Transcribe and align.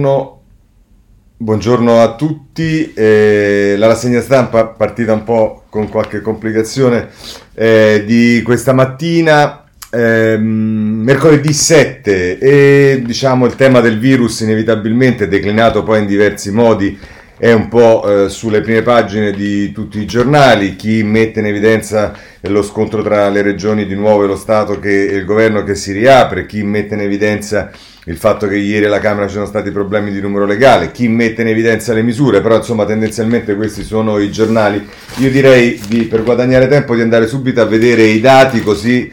No. 0.00 0.40
Buongiorno 1.36 2.00
a 2.00 2.14
tutti, 2.14 2.94
eh, 2.94 3.74
la 3.76 3.86
rassegna 3.86 4.22
stampa 4.22 4.64
partita 4.64 5.12
un 5.12 5.24
po' 5.24 5.64
con 5.68 5.90
qualche 5.90 6.22
complicazione 6.22 7.08
eh, 7.52 8.04
di 8.06 8.40
questa 8.42 8.72
mattina, 8.72 9.64
eh, 9.90 10.38
mercoledì 10.38 11.52
7 11.52 12.38
e 12.38 13.02
diciamo 13.04 13.44
il 13.44 13.56
tema 13.56 13.80
del 13.80 13.98
virus 13.98 14.40
inevitabilmente 14.40 15.28
declinato 15.28 15.82
poi 15.82 16.00
in 16.00 16.06
diversi 16.06 16.50
modi 16.50 16.98
è 17.36 17.52
un 17.52 17.68
po' 17.68 18.24
eh, 18.24 18.28
sulle 18.30 18.62
prime 18.62 18.82
pagine 18.82 19.32
di 19.32 19.70
tutti 19.72 19.98
i 19.98 20.06
giornali, 20.06 20.76
chi 20.76 21.02
mette 21.02 21.40
in 21.40 21.46
evidenza 21.46 22.14
lo 22.42 22.62
scontro 22.62 23.02
tra 23.02 23.28
le 23.28 23.42
regioni 23.42 23.86
di 23.86 23.94
nuovo 23.94 24.24
e 24.24 24.26
lo 24.26 24.36
Stato 24.36 24.78
che, 24.78 25.08
e 25.08 25.16
il 25.16 25.24
governo 25.26 25.62
che 25.62 25.74
si 25.74 25.92
riapre, 25.92 26.46
chi 26.46 26.62
mette 26.62 26.94
in 26.94 27.00
evidenza 27.00 27.70
il 28.04 28.16
fatto 28.16 28.46
che 28.46 28.56
ieri 28.56 28.86
alla 28.86 28.98
Camera 28.98 29.26
ci 29.26 29.34
sono 29.34 29.46
stati 29.46 29.70
problemi 29.70 30.10
di 30.10 30.20
numero 30.20 30.46
legale, 30.46 30.90
chi 30.90 31.08
mette 31.08 31.42
in 31.42 31.48
evidenza 31.48 31.92
le 31.92 32.02
misure, 32.02 32.40
però 32.40 32.56
insomma 32.56 32.86
tendenzialmente 32.86 33.54
questi 33.54 33.82
sono 33.82 34.18
i 34.18 34.30
giornali. 34.30 34.86
Io 35.16 35.30
direi 35.30 35.80
di, 35.86 36.04
per 36.04 36.22
guadagnare 36.22 36.68
tempo 36.68 36.94
di 36.94 37.02
andare 37.02 37.26
subito 37.26 37.60
a 37.60 37.66
vedere 37.66 38.02
i 38.04 38.20
dati 38.20 38.60
così 38.60 39.12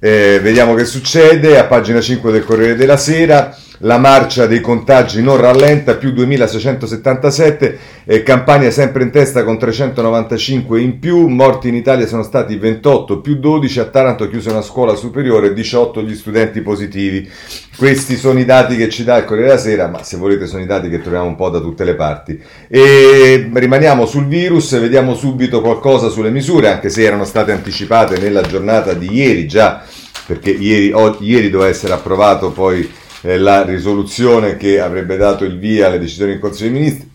eh, 0.00 0.38
vediamo 0.40 0.74
che 0.74 0.84
succede 0.84 1.58
a 1.58 1.64
pagina 1.64 2.00
5 2.00 2.30
del 2.30 2.44
Corriere 2.44 2.76
della 2.76 2.96
Sera 2.96 3.56
la 3.78 3.98
marcia 3.98 4.46
dei 4.46 4.60
contagi 4.60 5.22
non 5.22 5.36
rallenta, 5.36 5.94
più 5.94 6.12
2677, 6.12 7.78
eh, 8.04 8.22
Campania 8.22 8.70
sempre 8.70 9.02
in 9.04 9.10
testa 9.10 9.44
con 9.44 9.58
395 9.58 10.80
in 10.80 10.98
più, 10.98 11.28
morti 11.28 11.68
in 11.68 11.74
Italia 11.74 12.06
sono 12.06 12.22
stati 12.22 12.56
28 12.56 13.20
più 13.20 13.36
12, 13.38 13.80
a 13.80 13.84
Taranto 13.84 14.28
chiusa 14.28 14.50
una 14.50 14.62
scuola 14.62 14.94
superiore, 14.94 15.52
18 15.52 16.02
gli 16.02 16.14
studenti 16.14 16.60
positivi. 16.60 17.28
Questi 17.76 18.16
sono 18.16 18.40
i 18.40 18.44
dati 18.44 18.76
che 18.76 18.88
ci 18.88 19.04
dà 19.04 19.18
il 19.18 19.24
Corriere 19.24 19.50
della 19.50 19.60
Sera, 19.60 19.86
ma 19.86 20.02
se 20.02 20.16
volete 20.16 20.46
sono 20.46 20.62
i 20.62 20.66
dati 20.66 20.88
che 20.88 21.00
troviamo 21.00 21.26
un 21.26 21.36
po' 21.36 21.48
da 21.48 21.60
tutte 21.60 21.84
le 21.84 21.94
parti. 21.94 22.40
E 22.66 23.48
rimaniamo 23.52 24.06
sul 24.06 24.26
virus, 24.26 24.76
vediamo 24.80 25.14
subito 25.14 25.60
qualcosa 25.60 26.08
sulle 26.08 26.30
misure, 26.30 26.68
anche 26.68 26.88
se 26.88 27.02
erano 27.02 27.24
state 27.24 27.52
anticipate 27.52 28.18
nella 28.18 28.40
giornata 28.40 28.94
di 28.94 29.12
ieri 29.12 29.46
già, 29.46 29.84
perché 30.26 30.50
ieri, 30.50 30.90
oh, 30.92 31.16
ieri 31.20 31.50
doveva 31.50 31.70
essere 31.70 31.92
approvato 31.92 32.50
poi 32.50 33.06
la 33.22 33.62
risoluzione 33.62 34.56
che 34.56 34.80
avrebbe 34.80 35.16
dato 35.16 35.44
il 35.44 35.58
via 35.58 35.86
alle 35.86 35.98
decisioni 35.98 36.32
del 36.32 36.40
Consiglio 36.40 36.70
dei 36.70 36.80
Ministri. 36.80 37.10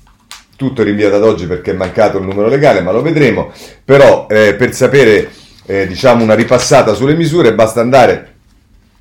Tutto 0.55 0.83
rinviato 0.83 1.15
ad 1.15 1.23
oggi 1.23 1.47
perché 1.47 1.71
è 1.71 1.75
mancato 1.75 2.17
il 2.17 2.25
numero 2.25 2.47
legale, 2.47 2.81
ma 2.81 2.91
lo 2.91 3.01
vedremo. 3.01 3.51
Però 3.83 4.27
eh, 4.29 4.55
per 4.55 4.73
sapere 4.73 5.29
eh, 5.65 5.87
diciamo 5.87 6.23
una 6.23 6.35
ripassata 6.35 6.93
sulle 6.93 7.15
misure 7.15 7.53
basta 7.53 7.81
andare 7.81 8.31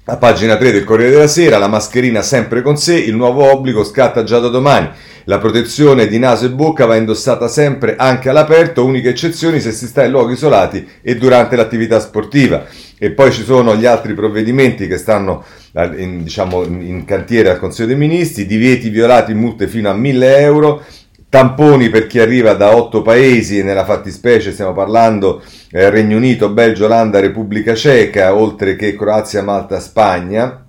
a 0.05 0.17
pagina 0.17 0.57
3 0.57 0.73
del 0.73 0.83
Corriere 0.83 1.13
della 1.13 1.29
Sera, 1.29 1.59
la 1.59 1.69
mascherina 1.69 2.23
sempre 2.23 2.61
con 2.61 2.77
sé, 2.77 2.97
il 2.97 3.15
nuovo 3.15 3.49
obbligo 3.53 3.85
scatta 3.85 4.25
già 4.25 4.41
da 4.41 4.49
domani. 4.49 4.91
La 5.27 5.39
protezione 5.39 6.09
di 6.09 6.19
naso 6.19 6.47
e 6.47 6.51
bocca 6.51 6.87
va 6.87 6.97
indossata 6.97 7.47
sempre 7.47 7.95
anche 7.97 8.29
all'aperto, 8.29 8.85
uniche 8.85 9.11
eccezioni 9.11 9.61
se 9.61 9.71
si 9.71 9.87
sta 9.87 10.03
in 10.03 10.11
luoghi 10.11 10.33
isolati 10.33 10.85
e 11.01 11.15
durante 11.15 11.55
l'attività 11.55 12.01
sportiva. 12.01 12.65
E 12.99 13.13
poi 13.13 13.31
ci 13.31 13.45
sono 13.45 13.77
gli 13.77 13.87
altri 13.87 14.15
provvedimenti 14.15 14.89
che 14.89 14.99
stanno 14.99 15.45
in, 15.75 16.23
diciamo, 16.23 16.65
in 16.65 17.05
cantiere 17.05 17.51
al 17.51 17.59
Consiglio 17.59 17.89
dei 17.89 17.97
Ministri, 17.97 18.47
divieti 18.47 18.89
violati, 18.91 19.35
multe 19.35 19.69
fino 19.69 19.89
a 19.89 19.95
1000 19.95 20.39
euro, 20.39 20.83
tamponi 21.29 21.89
per 21.89 22.07
chi 22.07 22.19
arriva 22.19 22.53
da 22.53 22.77
otto 22.77 23.03
paesi, 23.03 23.63
nella 23.63 23.85
fattispecie 23.85 24.53
stiamo 24.53 24.75
parlando 24.75 25.43
eh, 25.71 25.89
Regno 25.89 26.17
Unito, 26.17 26.51
Belgio, 26.51 26.85
Olanda, 26.85 27.21
Repubblica 27.21 27.75
Ceca, 27.75 28.35
oltre 28.35 28.77
che 28.77 28.95
Croazia, 28.95 29.43
Malta, 29.43 29.81
Spagna 29.81 30.62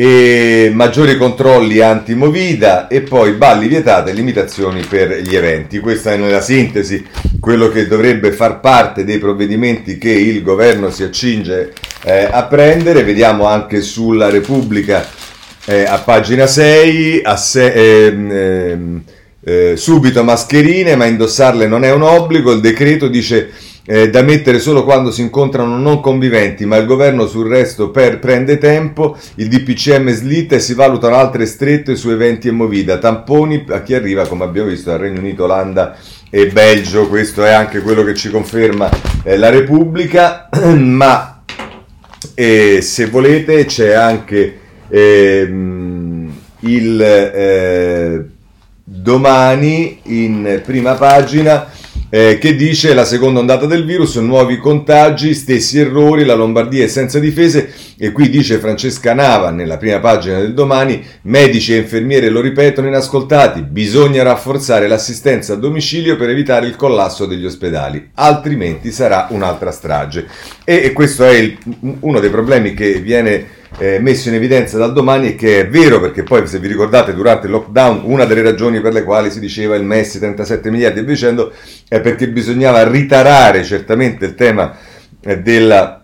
e 0.00 0.70
maggiori 0.72 1.16
controlli 1.16 1.80
anti-movida 1.80 2.86
e 2.86 3.00
poi 3.00 3.32
balli 3.32 3.66
vietate 3.66 4.12
e 4.12 4.14
limitazioni 4.14 4.80
per 4.88 5.22
gli 5.22 5.34
eventi. 5.34 5.80
Questa 5.80 6.12
è 6.12 6.16
nella 6.16 6.40
sintesi 6.40 7.04
quello 7.40 7.68
che 7.68 7.88
dovrebbe 7.88 8.30
far 8.30 8.60
parte 8.60 9.04
dei 9.04 9.18
provvedimenti 9.18 9.98
che 9.98 10.12
il 10.12 10.44
governo 10.44 10.92
si 10.92 11.02
accinge 11.02 11.72
eh, 12.04 12.28
a 12.30 12.44
prendere. 12.44 13.02
Vediamo 13.02 13.46
anche 13.46 13.80
sulla 13.80 14.30
Repubblica 14.30 15.04
eh, 15.64 15.82
a 15.82 15.98
pagina 15.98 16.46
6, 16.46 17.22
a 17.24 17.36
se- 17.36 17.72
ehm, 18.06 18.30
ehm, 18.30 19.02
eh, 19.42 19.76
subito 19.76 20.22
mascherine, 20.22 20.94
ma 20.94 21.06
indossarle 21.06 21.66
non 21.66 21.82
è 21.82 21.90
un 21.90 22.02
obbligo. 22.02 22.52
Il 22.52 22.60
decreto 22.60 23.08
dice 23.08 23.50
eh, 23.90 24.10
da 24.10 24.20
mettere 24.20 24.58
solo 24.58 24.84
quando 24.84 25.10
si 25.10 25.22
incontrano 25.22 25.78
non 25.78 26.00
conviventi, 26.00 26.66
ma 26.66 26.76
il 26.76 26.84
governo 26.84 27.26
sul 27.26 27.48
resto 27.48 27.88
per, 27.88 28.18
prende 28.18 28.58
tempo, 28.58 29.16
il 29.36 29.48
DPCM 29.48 30.10
slitta 30.10 30.56
e 30.56 30.60
si 30.60 30.74
valutano 30.74 31.14
altre 31.14 31.46
strette 31.46 31.96
su 31.96 32.10
eventi 32.10 32.48
e 32.48 32.50
movida, 32.50 32.98
tamponi 32.98 33.64
a 33.70 33.80
chi 33.80 33.94
arriva, 33.94 34.26
come 34.26 34.44
abbiamo 34.44 34.68
visto, 34.68 34.90
dal 34.90 34.98
Regno 34.98 35.20
Unito, 35.20 35.44
Olanda 35.44 35.96
e 36.28 36.48
Belgio, 36.48 37.08
questo 37.08 37.42
è 37.42 37.50
anche 37.50 37.80
quello 37.80 38.04
che 38.04 38.14
ci 38.14 38.28
conferma 38.28 38.90
eh, 39.22 39.38
la 39.38 39.48
Repubblica, 39.48 40.50
ma 40.76 41.42
eh, 42.34 42.80
se 42.82 43.06
volete 43.06 43.64
c'è 43.64 43.94
anche 43.94 44.58
ehm, 44.86 46.30
il 46.60 47.00
eh, 47.00 48.24
domani 48.84 50.00
in 50.02 50.60
prima 50.62 50.92
pagina 50.92 51.70
eh, 52.10 52.38
che 52.38 52.54
dice 52.54 52.94
la 52.94 53.04
seconda 53.04 53.40
ondata 53.40 53.66
del 53.66 53.84
virus, 53.84 54.16
nuovi 54.16 54.58
contagi, 54.58 55.34
stessi 55.34 55.78
errori, 55.78 56.24
la 56.24 56.34
Lombardia 56.34 56.84
è 56.84 56.88
senza 56.88 57.18
difese 57.18 57.72
e 57.98 58.12
qui 58.12 58.30
dice 58.30 58.58
Francesca 58.58 59.12
Nava 59.12 59.50
nella 59.50 59.76
prima 59.76 59.98
pagina 59.98 60.38
del 60.38 60.54
domani, 60.54 61.04
medici 61.22 61.74
e 61.74 61.78
infermiere 61.78 62.28
lo 62.28 62.40
ripetono 62.40 62.86
inascoltati, 62.86 63.62
bisogna 63.62 64.22
rafforzare 64.22 64.88
l'assistenza 64.88 65.54
a 65.54 65.56
domicilio 65.56 66.16
per 66.16 66.30
evitare 66.30 66.66
il 66.66 66.76
collasso 66.76 67.26
degli 67.26 67.44
ospedali, 67.44 68.10
altrimenti 68.14 68.90
sarà 68.90 69.26
un'altra 69.30 69.70
strage. 69.70 70.26
E, 70.64 70.82
e 70.84 70.92
questo 70.92 71.24
è 71.24 71.34
il, 71.34 71.58
uno 72.00 72.20
dei 72.20 72.30
problemi 72.30 72.74
che 72.74 73.00
viene 73.00 73.56
eh, 73.76 73.98
messo 73.98 74.28
in 74.28 74.34
evidenza 74.34 74.78
dal 74.78 74.92
domani 74.92 75.28
e 75.28 75.34
che 75.34 75.60
è 75.60 75.68
vero 75.68 76.00
perché 76.00 76.22
poi 76.22 76.46
se 76.46 76.58
vi 76.58 76.68
ricordate 76.68 77.14
durante 77.14 77.46
il 77.46 77.52
lockdown 77.52 78.02
una 78.04 78.24
delle 78.24 78.42
ragioni 78.42 78.80
per 78.80 78.92
le 78.92 79.04
quali 79.04 79.30
si 79.30 79.40
diceva 79.40 79.76
il 79.76 79.84
Messi 79.84 80.18
37 80.18 80.70
miliardi 80.70 81.00
e 81.00 81.02
via 81.02 81.14
dicendo 81.14 81.52
è 81.88 82.00
perché 82.00 82.28
bisognava 82.28 82.88
ritarare 82.88 83.62
certamente 83.64 84.24
il 84.24 84.34
tema 84.34 84.76
eh, 85.20 85.40
della 85.40 85.97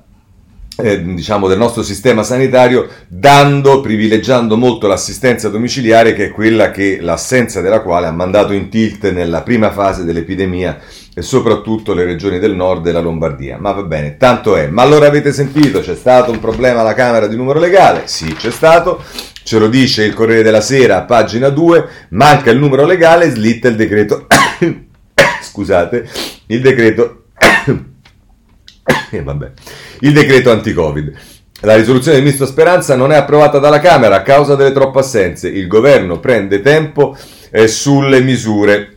eh, 0.76 1.02
diciamo 1.02 1.46
del 1.46 1.58
nostro 1.58 1.82
sistema 1.82 2.22
sanitario 2.22 2.88
dando, 3.06 3.80
privilegiando 3.80 4.56
molto 4.56 4.86
l'assistenza 4.88 5.48
domiciliare 5.48 6.14
che 6.14 6.26
è 6.26 6.30
quella 6.30 6.70
che 6.70 6.98
l'assenza 7.00 7.60
della 7.60 7.80
quale 7.80 8.06
ha 8.06 8.12
mandato 8.12 8.52
in 8.52 8.68
tilt 8.68 9.10
nella 9.10 9.42
prima 9.42 9.70
fase 9.70 10.04
dell'epidemia 10.04 10.80
e 11.14 11.22
soprattutto 11.22 11.94
le 11.94 12.04
regioni 12.04 12.40
del 12.40 12.54
nord 12.54 12.86
e 12.86 12.92
la 12.92 13.00
Lombardia. 13.00 13.56
Ma 13.58 13.70
va 13.70 13.82
bene, 13.82 14.16
tanto 14.16 14.56
è. 14.56 14.66
Ma 14.66 14.82
allora 14.82 15.06
avete 15.06 15.32
sentito, 15.32 15.80
c'è 15.80 15.94
stato 15.94 16.32
un 16.32 16.40
problema 16.40 16.80
alla 16.80 16.94
Camera 16.94 17.28
di 17.28 17.36
numero 17.36 17.60
legale? 17.60 18.02
Sì, 18.06 18.34
c'è 18.34 18.50
stato. 18.50 19.02
Ce 19.44 19.58
lo 19.58 19.68
dice 19.68 20.04
il 20.04 20.14
Corriere 20.14 20.42
della 20.42 20.62
Sera, 20.62 21.02
pagina 21.02 21.50
2, 21.50 21.88
manca 22.10 22.50
il 22.50 22.58
numero 22.58 22.86
legale, 22.86 23.28
slitta 23.28 23.68
il 23.68 23.76
decreto. 23.76 24.26
Scusate, 25.42 26.08
il 26.46 26.60
decreto 26.62 27.26
e 29.10 29.22
vabbè. 29.22 29.52
Il 30.04 30.12
decreto 30.12 30.50
anti-Covid. 30.50 31.12
La 31.60 31.76
risoluzione 31.76 32.16
del 32.16 32.24
ministro 32.24 32.46
Speranza 32.46 32.94
non 32.94 33.10
è 33.10 33.16
approvata 33.16 33.58
dalla 33.58 33.80
Camera 33.80 34.16
a 34.16 34.22
causa 34.22 34.54
delle 34.54 34.72
troppe 34.72 34.98
assenze. 34.98 35.48
Il 35.48 35.66
governo 35.66 36.20
prende 36.20 36.60
tempo 36.60 37.16
eh, 37.50 37.66
sulle 37.68 38.20
misure. 38.20 38.96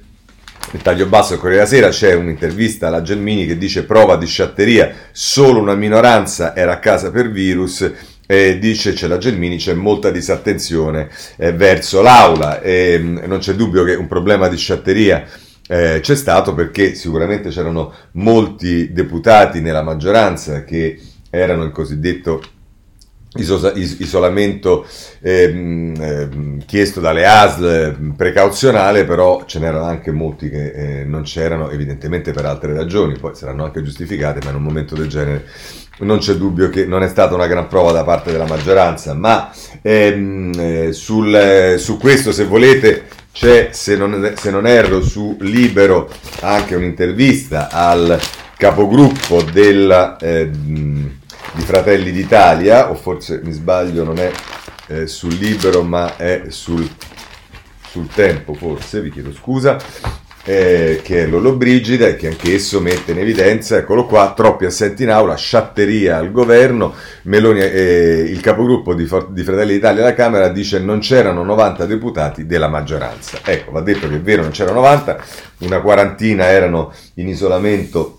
Il 0.72 0.82
taglio 0.82 1.06
basso 1.06 1.30
del 1.30 1.40
Corriere 1.40 1.64
della 1.64 1.94
Sera 1.94 2.10
c'è 2.10 2.14
un'intervista 2.14 2.88
alla 2.88 3.04
Gelmini 3.04 3.46
che 3.46 3.58
dice 3.58 3.86
prova 3.86 4.18
di 4.18 4.26
sciatteria, 4.26 4.94
solo 5.14 5.62
una 5.62 5.76
minoranza 5.76 6.54
era 6.54 6.74
a 6.74 6.80
casa 6.80 7.10
per 7.10 7.32
virus 7.32 7.90
e 8.26 8.60
dice 8.60 8.92
c'è 8.92 9.08
la 9.08 9.18
Gelmini 9.18 9.56
c'è 9.56 9.74
molta 9.74 10.12
disattenzione 10.12 11.08
eh, 11.38 11.54
verso 11.54 12.02
l'aula 12.02 12.60
e 12.60 13.00
mh, 13.00 13.24
non 13.28 13.40
c'è 13.40 13.54
dubbio 13.54 13.86
che 13.86 13.94
un 13.94 14.08
problema 14.08 14.50
di 14.50 14.58
sciatteria 14.58 15.26
eh, 15.68 16.00
c'è 16.02 16.16
stato 16.16 16.54
perché 16.54 16.96
sicuramente 16.96 17.50
c'erano 17.50 17.94
molti 18.14 18.92
deputati 18.92 19.62
nella 19.62 19.82
maggioranza 19.82 20.64
che 20.64 21.00
erano 21.30 21.64
il 21.64 21.72
cosiddetto 21.72 22.42
isolamento 23.36 24.86
ehm, 25.22 25.94
ehm, 26.00 26.66
chiesto 26.66 27.00
dalle 27.00 27.26
ASL 27.26 28.14
precauzionale, 28.16 29.04
però 29.04 29.44
ce 29.46 29.60
n'erano 29.60 29.84
anche 29.84 30.12
molti 30.12 30.50
che 30.50 30.72
eh, 30.72 31.04
non 31.04 31.24
c'erano, 31.24 31.70
evidentemente 31.70 32.32
per 32.32 32.46
altre 32.46 32.74
ragioni, 32.74 33.18
poi 33.20 33.36
saranno 33.36 33.64
anche 33.64 33.84
giustificate, 33.84 34.40
ma 34.44 34.50
in 34.50 34.56
un 34.56 34.64
momento 34.64 34.96
del 34.96 35.08
genere 35.08 35.46
non 36.00 36.20
c'è 36.20 36.36
dubbio 36.36 36.70
che 36.70 36.86
non 36.86 37.04
è 37.04 37.08
stata 37.08 37.36
una 37.36 37.48
gran 37.48 37.68
prova 37.68 37.92
da 37.92 38.04
parte 38.04 38.32
della 38.32 38.48
maggioranza, 38.48 39.14
ma 39.14 39.52
ehm, 39.82 40.54
eh, 40.58 40.92
sul, 40.94 41.76
su 41.78 41.98
questo 41.98 42.32
se 42.32 42.46
volete 42.46 43.06
c'è, 43.38 43.70
se 43.72 43.96
non, 43.96 44.34
se 44.36 44.50
non 44.50 44.66
erro, 44.66 45.00
su 45.04 45.38
Libero 45.42 46.10
anche 46.42 46.74
un'intervista 46.74 47.70
al 47.70 48.20
capogruppo 48.58 49.44
della, 49.44 50.18
eh, 50.18 50.50
di 50.50 51.62
Fratelli 51.62 52.12
d'Italia, 52.12 52.90
o 52.90 52.96
forse 52.96 53.40
mi 53.44 53.52
sbaglio, 53.52 54.04
non 54.04 54.18
è 54.18 54.32
eh, 54.88 55.06
sul 55.06 55.36
libero 55.36 55.84
ma 55.84 56.18
è 56.18 56.46
sul, 56.48 56.90
sul 57.88 58.08
tempo 58.08 58.56
forse, 58.56 59.02
vi 59.02 59.12
chiedo 59.12 59.32
scusa, 59.32 59.78
eh, 60.50 61.02
che 61.04 61.24
è 61.24 61.28
Lollo 61.28 61.56
Brigida 61.58 62.08
e 62.08 62.16
che 62.16 62.28
anch'esso 62.28 62.80
mette 62.80 63.12
in 63.12 63.20
evidenza, 63.20 63.76
eccolo 63.76 64.06
qua, 64.06 64.32
troppi 64.34 64.64
assenti 64.64 65.04
in 65.04 65.10
aula, 65.10 65.36
sciatteria 65.36 66.16
al 66.16 66.32
governo, 66.32 66.94
Meloni, 67.24 67.60
eh, 67.60 68.26
il 68.30 68.40
capogruppo 68.40 68.94
di, 68.94 69.06
For- 69.06 69.30
di 69.30 69.44
Fratelli 69.44 69.74
d'Italia 69.74 70.04
alla 70.04 70.14
Camera 70.14 70.48
dice 70.48 70.80
non 70.80 71.00
c'erano 71.00 71.44
90 71.44 71.86
deputati 71.86 72.46
della 72.46 72.70
maggioranza. 72.70 73.40
Ecco, 73.44 73.72
va 73.72 73.82
detto 73.82 74.08
che 74.08 74.16
è 74.16 74.22
vero, 74.22 74.44
non 74.44 74.52
c'erano 74.52 74.80
90, 74.80 75.22
una 75.60 75.82
quarantina 75.82 76.46
erano 76.46 76.94
in 77.16 77.28
isolamento 77.28 78.17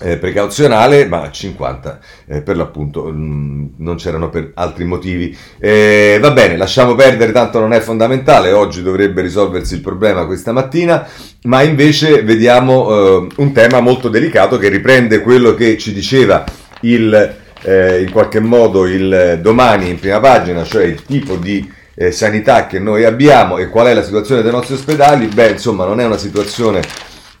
eh, 0.00 0.16
precauzionale, 0.16 1.06
ma 1.06 1.30
50 1.30 1.98
eh, 2.26 2.42
per 2.42 2.56
l'appunto 2.56 3.04
mh, 3.04 3.14
mm, 3.14 3.66
non 3.76 3.96
c'erano 3.96 4.30
per 4.30 4.52
altri 4.54 4.84
motivi. 4.84 5.36
Eh, 5.58 6.18
va 6.20 6.30
bene, 6.30 6.56
lasciamo 6.56 6.94
perdere, 6.94 7.32
tanto 7.32 7.60
non 7.60 7.72
è 7.72 7.80
fondamentale, 7.80 8.52
oggi 8.52 8.82
dovrebbe 8.82 9.22
risolversi 9.22 9.74
il 9.74 9.80
problema 9.80 10.26
questa 10.26 10.52
mattina, 10.52 11.06
ma 11.44 11.62
invece 11.62 12.22
vediamo 12.22 12.90
eh, 12.90 13.26
un 13.36 13.52
tema 13.52 13.80
molto 13.80 14.08
delicato 14.08 14.58
che 14.58 14.68
riprende 14.68 15.20
quello 15.20 15.54
che 15.54 15.76
ci 15.78 15.92
diceva 15.92 16.44
il, 16.82 17.36
eh, 17.62 18.02
in 18.02 18.10
qualche 18.10 18.40
modo 18.40 18.86
il 18.86 19.38
domani 19.42 19.90
in 19.90 19.98
prima 19.98 20.20
pagina, 20.20 20.64
cioè 20.64 20.84
il 20.84 21.04
tipo 21.04 21.36
di 21.36 21.78
eh, 21.94 22.12
sanità 22.12 22.66
che 22.66 22.78
noi 22.78 23.04
abbiamo 23.04 23.58
e 23.58 23.68
qual 23.68 23.88
è 23.88 23.94
la 23.94 24.02
situazione 24.02 24.40
dei 24.40 24.50
nostri 24.50 24.74
ospedali. 24.74 25.26
Beh, 25.26 25.50
insomma, 25.50 25.84
non 25.84 26.00
è 26.00 26.06
una 26.06 26.16
situazione 26.16 26.80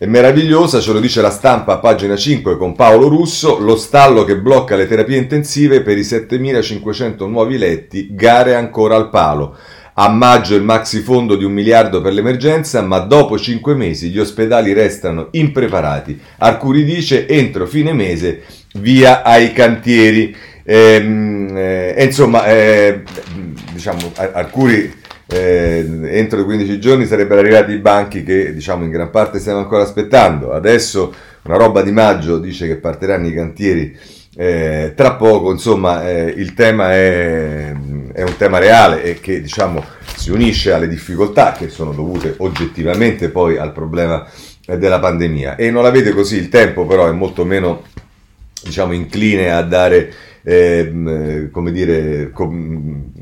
è 0.00 0.06
meravigliosa, 0.06 0.80
ce 0.80 0.94
lo 0.94 0.98
dice 0.98 1.20
la 1.20 1.28
stampa 1.28 1.74
a 1.74 1.78
pagina 1.78 2.16
5 2.16 2.56
con 2.56 2.74
Paolo 2.74 3.08
Russo, 3.08 3.58
lo 3.58 3.76
stallo 3.76 4.24
che 4.24 4.38
blocca 4.38 4.74
le 4.74 4.88
terapie 4.88 5.18
intensive 5.18 5.82
per 5.82 5.98
i 5.98 6.04
7500 6.04 7.26
nuovi 7.26 7.58
letti, 7.58 8.08
gare 8.10 8.54
ancora 8.54 8.96
al 8.96 9.10
palo. 9.10 9.54
A 9.92 10.08
maggio 10.08 10.54
il 10.54 10.62
maxi 10.62 11.00
fondo 11.00 11.36
di 11.36 11.44
un 11.44 11.52
miliardo 11.52 12.00
per 12.00 12.14
l'emergenza, 12.14 12.80
ma 12.80 13.00
dopo 13.00 13.36
cinque 13.36 13.74
mesi 13.74 14.08
gli 14.08 14.18
ospedali 14.18 14.72
restano 14.72 15.28
impreparati. 15.32 16.18
Arcuri 16.38 16.82
dice 16.82 17.28
entro 17.28 17.66
fine 17.66 17.92
mese 17.92 18.44
via 18.76 19.22
ai 19.22 19.52
cantieri. 19.52 20.34
Ehm, 20.64 21.54
eh, 21.54 22.04
insomma, 22.06 22.46
eh, 22.46 23.02
diciamo, 23.70 24.12
Arcuri 24.14 24.99
eh, 25.30 25.86
entro 26.18 26.40
i 26.40 26.44
15 26.44 26.80
giorni 26.80 27.06
sarebbero 27.06 27.40
arrivati 27.40 27.72
i 27.72 27.78
banchi 27.78 28.24
che 28.24 28.52
diciamo 28.52 28.84
in 28.84 28.90
gran 28.90 29.10
parte 29.10 29.38
stiamo 29.38 29.60
ancora 29.60 29.82
aspettando. 29.82 30.52
Adesso 30.52 31.14
una 31.42 31.56
roba 31.56 31.82
di 31.82 31.92
maggio 31.92 32.38
dice 32.38 32.66
che 32.66 32.76
partiranno 32.76 33.28
i 33.28 33.32
cantieri 33.32 33.96
eh, 34.36 34.92
tra 34.96 35.14
poco, 35.14 35.52
insomma 35.52 36.08
eh, 36.08 36.34
il 36.36 36.54
tema 36.54 36.92
è, 36.92 37.72
è, 38.12 38.22
un 38.22 38.36
tema 38.36 38.58
reale 38.58 39.02
e 39.02 39.20
che 39.20 39.40
diciamo 39.40 39.84
si 40.16 40.30
unisce 40.30 40.72
alle 40.72 40.88
difficoltà 40.88 41.52
che 41.52 41.68
sono 41.68 41.92
dovute 41.92 42.34
oggettivamente 42.38 43.28
poi 43.28 43.56
al 43.56 43.72
problema 43.72 44.26
della 44.66 44.98
pandemia 44.98 45.56
e 45.56 45.70
non 45.70 45.82
la 45.82 45.90
vede 45.90 46.10
così, 46.12 46.36
il 46.36 46.48
tempo 46.48 46.86
però 46.86 47.08
è 47.08 47.12
molto 47.12 47.44
meno 47.44 47.82
diciamo 48.62 48.92
incline 48.92 49.50
a 49.50 49.62
dare 49.62 50.12
eh, 50.42 51.48
come 51.50 51.72
dire, 51.72 52.30
com- 52.32 53.12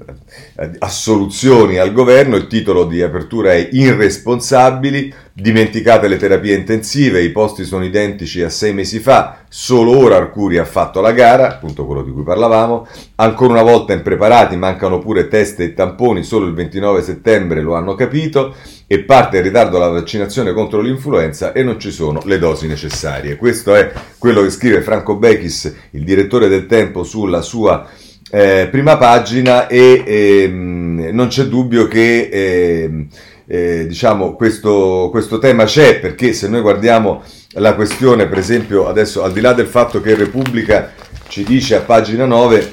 assoluzioni 0.78 1.78
al 1.78 1.92
governo, 1.92 2.36
il 2.36 2.46
titolo 2.46 2.84
di 2.84 3.00
apertura 3.00 3.52
è 3.52 3.68
Irresponsabili, 3.70 5.14
dimenticate 5.32 6.08
le 6.08 6.16
terapie 6.16 6.56
intensive, 6.56 7.22
i 7.22 7.30
posti 7.30 7.64
sono 7.64 7.84
identici 7.84 8.42
a 8.42 8.48
sei 8.48 8.72
mesi 8.72 8.98
fa, 8.98 9.44
solo 9.48 9.96
ora 9.96 10.16
Arcuri 10.16 10.58
ha 10.58 10.64
fatto 10.64 11.00
la 11.00 11.12
gara, 11.12 11.48
appunto 11.48 11.86
quello 11.86 12.02
di 12.02 12.10
cui 12.10 12.24
parlavamo, 12.24 12.88
ancora 13.16 13.52
una 13.52 13.62
volta 13.62 13.92
impreparati, 13.92 14.56
mancano 14.56 14.98
pure 14.98 15.28
teste 15.28 15.62
e 15.64 15.74
tamponi, 15.74 16.24
solo 16.24 16.46
il 16.46 16.54
29 16.54 17.02
settembre 17.02 17.60
lo 17.60 17.74
hanno 17.74 17.94
capito, 17.94 18.54
e 18.90 19.00
parte 19.00 19.36
in 19.36 19.42
ritardo 19.44 19.78
la 19.78 19.88
vaccinazione 19.88 20.52
contro 20.52 20.80
l'influenza 20.80 21.52
e 21.52 21.62
non 21.62 21.78
ci 21.78 21.92
sono 21.92 22.20
le 22.24 22.38
dosi 22.38 22.66
necessarie. 22.66 23.36
Questo 23.36 23.74
è 23.74 23.92
quello 24.18 24.42
che 24.42 24.50
scrive 24.50 24.80
Franco 24.80 25.16
Bechis, 25.16 25.72
il 25.90 26.02
direttore 26.02 26.48
del 26.48 26.66
Tempo, 26.66 27.04
sulla 27.04 27.42
sua 27.42 27.86
eh, 28.30 28.68
prima 28.70 28.96
pagina 28.96 29.66
e 29.66 30.02
ehm, 30.06 31.10
non 31.12 31.28
c'è 31.28 31.44
dubbio 31.44 31.86
che 31.86 32.28
ehm, 32.30 33.06
eh, 33.46 33.86
diciamo, 33.86 34.34
questo, 34.34 35.08
questo 35.10 35.38
tema 35.38 35.64
c'è 35.64 35.98
perché 35.98 36.32
se 36.34 36.48
noi 36.48 36.60
guardiamo 36.60 37.22
la 37.52 37.74
questione, 37.74 38.26
per 38.26 38.38
esempio, 38.38 38.86
adesso 38.86 39.22
al 39.22 39.32
di 39.32 39.40
là 39.40 39.54
del 39.54 39.66
fatto 39.66 40.00
che 40.00 40.14
Repubblica 40.14 40.92
ci 41.28 41.44
dice 41.44 41.76
a 41.76 41.80
pagina 41.80 42.26
9 42.26 42.72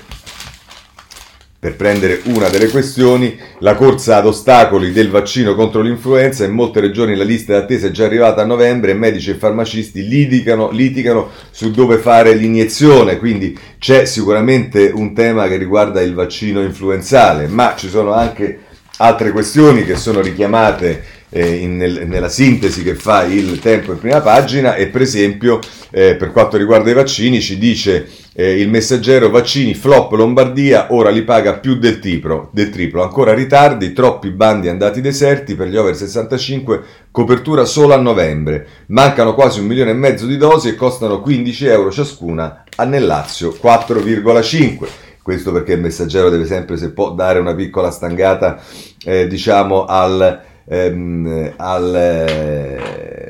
per 1.65 1.75
prendere 1.75 2.21
una 2.25 2.47
delle 2.47 2.69
questioni, 2.69 3.35
la 3.59 3.73
corsa 3.73 4.17
ad 4.17 4.27
ostacoli 4.27 4.91
del 4.91 5.09
vaccino 5.09 5.56
contro 5.56 5.81
l'influenza, 5.81 6.45
in 6.45 6.51
molte 6.51 6.79
regioni 6.79 7.15
la 7.15 7.23
lista 7.23 7.53
d'attesa 7.53 7.88
è 7.88 7.91
già 7.91 8.06
arrivata 8.06 8.44
a 8.44 8.45
novembre 8.45 8.91
e 8.91 8.94
medici 8.94 9.31
e 9.31 9.33
farmacisti 9.33 10.07
litigano, 10.07 10.69
litigano 10.69 11.31
su 11.50 11.71
dove 11.71 11.97
fare 11.97 12.35
l'iniezione, 12.35 13.17
quindi 13.17 13.57
c'è 13.79 14.06
sicuramente 14.06 14.91
un 14.94 15.15
tema 15.15 15.47
che 15.47 15.57
riguarda 15.57 16.01
il 16.01 16.13
vaccino 16.13 16.62
influenzale, 16.62 17.47
ma 17.47 17.73
ci 17.75 17.89
sono 17.89 18.13
anche 18.13 18.59
altre 18.97 19.31
questioni 19.31 19.85
che 19.85 19.95
sono 19.95 20.21
richiamate 20.21 21.14
eh, 21.30 21.56
in, 21.56 21.77
nel, 21.77 22.07
nella 22.07 22.30
sintesi 22.30 22.83
che 22.83 22.95
fa 22.95 23.24
il 23.24 23.60
tempo 23.60 23.92
in 23.92 24.00
prima 24.00 24.22
pagina 24.22 24.75
e 24.75 24.88
per 24.88 25.01
esempio 25.01 25.60
eh, 25.92 26.16
per 26.16 26.31
quanto 26.31 26.57
riguarda 26.57 26.89
i 26.89 26.94
vaccini 26.94 27.42
ci 27.42 27.57
dice 27.57 28.07
eh, 28.33 28.60
il 28.60 28.69
messaggero 28.69 29.30
vaccini 29.30 29.74
flop 29.74 30.12
Lombardia 30.12 30.88
ora 30.89 31.10
li 31.10 31.24
paga 31.24 31.54
più 31.54 31.77
del 31.77 32.00
triplo, 32.00 32.50
del 32.51 32.69
triplo, 32.69 33.01
ancora 33.01 33.33
ritardi, 33.33 33.94
troppi 33.94 34.30
bandi 34.30 34.68
andati 34.68 35.00
deserti 35.00 35.56
per 35.56 35.68
gli 35.68 35.77
over 35.77 35.95
65, 35.95 36.83
copertura 37.12 37.63
solo 37.63 37.94
a 37.94 37.98
novembre, 37.98 38.68
mancano 38.88 39.33
quasi 39.33 39.60
un 39.62 39.68
milione 39.68 39.92
e 39.92 39.95
mezzo 39.95 40.25
di 40.25 40.36
dosi 40.36 40.68
e 40.68 40.75
costano 40.75 41.21
15 41.21 41.66
euro 41.68 41.92
ciascuna, 41.92 42.63
a 42.75 42.83
nel 42.83 43.06
Lazio 43.06 43.56
4,5 43.62 45.04
questo 45.25 45.51
perché 45.51 45.74
il 45.74 45.81
messaggero 45.81 46.30
deve 46.30 46.45
sempre, 46.45 46.78
se 46.78 46.92
può, 46.92 47.13
dare 47.13 47.39
una 47.39 47.56
piccola 47.56 47.89
stangata, 47.89 48.62
eh, 49.04 49.28
diciamo, 49.28 49.86
al, 49.86 50.39
ehm, 50.67 51.53
al 51.57 51.95
eh, 51.95 53.25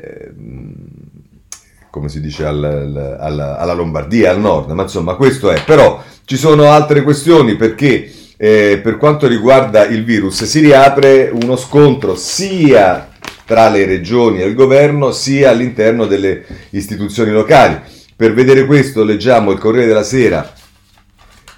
come 1.96 2.10
si 2.10 2.20
dice, 2.20 2.44
al, 2.44 2.62
al, 2.62 3.16
alla, 3.18 3.56
alla 3.56 3.72
Lombardia, 3.72 4.30
al 4.30 4.38
nord, 4.38 4.70
ma 4.72 4.82
insomma 4.82 5.14
questo 5.14 5.50
è. 5.50 5.64
Però 5.64 6.02
ci 6.26 6.36
sono 6.36 6.70
altre 6.70 7.02
questioni 7.02 7.56
perché 7.56 8.12
eh, 8.36 8.80
per 8.82 8.98
quanto 8.98 9.26
riguarda 9.26 9.86
il 9.86 10.04
virus 10.04 10.44
si 10.44 10.60
riapre 10.60 11.30
uno 11.32 11.56
scontro 11.56 12.14
sia 12.14 13.08
tra 13.46 13.70
le 13.70 13.86
regioni 13.86 14.42
e 14.42 14.44
il 14.46 14.54
governo 14.54 15.10
sia 15.10 15.48
all'interno 15.48 16.04
delle 16.04 16.44
istituzioni 16.70 17.30
locali. 17.30 17.80
Per 18.14 18.34
vedere 18.34 18.66
questo 18.66 19.02
leggiamo 19.02 19.52
il 19.52 19.58
Corriere 19.58 19.86
della 19.86 20.02
Sera 20.02 20.52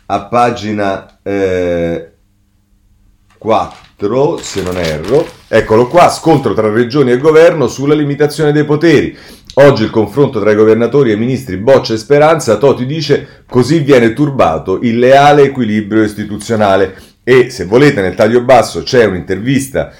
a 0.07 0.25
pagina 0.27 1.19
eh, 1.23 2.13
4, 3.39 3.88
se 4.41 4.63
non 4.63 4.77
erro. 4.77 5.27
Eccolo 5.49 5.89
qua, 5.89 6.09
scontro 6.09 6.55
tra 6.55 6.71
regioni 6.71 7.11
e 7.11 7.19
governo 7.19 7.67
sulla 7.67 7.95
limitazione 7.95 8.53
dei 8.53 8.65
poteri. 8.65 9.17
Oggi 9.55 9.83
il 9.83 9.91
confronto 9.91 10.39
tra 10.39 10.53
i 10.53 10.55
governatori 10.55 11.11
e 11.11 11.15
i 11.15 11.19
ministri 11.19 11.57
Boccia 11.57 11.95
e 11.95 11.97
Speranza, 11.97 12.59
Toti 12.59 12.87
dice 12.87 13.43
così 13.49 13.81
viene 13.81 14.13
turbato 14.13 14.79
il 14.83 15.01
leale 15.01 15.43
equilibrio 15.43 16.05
istituzionale. 16.05 16.95
E 17.25 17.51
se 17.51 17.65
volete 17.65 18.01
nel 18.01 18.15
taglio 18.15 18.43
basso 18.43 18.85
c'è 18.85 19.05
un'intervista 19.05 19.93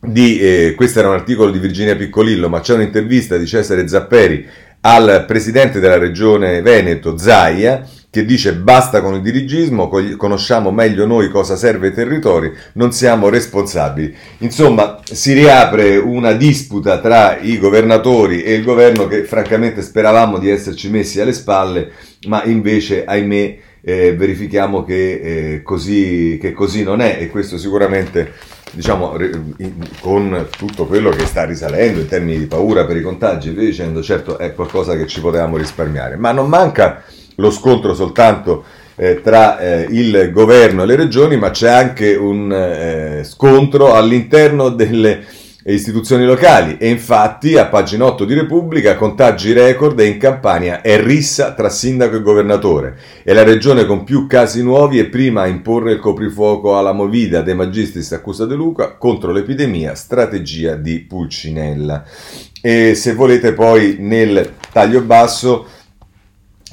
di, 0.00 0.38
eh, 0.38 0.72
questo 0.74 1.00
era 1.00 1.08
un 1.08 1.14
articolo 1.14 1.50
di 1.50 1.58
Virginia 1.58 1.96
Piccolillo, 1.96 2.48
ma 2.48 2.60
c'è 2.60 2.72
un'intervista 2.72 3.36
di 3.36 3.46
Cesare 3.46 3.86
Zapperi 3.86 4.48
al 4.86 5.24
presidente 5.26 5.80
della 5.80 5.98
regione 5.98 6.60
Veneto, 6.60 7.16
Zaia, 7.16 7.86
che 8.10 8.24
dice 8.24 8.54
basta 8.54 9.00
con 9.00 9.14
il 9.14 9.22
dirigismo, 9.22 9.88
conosciamo 10.16 10.70
meglio 10.70 11.06
noi 11.06 11.30
cosa 11.30 11.56
serve 11.56 11.88
ai 11.88 11.94
territori, 11.94 12.52
non 12.74 12.92
siamo 12.92 13.28
responsabili. 13.28 14.14
Insomma, 14.38 15.00
si 15.02 15.32
riapre 15.32 15.96
una 15.96 16.32
disputa 16.32 17.00
tra 17.00 17.38
i 17.38 17.58
governatori 17.58 18.42
e 18.42 18.54
il 18.54 18.62
governo 18.62 19.08
che 19.08 19.24
francamente 19.24 19.82
speravamo 19.82 20.38
di 20.38 20.50
esserci 20.50 20.90
messi 20.90 21.18
alle 21.18 21.32
spalle, 21.32 21.90
ma 22.28 22.44
invece, 22.44 23.04
ahimè, 23.04 23.58
eh, 23.80 24.14
verifichiamo 24.14 24.84
che, 24.84 25.54
eh, 25.54 25.62
così, 25.62 26.38
che 26.40 26.52
così 26.52 26.82
non 26.82 27.00
è 27.00 27.16
e 27.18 27.28
questo 27.28 27.58
sicuramente 27.58 28.32
diciamo, 28.74 29.16
con 30.00 30.48
tutto 30.56 30.86
quello 30.86 31.10
che 31.10 31.26
sta 31.26 31.44
risalendo 31.44 32.00
in 32.00 32.08
termini 32.08 32.38
di 32.38 32.46
paura 32.46 32.84
per 32.84 32.96
i 32.96 33.02
contagi 33.02 33.50
via 33.50 33.64
dicendo, 33.64 34.02
certo 34.02 34.38
è 34.38 34.54
qualcosa 34.54 34.96
che 34.96 35.06
ci 35.06 35.20
potevamo 35.20 35.56
risparmiare, 35.56 36.16
ma 36.16 36.32
non 36.32 36.48
manca 36.48 37.02
lo 37.36 37.50
scontro 37.50 37.94
soltanto 37.94 38.64
eh, 38.96 39.20
tra 39.22 39.58
eh, 39.58 39.86
il 39.90 40.30
governo 40.32 40.82
e 40.82 40.86
le 40.86 40.96
regioni, 40.96 41.36
ma 41.36 41.50
c'è 41.50 41.70
anche 41.70 42.14
un 42.14 42.52
eh, 42.52 43.24
scontro 43.24 43.94
all'interno 43.94 44.68
delle 44.68 45.24
e 45.66 45.72
istituzioni 45.72 46.26
locali 46.26 46.76
e 46.76 46.90
infatti 46.90 47.56
a 47.56 47.64
pagina 47.64 48.04
8 48.04 48.26
di 48.26 48.34
Repubblica 48.34 48.96
contagi 48.96 49.54
record 49.54 49.98
e 49.98 50.04
in 50.04 50.18
Campania 50.18 50.82
è 50.82 51.02
rissa 51.02 51.54
tra 51.54 51.70
sindaco 51.70 52.16
e 52.16 52.20
governatore. 52.20 52.98
È 53.22 53.32
la 53.32 53.44
regione 53.44 53.86
con 53.86 54.04
più 54.04 54.26
casi 54.26 54.62
nuovi 54.62 54.98
e 54.98 55.06
prima 55.06 55.40
a 55.40 55.46
imporre 55.46 55.92
il 55.92 56.00
coprifuoco 56.00 56.76
alla 56.76 56.92
Movida 56.92 57.40
De 57.40 57.54
Magistris 57.54 58.12
accusa 58.12 58.44
De 58.44 58.54
Luca 58.54 58.98
contro 58.98 59.32
l'epidemia, 59.32 59.94
strategia 59.94 60.74
di 60.74 61.00
Pulcinella. 61.00 62.04
E 62.60 62.94
se 62.94 63.14
volete 63.14 63.54
poi 63.54 63.96
nel 64.00 64.52
taglio 64.70 65.00
basso 65.00 65.66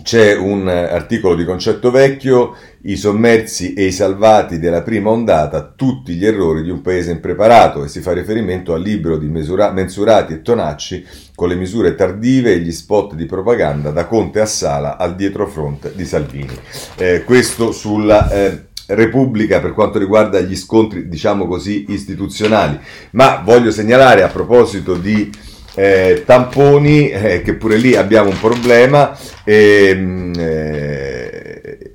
c'è 0.03 0.35
un 0.35 0.67
articolo 0.67 1.35
di 1.35 1.45
concetto 1.45 1.91
vecchio, 1.91 2.55
i 2.83 2.95
sommersi 2.95 3.73
e 3.73 3.85
i 3.85 3.91
salvati 3.91 4.59
della 4.59 4.81
prima 4.81 5.09
ondata, 5.09 5.73
tutti 5.75 6.13
gli 6.13 6.25
errori 6.25 6.63
di 6.63 6.69
un 6.69 6.81
paese 6.81 7.11
impreparato 7.11 7.83
e 7.83 7.87
si 7.87 8.01
fa 8.01 8.13
riferimento 8.13 8.73
al 8.73 8.81
libro 8.81 9.17
di 9.17 9.27
Mesura, 9.27 9.71
Mensurati 9.71 10.33
e 10.33 10.41
Tonacci 10.41 11.05
con 11.35 11.47
le 11.47 11.55
misure 11.55 11.95
tardive 11.95 12.53
e 12.53 12.59
gli 12.59 12.71
spot 12.71 13.15
di 13.15 13.25
propaganda 13.25 13.91
da 13.91 14.05
Conte 14.05 14.39
a 14.39 14.45
Sala 14.45 14.97
al 14.97 15.15
dietrofront 15.15 15.93
di 15.93 16.05
Salvini. 16.05 16.57
Eh, 16.97 17.23
questo 17.23 17.71
sulla... 17.71 18.29
Eh, 18.29 18.69
Repubblica 18.93 19.61
per 19.61 19.71
quanto 19.71 19.97
riguarda 19.97 20.41
gli 20.41 20.55
scontri, 20.55 21.07
diciamo 21.07 21.47
così, 21.47 21.85
istituzionali. 21.89 22.77
Ma 23.11 23.41
voglio 23.41 23.71
segnalare 23.71 24.21
a 24.21 24.27
proposito 24.27 24.95
di 24.95 25.31
eh, 25.75 26.23
tamponi, 26.25 27.09
eh, 27.09 27.41
che 27.41 27.55
pure 27.55 27.77
lì 27.77 27.95
abbiamo 27.95 28.29
un 28.29 28.39
problema, 28.39 29.17
ehm, 29.43 30.33
eh, 30.37 31.91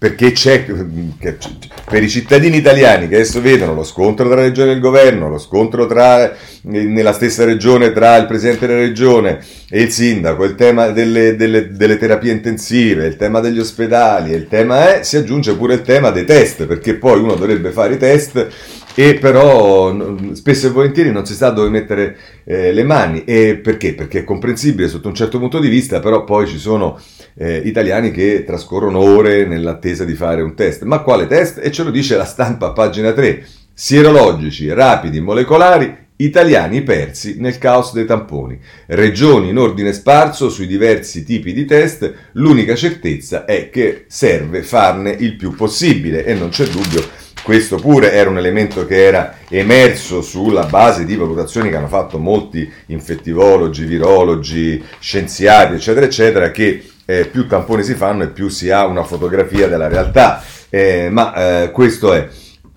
perché 0.00 0.32
c'è 0.32 0.64
per 0.64 2.02
i 2.02 2.08
cittadini 2.08 2.56
italiani 2.56 3.06
che 3.06 3.16
adesso 3.16 3.42
vedono 3.42 3.74
lo 3.74 3.84
scontro 3.84 4.30
tra 4.30 4.40
regione 4.40 4.70
e 4.70 4.74
il 4.74 4.80
governo, 4.80 5.28
lo 5.28 5.36
scontro 5.36 5.86
tra, 5.86 6.34
nella 6.62 7.12
stessa 7.12 7.44
regione 7.44 7.92
tra 7.92 8.16
il 8.16 8.24
presidente 8.24 8.66
della 8.66 8.78
regione 8.78 9.44
e 9.68 9.82
il 9.82 9.90
sindaco, 9.90 10.44
il 10.44 10.54
tema 10.54 10.86
delle, 10.88 11.36
delle, 11.36 11.72
delle 11.72 11.98
terapie 11.98 12.32
intensive, 12.32 13.04
il 13.04 13.16
tema 13.16 13.40
degli 13.40 13.58
ospedali, 13.58 14.32
il 14.32 14.48
tema 14.48 14.88
è, 14.88 15.02
si 15.02 15.18
aggiunge 15.18 15.54
pure 15.54 15.74
il 15.74 15.82
tema 15.82 16.08
dei 16.08 16.24
test, 16.24 16.64
perché 16.64 16.94
poi 16.94 17.20
uno 17.20 17.34
dovrebbe 17.34 17.70
fare 17.70 17.92
i 17.92 17.98
test 17.98 18.48
e 18.94 19.14
però 19.14 19.94
spesso 20.34 20.66
e 20.66 20.70
volentieri 20.70 21.12
non 21.12 21.24
si 21.24 21.34
sa 21.34 21.50
dove 21.50 21.68
mettere 21.68 22.16
eh, 22.44 22.72
le 22.72 22.82
mani. 22.82 23.24
E 23.24 23.56
perché? 23.56 23.94
Perché 23.94 24.20
è 24.20 24.24
comprensibile 24.24 24.88
sotto 24.88 25.08
un 25.08 25.14
certo 25.14 25.38
punto 25.38 25.58
di 25.58 25.68
vista, 25.68 26.00
però 26.00 26.24
poi 26.24 26.46
ci 26.46 26.58
sono 26.58 26.98
eh, 27.34 27.62
italiani 27.64 28.10
che 28.10 28.44
trascorrono 28.44 28.98
ore 28.98 29.46
nell'attesa 29.46 30.04
di 30.04 30.14
fare 30.14 30.42
un 30.42 30.54
test. 30.54 30.82
Ma 30.82 31.00
quale 31.00 31.26
test? 31.26 31.60
E 31.62 31.70
ce 31.70 31.84
lo 31.84 31.90
dice 31.90 32.16
la 32.16 32.24
stampa 32.24 32.72
pagina 32.72 33.12
3. 33.12 33.46
Sierologici, 33.72 34.70
rapidi, 34.72 35.20
molecolari, 35.20 35.96
italiani 36.16 36.82
persi 36.82 37.36
nel 37.38 37.58
caos 37.58 37.92
dei 37.92 38.04
tamponi. 38.04 38.58
Regioni 38.86 39.48
in 39.48 39.58
ordine 39.58 39.92
sparso 39.92 40.50
sui 40.50 40.66
diversi 40.66 41.24
tipi 41.24 41.52
di 41.52 41.64
test, 41.64 42.12
l'unica 42.32 42.74
certezza 42.74 43.44
è 43.44 43.70
che 43.70 44.04
serve 44.08 44.62
farne 44.62 45.10
il 45.18 45.36
più 45.36 45.54
possibile 45.54 46.24
e 46.24 46.34
non 46.34 46.50
c'è 46.50 46.66
dubbio 46.66 47.02
questo 47.50 47.78
pure 47.78 48.12
era 48.12 48.30
un 48.30 48.38
elemento 48.38 48.86
che 48.86 49.04
era 49.04 49.38
emerso 49.48 50.22
sulla 50.22 50.66
base 50.66 51.04
di 51.04 51.16
valutazioni 51.16 51.68
che 51.68 51.74
hanno 51.74 51.88
fatto 51.88 52.16
molti 52.16 52.72
infettivologi, 52.86 53.86
virologi, 53.86 54.80
scienziati, 55.00 55.74
eccetera, 55.74 56.06
eccetera, 56.06 56.50
che 56.52 56.88
eh, 57.04 57.24
più 57.24 57.48
tamponi 57.48 57.82
si 57.82 57.94
fanno 57.94 58.22
e 58.22 58.28
più 58.28 58.46
si 58.46 58.70
ha 58.70 58.86
una 58.86 59.02
fotografia 59.02 59.66
della 59.66 59.88
realtà. 59.88 60.40
Eh, 60.68 61.08
ma 61.10 61.62
eh, 61.64 61.72
questo 61.72 62.12
è. 62.12 62.28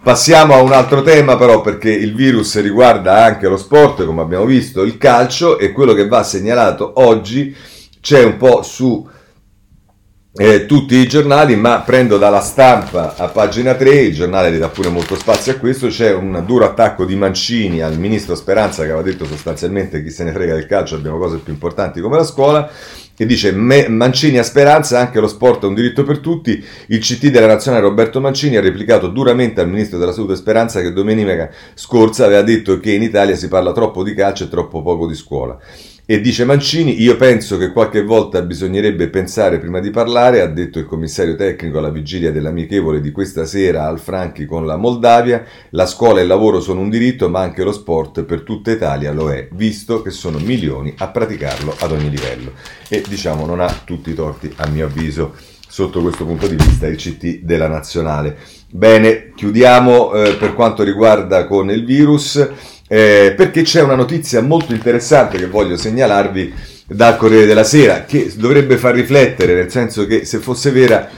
Passiamo 0.02 0.56
a 0.56 0.64
un 0.64 0.72
altro 0.72 1.04
tema 1.04 1.38
però 1.38 1.62
perché 1.62 1.92
il 1.92 2.16
virus 2.16 2.60
riguarda 2.60 3.24
anche 3.24 3.48
lo 3.48 3.58
sport, 3.58 4.04
come 4.04 4.22
abbiamo 4.22 4.46
visto, 4.46 4.82
il 4.82 4.98
calcio 4.98 5.60
e 5.60 5.72
quello 5.72 5.94
che 5.94 6.08
va 6.08 6.24
segnalato 6.24 6.94
oggi 6.96 7.56
c'è 8.02 8.24
un 8.24 8.38
po' 8.38 8.64
su 8.64 9.08
eh, 10.36 10.66
tutti 10.66 10.96
i 10.96 11.08
giornali, 11.08 11.56
ma 11.56 11.82
prendo 11.82 12.18
dalla 12.18 12.42
stampa 12.42 13.16
a 13.16 13.28
pagina 13.28 13.76
3, 13.76 13.90
il 14.02 14.16
giornale 14.16 14.58
dà 14.58 14.68
pure 14.68 14.90
molto 14.90 15.16
spazio 15.16 15.52
a 15.52 15.58
questo, 15.58 15.90
c'è 15.90 16.12
un 16.12 16.42
duro 16.44 16.66
attacco 16.66 17.06
di 17.06 17.16
Mancini 17.16 17.82
al 17.82 18.00
ministro 18.00 18.34
Speranza 18.34 18.82
che 18.82 18.90
aveva 18.90 19.04
detto 19.04 19.26
sostanzialmente 19.26 20.02
chi 20.02 20.10
se 20.10 20.24
ne 20.24 20.32
frega 20.32 20.56
del 20.56 20.66
calcio, 20.66 20.96
abbiamo 20.96 21.20
cose 21.20 21.38
più 21.38 21.54
importanti 21.54 22.02
come 22.02 22.18
la 22.18 22.24
scuola, 22.24 22.68
che 23.16 23.28
dice 23.28 23.52
Mancini 23.52 24.40
a 24.40 24.44
Speranza, 24.44 24.98
anche 24.98 25.20
lo 25.20 25.28
sport 25.28 25.66
è 25.66 25.68
un 25.68 25.76
diritto 25.76 26.04
per 26.04 26.18
tutti, 26.18 26.66
il 26.88 26.98
CT 26.98 27.28
della 27.28 27.46
nazionale 27.46 27.84
Roberto 27.84 28.20
Mancini 28.20 28.56
ha 28.56 28.62
replicato 28.62 29.10
duramente 29.10 29.62
al 29.62 29.70
ministro 29.70 30.00
della 30.00 30.14
salute 30.14 30.36
Speranza 30.36 30.82
che 30.82 30.94
domenica 30.94 31.52
scorsa 31.76 32.26
aveva 32.26 32.42
detto 32.42 32.80
che 32.80 32.92
in 32.92 33.04
Italia 33.04 33.36
si 33.36 33.48
parla 33.48 33.72
troppo 33.72 34.02
di 34.02 34.16
calcio 34.16 34.46
e 34.46 34.50
troppo 34.50 34.82
poco 34.82 35.06
di 35.06 35.14
scuola. 35.14 35.60
E 36.14 36.22
dice 36.22 36.46
Mancini, 36.46 37.02
io 37.02 37.16
penso 37.16 37.58
che 37.58 37.72
qualche 37.72 38.04
volta 38.04 38.44
bisognerebbe 38.44 39.10
pensare 39.10 39.58
prima 39.58 39.80
di 39.80 39.90
parlare, 39.90 40.42
ha 40.42 40.46
detto 40.46 40.78
il 40.78 40.86
commissario 40.86 41.36
tecnico 41.36 41.80
alla 41.80 41.90
vigilia 41.90 42.32
dell'amichevole 42.32 43.02
di 43.02 43.10
questa 43.10 43.46
sera 43.46 43.88
al 43.88 44.00
Franchi 44.00 44.46
con 44.46 44.68
la 44.68 44.78
Moldavia, 44.78 45.44
la 45.72 45.88
scuola 45.88 46.20
e 46.20 46.22
il 46.22 46.28
lavoro 46.28 46.60
sono 46.60 46.82
un 46.82 46.92
diritto, 46.92 47.30
ma 47.30 47.40
anche 47.40 47.64
lo 47.64 47.72
sport 47.72 48.26
per 48.26 48.44
tutta 48.44 48.70
Italia 48.70 49.12
lo 49.12 49.32
è, 49.32 49.48
visto 49.54 50.04
che 50.04 50.12
sono 50.12 50.38
milioni 50.38 50.94
a 51.00 51.08
praticarlo 51.08 51.76
ad 51.80 51.92
ogni 51.92 52.12
livello. 52.12 52.52
E 52.88 53.04
diciamo 53.08 53.48
non 53.48 53.60
ha 53.60 53.82
tutti 53.84 54.12
i 54.12 54.14
torti, 54.14 54.54
a 54.58 54.68
mio 54.68 54.86
avviso, 54.86 55.34
sotto 55.68 56.04
questo 56.04 56.26
punto 56.26 56.46
di 56.46 56.56
vista, 56.56 56.86
il 56.86 56.98
CT 56.98 57.40
della 57.40 57.68
nazionale. 57.68 58.38
Bene, 58.70 59.32
chiudiamo 59.34 60.14
eh, 60.14 60.36
per 60.36 60.54
quanto 60.54 60.84
riguarda 60.84 61.48
con 61.48 61.72
il 61.72 61.84
virus 61.84 62.48
eh, 62.94 63.34
perché 63.36 63.64
c'è 63.64 63.82
una 63.82 63.96
notizia 63.96 64.40
molto 64.44 64.72
interessante 64.72 65.40
che 65.40 65.48
voglio 65.48 65.76
segnalarvi 65.76 66.54
dal 66.86 67.18
Corriere 67.18 67.48
della 67.48 67.64
Sera, 67.64 68.06
che 68.06 68.32
dovrebbe 68.36 68.78
far 68.78 68.94
riflettere, 68.94 69.56
nel 69.56 69.72
senso 69.72 70.06
che 70.06 70.26
se 70.26 70.38
fosse 70.38 70.70
vera, 70.70 71.10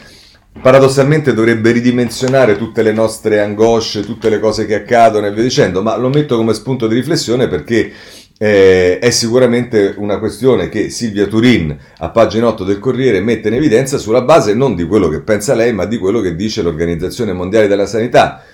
paradossalmente 0.62 1.34
dovrebbe 1.34 1.72
ridimensionare 1.72 2.56
tutte 2.56 2.82
le 2.82 2.94
nostre 2.94 3.42
angosce, 3.42 4.06
tutte 4.06 4.30
le 4.30 4.40
cose 4.40 4.66
che 4.66 4.76
accadono 4.76 5.28
e 5.28 5.34
via 5.34 5.44
dicendo, 5.44 5.82
ma 5.82 5.98
lo 5.98 6.08
metto 6.08 6.38
come 6.38 6.54
spunto 6.54 6.88
di 6.88 6.96
riflessione 6.96 7.50
perché 7.50 7.92
eh, 8.38 8.98
è 8.98 9.10
sicuramente 9.10 9.96
una 9.98 10.18
questione 10.18 10.70
che 10.70 10.90
Silvia 10.90 11.26
Turin 11.26 11.78
a 11.98 12.10
pagina 12.10 12.48
8 12.48 12.64
del 12.64 12.80
Corriere 12.80 13.20
mette 13.20 13.50
in 13.50 13.56
evidenza 13.56 13.98
sulla 13.98 14.22
base 14.22 14.54
non 14.54 14.76
di 14.76 14.86
quello 14.86 15.10
che 15.10 15.20
pensa 15.20 15.54
lei, 15.54 15.74
ma 15.74 15.84
di 15.84 15.98
quello 15.98 16.22
che 16.22 16.38
dice 16.38 16.62
l'Organizzazione 16.62 17.34
Mondiale 17.34 17.68
della 17.68 17.86
Sanità. 17.86 18.46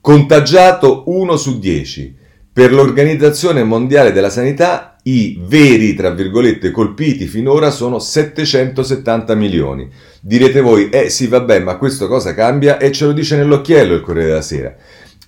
Contagiato 0.00 1.02
1 1.08 1.36
su 1.36 1.58
10 1.58 2.20
per 2.52 2.70
l'Organizzazione 2.72 3.64
Mondiale 3.64 4.12
della 4.12 4.28
Sanità 4.28 4.98
i 5.04 5.40
veri, 5.42 5.94
tra 5.94 6.10
virgolette, 6.10 6.70
colpiti 6.70 7.26
finora 7.26 7.70
sono 7.70 7.98
770 7.98 9.34
milioni. 9.34 9.90
Direte 10.20 10.60
voi, 10.60 10.90
eh 10.90 11.08
sì 11.08 11.26
vabbè, 11.26 11.60
ma 11.60 11.76
questo 11.76 12.06
cosa 12.08 12.34
cambia? 12.34 12.78
E 12.78 12.92
ce 12.92 13.06
lo 13.06 13.12
dice 13.12 13.36
nell'occhiello 13.36 13.94
il 13.94 14.02
Corriere 14.02 14.28
della 14.28 14.42
Sera. 14.42 14.76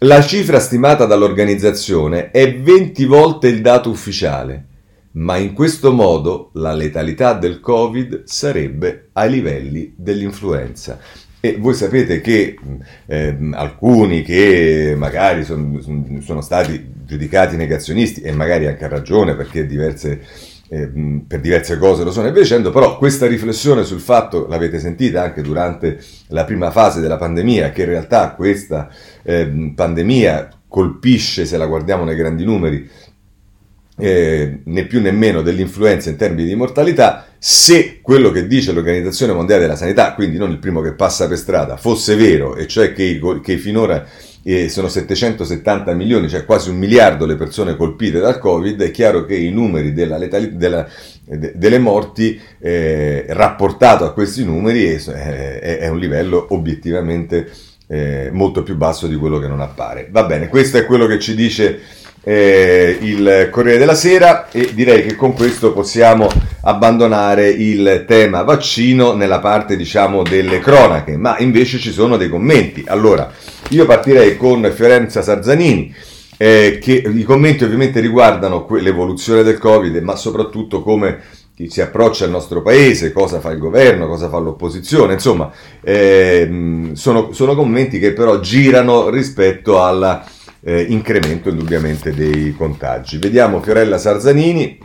La 0.01 0.23
cifra 0.23 0.61
stimata 0.61 1.07
dall'organizzazione 1.07 2.31
è 2.31 2.55
20 2.55 3.05
volte 3.07 3.49
il 3.49 3.63
dato 3.63 3.89
ufficiale, 3.89 4.67
ma 5.13 5.39
in 5.39 5.55
questo 5.55 5.93
modo 5.93 6.51
la 6.55 6.75
letalità 6.75 7.33
del 7.33 7.59
Covid 7.59 8.25
sarebbe 8.25 9.09
ai 9.15 9.31
livelli 9.31 9.95
dell'influenza. 9.97 10.99
E 11.41 11.57
voi 11.59 11.75
sapete 11.75 12.21
che 12.21 12.57
eh, 13.07 13.37
alcuni 13.53 14.23
che 14.23 14.95
magari 14.97 15.45
son, 15.45 16.21
sono 16.23 16.41
stati 16.41 16.94
giudicati 17.05 17.57
negazionisti, 17.57 18.21
e 18.21 18.33
magari 18.33 18.67
anche 18.67 18.85
a 18.85 18.89
ragione 18.89 19.35
perché 19.35 19.67
diverse, 19.67 20.21
eh, 20.69 20.91
per 21.27 21.41
diverse 21.41 21.79
cose 21.79 22.05
lo 22.05 22.13
sono. 22.13 22.29
E 22.29 22.33
via 22.33 22.43
dicendo, 22.43 22.71
però 22.71 22.99
questa 22.99 23.27
riflessione 23.27 23.85
sul 23.85 24.01
fatto, 24.01 24.47
l'avete 24.49 24.79
sentita 24.79 25.23
anche 25.23 25.43
durante 25.43 25.99
la 26.29 26.45
prima 26.45 26.71
fase 26.71 27.01
della 27.01 27.17
pandemia, 27.17 27.71
che 27.71 27.83
in 27.83 27.89
realtà 27.89 28.35
questa 28.35 28.89
eh, 29.23 29.73
pandemia 29.75 30.49
colpisce, 30.69 31.45
se 31.45 31.57
la 31.57 31.67
guardiamo 31.67 32.05
nei 32.05 32.17
grandi 32.17 32.45
numeri, 32.45 32.91
eh, 33.97 34.61
né 34.65 34.87
più 34.87 35.01
né 35.01 35.13
meno 35.13 35.43
dell'influenza 35.43 36.11
in 36.11 36.17
termini 36.17 36.49
di 36.49 36.55
mortalità, 36.57 37.27
se 37.39 38.01
quello 38.01 38.31
che 38.31 38.47
dice 38.47 38.73
l'Organizzazione 38.73 39.33
Mondiale 39.33 39.63
della 39.63 39.77
Sanità, 39.77 40.15
quindi 40.15 40.37
non 40.37 40.51
il 40.51 40.59
primo 40.59 40.81
che 40.81 40.95
passa 40.95 41.29
per 41.29 41.39
strada, 41.39 41.77
fosse 41.77 42.17
vero, 42.17 42.57
e 42.57 42.67
cioè 42.67 42.93
che, 42.93 43.21
che 43.43 43.57
finora 43.57 44.05
eh, 44.45 44.69
sono 44.69 44.89
770 44.89 45.93
milioni, 45.95 46.29
cioè 46.29 46.45
quasi 46.45 46.71
un 46.71 46.77
miliardo 46.77 47.27
le 47.27 47.35
persone 47.35 47.77
colpite 47.77 48.21
dal 48.21 48.39
Covid, 48.39 48.81
è 48.83 48.91
chiaro 48.91 49.25
che 49.25 49.35
i 49.35 49.51
numeri 49.51 49.93
della 49.93 50.19
letalità, 50.19 50.57
della, 50.57 50.87
de, 51.25 51.53
delle 51.57 51.79
morti 51.79 52.39
eh, 52.61 53.25
rapportato 53.31 54.05
a 54.05 54.13
questi 54.13 54.45
numeri 54.45 54.85
è, 54.85 55.03
è, 55.03 55.79
è 55.79 55.89
un 55.89 55.99
livello 55.99 56.47
obiettivamente 56.51 57.51
eh, 57.87 58.31
molto 58.33 58.63
più 58.63 58.77
basso 58.77 59.07
di 59.07 59.17
quello 59.17 59.39
che 59.39 59.49
non 59.49 59.61
appare. 59.61 60.09
Va 60.11 60.25
bene, 60.25 60.49
questo 60.49 60.77
è 60.77 60.85
quello 60.85 61.07
che 61.07 61.19
ci 61.19 61.35
dice 61.35 61.81
eh, 62.25 62.99
il 63.01 63.49
Corriere 63.51 63.79
della 63.79 63.95
Sera 63.95 64.51
e 64.51 64.71
direi 64.75 65.05
che 65.05 65.15
con 65.15 65.35
questo 65.35 65.73
possiamo 65.73 66.27
abbandonare 66.63 67.49
il 67.51 68.05
tema 68.07 68.43
vaccino 68.43 69.13
nella 69.13 69.41
parte 69.41 69.77
diciamo 69.77 70.23
delle 70.23 70.59
cronache, 70.59 71.17
ma 71.17 71.39
invece 71.39 71.79
ci 71.79 71.93
sono 71.93 72.17
dei 72.17 72.29
commenti. 72.29 72.85
Allora, 72.87 73.31
io 73.71 73.87
partirei 73.87 74.37
con 74.37 74.71
Fiorenza 74.75 75.23
Sarzanini 75.23 75.95
eh, 76.37 76.79
che 76.81 76.93
i 76.93 77.23
commenti 77.23 77.65
ovviamente 77.65 78.01
riguardano 78.01 78.67
l'evoluzione 78.71 79.43
del 79.43 79.59
Covid, 79.59 79.97
ma 79.99 80.17
soprattutto 80.17 80.83
come 80.83 81.21
si 81.69 81.81
approccia 81.81 82.25
al 82.25 82.31
nostro 82.31 82.63
paese, 82.63 83.13
cosa 83.13 83.39
fa 83.39 83.51
il 83.53 83.59
governo, 83.59 84.09
cosa 84.09 84.29
fa 84.29 84.39
l'opposizione, 84.39 85.13
insomma, 85.13 85.53
eh, 85.83 86.91
sono, 86.95 87.33
sono, 87.33 87.55
commenti 87.55 88.01
che 88.01 88.13
però 88.13 88.41
girano 88.41 89.09
rispetto 89.09 89.81
all'incremento 89.83 91.49
eh, 91.49 91.53
indubbiamente 91.53 92.13
dei 92.13 92.53
contagi. 92.57 93.19
Vediamo 93.19 93.63
Fiorella 93.63 93.99
Sarzanini, 93.99 94.79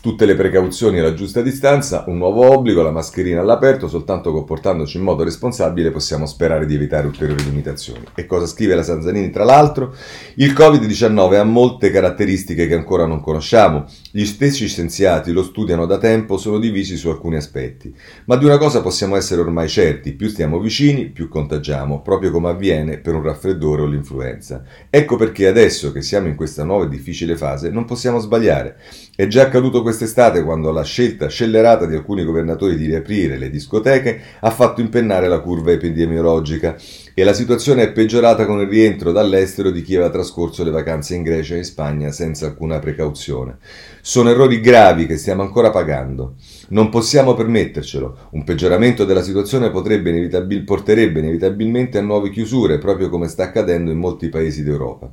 tutte 0.00 0.24
le 0.24 0.34
precauzioni 0.34 0.98
e 0.98 1.02
la 1.02 1.12
giusta 1.12 1.42
distanza, 1.42 2.04
un 2.06 2.16
nuovo 2.16 2.50
obbligo, 2.50 2.82
la 2.82 2.90
mascherina 2.90 3.40
all'aperto, 3.40 3.86
soltanto 3.86 4.32
comportandoci 4.32 4.96
in 4.96 5.02
modo 5.02 5.24
responsabile 5.24 5.90
possiamo 5.90 6.24
sperare 6.24 6.64
di 6.64 6.74
evitare 6.74 7.06
ulteriori 7.06 7.44
limitazioni. 7.44 8.04
E 8.14 8.24
cosa 8.24 8.46
scrive 8.46 8.74
la 8.74 8.82
Sanzanini 8.82 9.30
tra 9.30 9.44
l'altro? 9.44 9.94
Il 10.36 10.52
Covid-19 10.52 11.36
ha 11.36 11.44
molte 11.44 11.90
caratteristiche 11.90 12.66
che 12.66 12.74
ancora 12.74 13.04
non 13.04 13.20
conosciamo, 13.20 13.86
gli 14.12 14.24
stessi 14.24 14.66
scienziati 14.66 15.30
lo 15.30 15.44
studiano 15.44 15.86
da 15.86 15.96
tempo, 15.96 16.36
sono 16.36 16.58
divisi 16.58 16.96
su 16.96 17.08
alcuni 17.10 17.36
aspetti, 17.36 17.94
ma 18.24 18.34
di 18.34 18.44
una 18.44 18.58
cosa 18.58 18.80
possiamo 18.82 19.14
essere 19.14 19.40
ormai 19.40 19.68
certi, 19.68 20.14
più 20.14 20.28
stiamo 20.28 20.58
vicini, 20.58 21.06
più 21.06 21.28
contagiamo, 21.28 22.02
proprio 22.02 22.32
come 22.32 22.48
avviene 22.48 22.98
per 22.98 23.14
un 23.14 23.22
raffreddore 23.22 23.82
o 23.82 23.86
l'influenza. 23.86 24.64
Ecco 24.90 25.14
perché 25.14 25.46
adesso 25.46 25.92
che 25.92 26.02
siamo 26.02 26.26
in 26.26 26.34
questa 26.34 26.64
nuova 26.64 26.86
e 26.86 26.88
difficile 26.88 27.36
fase 27.36 27.70
non 27.70 27.84
possiamo 27.84 28.18
sbagliare. 28.18 28.78
È 29.14 29.28
già 29.28 29.42
accaduto 29.42 29.82
quest'estate 29.82 30.42
quando 30.42 30.72
la 30.72 30.82
scelta 30.82 31.28
scellerata 31.28 31.86
di 31.86 31.94
alcuni 31.94 32.24
governatori 32.24 32.76
di 32.76 32.86
riaprire 32.86 33.38
le 33.38 33.48
discoteche 33.48 34.20
ha 34.40 34.50
fatto 34.50 34.80
impennare 34.80 35.28
la 35.28 35.38
curva 35.38 35.70
epidemiologica 35.70 36.76
e 37.14 37.24
la 37.24 37.32
situazione 37.32 37.82
è 37.82 37.92
peggiorata 37.92 38.46
con 38.46 38.60
il 38.60 38.68
rientro 38.68 39.12
dall'estero 39.12 39.70
di 39.70 39.82
chi 39.82 39.94
aveva 39.94 40.10
trascorso 40.10 40.64
le 40.64 40.70
vacanze 40.70 41.14
in 41.14 41.22
Grecia 41.22 41.54
e 41.54 41.58
in 41.58 41.64
Spagna 41.64 42.10
senza 42.10 42.46
alcuna 42.46 42.78
precauzione. 42.78 43.58
Sono 44.00 44.30
errori 44.30 44.60
gravi 44.60 45.06
che 45.06 45.16
stiamo 45.16 45.42
ancora 45.42 45.70
pagando. 45.70 46.34
Non 46.68 46.88
possiamo 46.88 47.34
permettercelo. 47.34 48.28
Un 48.30 48.44
peggioramento 48.44 49.04
della 49.04 49.22
situazione 49.22 49.66
inevitabil- 49.66 50.64
porterebbe 50.64 51.20
inevitabilmente 51.20 51.98
a 51.98 52.02
nuove 52.02 52.30
chiusure, 52.30 52.78
proprio 52.78 53.08
come 53.08 53.28
sta 53.28 53.44
accadendo 53.44 53.90
in 53.90 53.98
molti 53.98 54.28
paesi 54.28 54.62
d'Europa. 54.62 55.10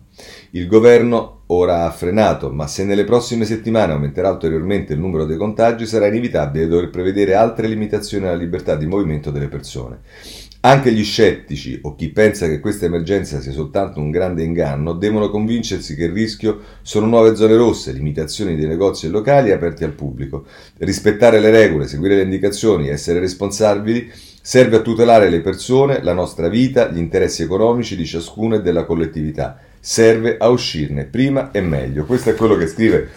Il 0.51 0.67
governo 0.67 1.43
ora 1.47 1.85
ha 1.85 1.91
frenato, 1.91 2.51
ma 2.51 2.67
se 2.67 2.83
nelle 2.83 3.03
prossime 3.03 3.45
settimane 3.45 3.93
aumenterà 3.93 4.29
ulteriormente 4.29 4.93
il 4.93 4.99
numero 4.99 5.25
dei 5.25 5.37
contagi, 5.37 5.85
sarà 5.85 6.07
inevitabile 6.07 6.67
dover 6.67 6.89
prevedere 6.89 7.33
altre 7.33 7.67
limitazioni 7.67 8.25
alla 8.25 8.35
libertà 8.35 8.75
di 8.75 8.85
movimento 8.85 9.31
delle 9.31 9.47
persone. 9.47 9.99
Anche 10.61 10.91
gli 10.91 11.03
scettici 11.03 11.79
o 11.83 11.93
chi 11.93 12.09
pensa 12.09 12.47
che 12.47 12.59
questa 12.59 12.85
emergenza 12.85 13.39
sia 13.39 13.51
soltanto 13.51 13.99
un 13.99 14.09
grande 14.09 14.43
inganno 14.43 14.93
devono 14.93 15.29
convincersi 15.29 15.95
che 15.95 16.05
il 16.05 16.11
rischio 16.11 16.59
sono 16.81 17.05
nuove 17.05 17.35
zone 17.35 17.55
rosse, 17.55 17.91
limitazioni 17.91 18.55
dei 18.55 18.65
negozi 18.65 19.05
e 19.05 19.09
locali 19.09 19.51
aperti 19.51 19.83
al 19.83 19.93
pubblico. 19.93 20.45
Rispettare 20.79 21.39
le 21.39 21.51
regole, 21.51 21.87
seguire 21.87 22.15
le 22.15 22.23
indicazioni, 22.23 22.89
essere 22.89 23.19
responsabili 23.19 24.11
serve 24.41 24.77
a 24.77 24.81
tutelare 24.81 25.29
le 25.29 25.41
persone, 25.41 26.01
la 26.01 26.13
nostra 26.13 26.47
vita, 26.47 26.89
gli 26.89 26.97
interessi 26.97 27.43
economici 27.43 27.95
di 27.95 28.05
ciascuno 28.05 28.55
e 28.55 28.61
della 28.61 28.85
collettività. 28.85 29.59
Serve 29.79 30.37
a 30.37 30.49
uscirne 30.49 31.05
prima 31.05 31.51
e 31.51 31.61
meglio. 31.61 32.05
Questo 32.05 32.31
è 32.31 32.33
quello 32.35 32.55
che 32.55 32.67
scrive 32.67 33.09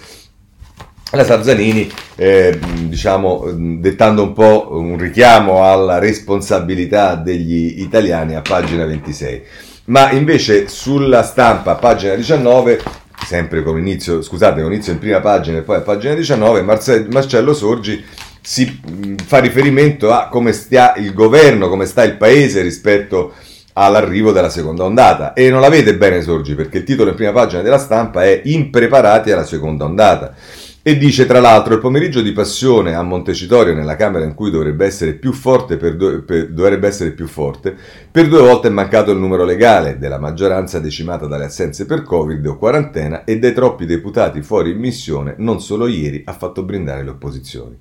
la 1.12 1.24
Sarzanini, 1.24 1.90
eh, 2.16 2.58
diciamo, 2.86 3.46
dettando 3.52 4.22
un 4.22 4.32
po' 4.32 4.68
un 4.72 4.96
richiamo 4.96 5.64
alla 5.64 5.98
responsabilità 5.98 7.16
degli 7.16 7.80
italiani 7.80 8.36
a 8.36 8.42
pagina 8.42 8.84
26. 8.84 9.42
Ma 9.86 10.12
invece 10.12 10.68
sulla 10.68 11.22
stampa, 11.22 11.74
pagina 11.74 12.14
19, 12.14 12.80
sempre 13.26 13.62
con 13.62 13.76
inizio, 13.76 14.22
scusate, 14.22 14.62
con 14.62 14.72
inizio 14.72 14.92
in 14.92 14.98
prima 14.98 15.20
pagina 15.20 15.58
e 15.58 15.62
poi 15.62 15.76
a 15.76 15.80
pagina 15.80 16.14
19, 16.14 16.62
Marce- 16.62 17.06
Marcello 17.10 17.54
Sorgi 17.54 18.04
si 18.40 18.80
fa 19.26 19.38
riferimento 19.38 20.12
a 20.12 20.28
come 20.28 20.52
stia 20.52 20.94
il 20.96 21.12
governo, 21.12 21.68
come 21.68 21.86
sta 21.86 22.04
il 22.04 22.16
paese 22.16 22.62
rispetto 22.62 23.34
all'arrivo 23.72 24.30
della 24.30 24.48
seconda 24.48 24.84
ondata. 24.84 25.32
E 25.32 25.50
non 25.50 25.60
la 25.60 25.68
vede 25.68 25.96
bene 25.96 26.22
Sorgi 26.22 26.54
perché 26.54 26.78
il 26.78 26.84
titolo 26.84 27.10
in 27.10 27.16
prima 27.16 27.32
pagina 27.32 27.62
della 27.62 27.78
stampa 27.78 28.24
è 28.24 28.42
Impreparati 28.44 29.32
alla 29.32 29.44
seconda 29.44 29.84
ondata. 29.84 30.34
E 30.82 30.96
dice 30.96 31.26
tra 31.26 31.40
l'altro 31.40 31.74
il 31.74 31.78
pomeriggio 31.78 32.22
di 32.22 32.32
passione 32.32 32.94
a 32.94 33.02
Montecitorio, 33.02 33.74
nella 33.74 33.96
Camera 33.96 34.24
in 34.24 34.32
cui 34.32 34.50
dovrebbe 34.50 34.86
essere 34.86 35.12
più 35.12 35.34
forte 35.34 35.76
per, 35.76 35.94
due, 35.94 36.22
per, 36.22 36.48
dovrebbe 36.52 36.88
essere 36.88 37.10
più 37.10 37.26
forte, 37.26 37.76
per 38.10 38.28
due 38.28 38.40
volte 38.40 38.68
è 38.68 38.70
mancato 38.70 39.10
il 39.10 39.18
numero 39.18 39.44
legale 39.44 39.98
della 39.98 40.18
maggioranza 40.18 40.78
decimata 40.78 41.26
dalle 41.26 41.44
assenze 41.44 41.84
per 41.84 42.02
Covid 42.02 42.46
o 42.46 42.56
quarantena 42.56 43.24
e 43.24 43.38
dai 43.38 43.52
troppi 43.52 43.84
deputati 43.84 44.40
fuori 44.40 44.70
in 44.70 44.78
missione 44.78 45.34
non 45.36 45.60
solo 45.60 45.86
ieri 45.86 46.22
ha 46.24 46.32
fatto 46.32 46.62
brindare 46.62 47.04
le 47.04 47.10
opposizioni 47.10 47.78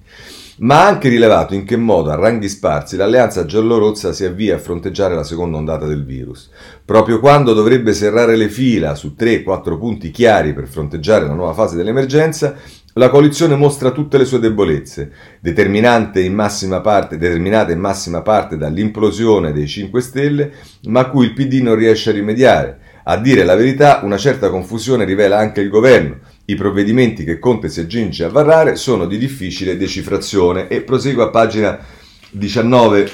ma 0.59 0.81
ha 0.81 0.87
anche 0.87 1.09
rilevato 1.09 1.53
in 1.53 1.63
che 1.63 1.77
modo 1.77 2.09
a 2.09 2.15
ranghi 2.15 2.49
sparsi 2.49 2.95
l'alleanza 2.95 3.45
giallorozza 3.45 4.11
si 4.11 4.25
avvia 4.25 4.55
a 4.55 4.59
fronteggiare 4.59 5.15
la 5.15 5.23
seconda 5.23 5.57
ondata 5.57 5.85
del 5.85 6.03
virus. 6.03 6.49
Proprio 6.83 7.19
quando 7.19 7.53
dovrebbe 7.53 7.93
serrare 7.93 8.35
le 8.35 8.49
fila 8.49 8.95
su 8.95 9.15
3-4 9.17 9.77
punti 9.77 10.11
chiari 10.11 10.53
per 10.53 10.67
fronteggiare 10.67 11.25
la 11.25 11.33
nuova 11.33 11.53
fase 11.53 11.75
dell'emergenza, 11.77 12.55
la 12.93 13.09
coalizione 13.09 13.55
mostra 13.55 13.91
tutte 13.91 14.17
le 14.17 14.25
sue 14.25 14.39
debolezze, 14.39 15.11
determinate 15.39 16.21
in 16.21 16.33
massima 16.33 16.81
parte, 16.81 17.17
determinate 17.17 17.73
in 17.73 17.79
massima 17.79 18.21
parte 18.21 18.57
dall'implosione 18.57 19.53
dei 19.53 19.67
5 19.67 20.01
Stelle, 20.01 20.51
ma 20.83 21.01
a 21.01 21.09
cui 21.09 21.25
il 21.25 21.33
PD 21.33 21.61
non 21.61 21.75
riesce 21.75 22.09
a 22.09 22.13
rimediare. 22.13 22.79
A 23.03 23.17
dire 23.17 23.43
la 23.43 23.55
verità, 23.55 24.01
una 24.03 24.17
certa 24.17 24.49
confusione 24.49 25.05
rivela 25.05 25.37
anche 25.37 25.61
il 25.61 25.69
governo. 25.69 26.17
I 26.45 26.55
provvedimenti 26.55 27.23
che 27.23 27.39
Conte 27.39 27.69
si 27.69 27.79
aggiunge 27.79 28.23
a 28.23 28.29
varrare 28.29 28.75
sono 28.75 29.05
di 29.05 29.17
difficile 29.17 29.77
decifrazione 29.77 30.67
e 30.67 30.81
prosegue 30.81 31.23
a 31.23 31.29
pagina 31.29 31.79
19 32.31 33.09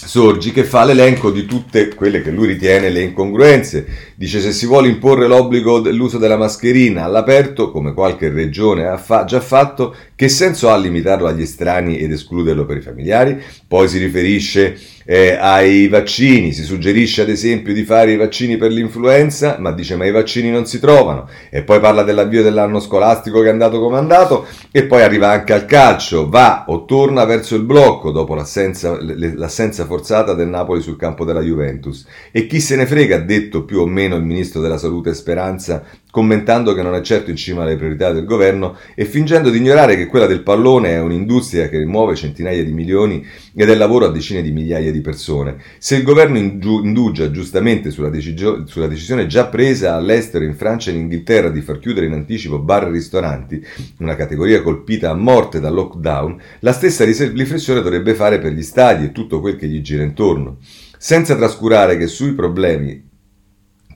Sorgi 0.00 0.52
che 0.52 0.64
fa 0.64 0.84
l'elenco 0.84 1.30
di 1.30 1.44
tutte 1.44 1.94
quelle 1.94 2.22
che 2.22 2.30
lui 2.30 2.46
ritiene 2.46 2.88
le 2.88 3.02
incongruenze. 3.02 3.86
Dice 4.14 4.40
se 4.40 4.52
si 4.52 4.64
vuole 4.64 4.88
imporre 4.88 5.26
l'obbligo 5.26 5.80
dell'uso 5.80 6.18
della 6.18 6.36
mascherina 6.36 7.04
all'aperto, 7.04 7.70
come 7.70 7.92
qualche 7.92 8.30
regione 8.30 8.86
ha 8.86 8.96
fa- 8.96 9.24
già 9.24 9.40
fatto, 9.40 9.94
che 10.18 10.28
senso 10.28 10.68
ha 10.68 10.76
limitarlo 10.76 11.28
agli 11.28 11.42
estranei 11.42 11.98
ed 11.98 12.10
escluderlo 12.10 12.66
per 12.66 12.78
i 12.78 12.80
familiari? 12.80 13.40
Poi 13.68 13.86
si 13.86 13.98
riferisce 13.98 14.76
eh, 15.04 15.36
ai 15.38 15.86
vaccini, 15.86 16.52
si 16.52 16.64
suggerisce 16.64 17.22
ad 17.22 17.28
esempio 17.28 17.72
di 17.72 17.84
fare 17.84 18.10
i 18.10 18.16
vaccini 18.16 18.56
per 18.56 18.72
l'influenza, 18.72 19.58
ma 19.60 19.70
dice 19.70 19.94
ma 19.94 20.06
i 20.06 20.10
vaccini 20.10 20.50
non 20.50 20.66
si 20.66 20.80
trovano, 20.80 21.28
e 21.50 21.62
poi 21.62 21.78
parla 21.78 22.02
dell'avvio 22.02 22.42
dell'anno 22.42 22.80
scolastico 22.80 23.42
che 23.42 23.46
è 23.46 23.52
andato 23.52 23.78
come 23.78 23.96
andato, 23.96 24.44
e 24.72 24.86
poi 24.86 25.02
arriva 25.02 25.30
anche 25.30 25.52
al 25.52 25.66
calcio, 25.66 26.28
va 26.28 26.64
o 26.66 26.84
torna 26.84 27.24
verso 27.24 27.54
il 27.54 27.62
blocco 27.62 28.10
dopo 28.10 28.34
l'assenza, 28.34 28.98
l'assenza 29.00 29.86
forzata 29.86 30.34
del 30.34 30.48
Napoli 30.48 30.80
sul 30.80 30.96
campo 30.96 31.24
della 31.24 31.42
Juventus. 31.42 32.04
E 32.32 32.48
chi 32.48 32.58
se 32.58 32.74
ne 32.74 32.86
frega, 32.86 33.14
ha 33.14 33.20
detto 33.20 33.62
più 33.62 33.78
o 33.78 33.86
meno 33.86 34.16
il 34.16 34.24
ministro 34.24 34.60
della 34.60 34.78
Salute 34.78 35.14
Speranza, 35.14 35.84
commentando 36.18 36.74
che 36.74 36.82
non 36.82 36.96
è 36.96 37.00
certo 37.00 37.30
in 37.30 37.36
cima 37.36 37.62
alle 37.62 37.76
priorità 37.76 38.10
del 38.10 38.24
governo 38.24 38.76
e 38.96 39.04
fingendo 39.04 39.50
di 39.50 39.58
ignorare 39.58 39.96
che 39.96 40.06
quella 40.06 40.26
del 40.26 40.42
pallone 40.42 40.90
è 40.90 41.00
un'industria 41.00 41.68
che 41.68 41.84
muove 41.84 42.16
centinaia 42.16 42.64
di 42.64 42.72
milioni 42.72 43.24
e 43.54 43.64
dà 43.64 43.76
lavoro 43.76 44.06
a 44.06 44.10
decine 44.10 44.42
di 44.42 44.50
migliaia 44.50 44.90
di 44.90 45.00
persone. 45.00 45.58
Se 45.78 45.94
il 45.94 46.02
governo 46.02 46.36
indugia 46.36 47.30
giustamente 47.30 47.92
sulla, 47.92 48.08
decisio- 48.08 48.66
sulla 48.66 48.88
decisione 48.88 49.28
già 49.28 49.46
presa 49.46 49.94
all'estero, 49.94 50.44
in 50.44 50.56
Francia 50.56 50.90
e 50.90 50.94
in 50.94 51.02
Inghilterra, 51.02 51.50
di 51.50 51.60
far 51.60 51.78
chiudere 51.78 52.06
in 52.06 52.14
anticipo 52.14 52.58
bar 52.58 52.88
e 52.88 52.90
ristoranti, 52.90 53.64
una 53.98 54.16
categoria 54.16 54.60
colpita 54.60 55.10
a 55.10 55.14
morte 55.14 55.60
dal 55.60 55.72
lockdown, 55.72 56.36
la 56.60 56.72
stessa 56.72 57.04
riflessione 57.04 57.80
dovrebbe 57.80 58.14
fare 58.14 58.40
per 58.40 58.50
gli 58.50 58.62
stadi 58.64 59.04
e 59.04 59.12
tutto 59.12 59.38
quel 59.38 59.54
che 59.54 59.68
gli 59.68 59.80
gira 59.82 60.02
intorno. 60.02 60.56
Senza 60.98 61.36
trascurare 61.36 61.96
che 61.96 62.08
sui 62.08 62.32
problemi 62.32 63.07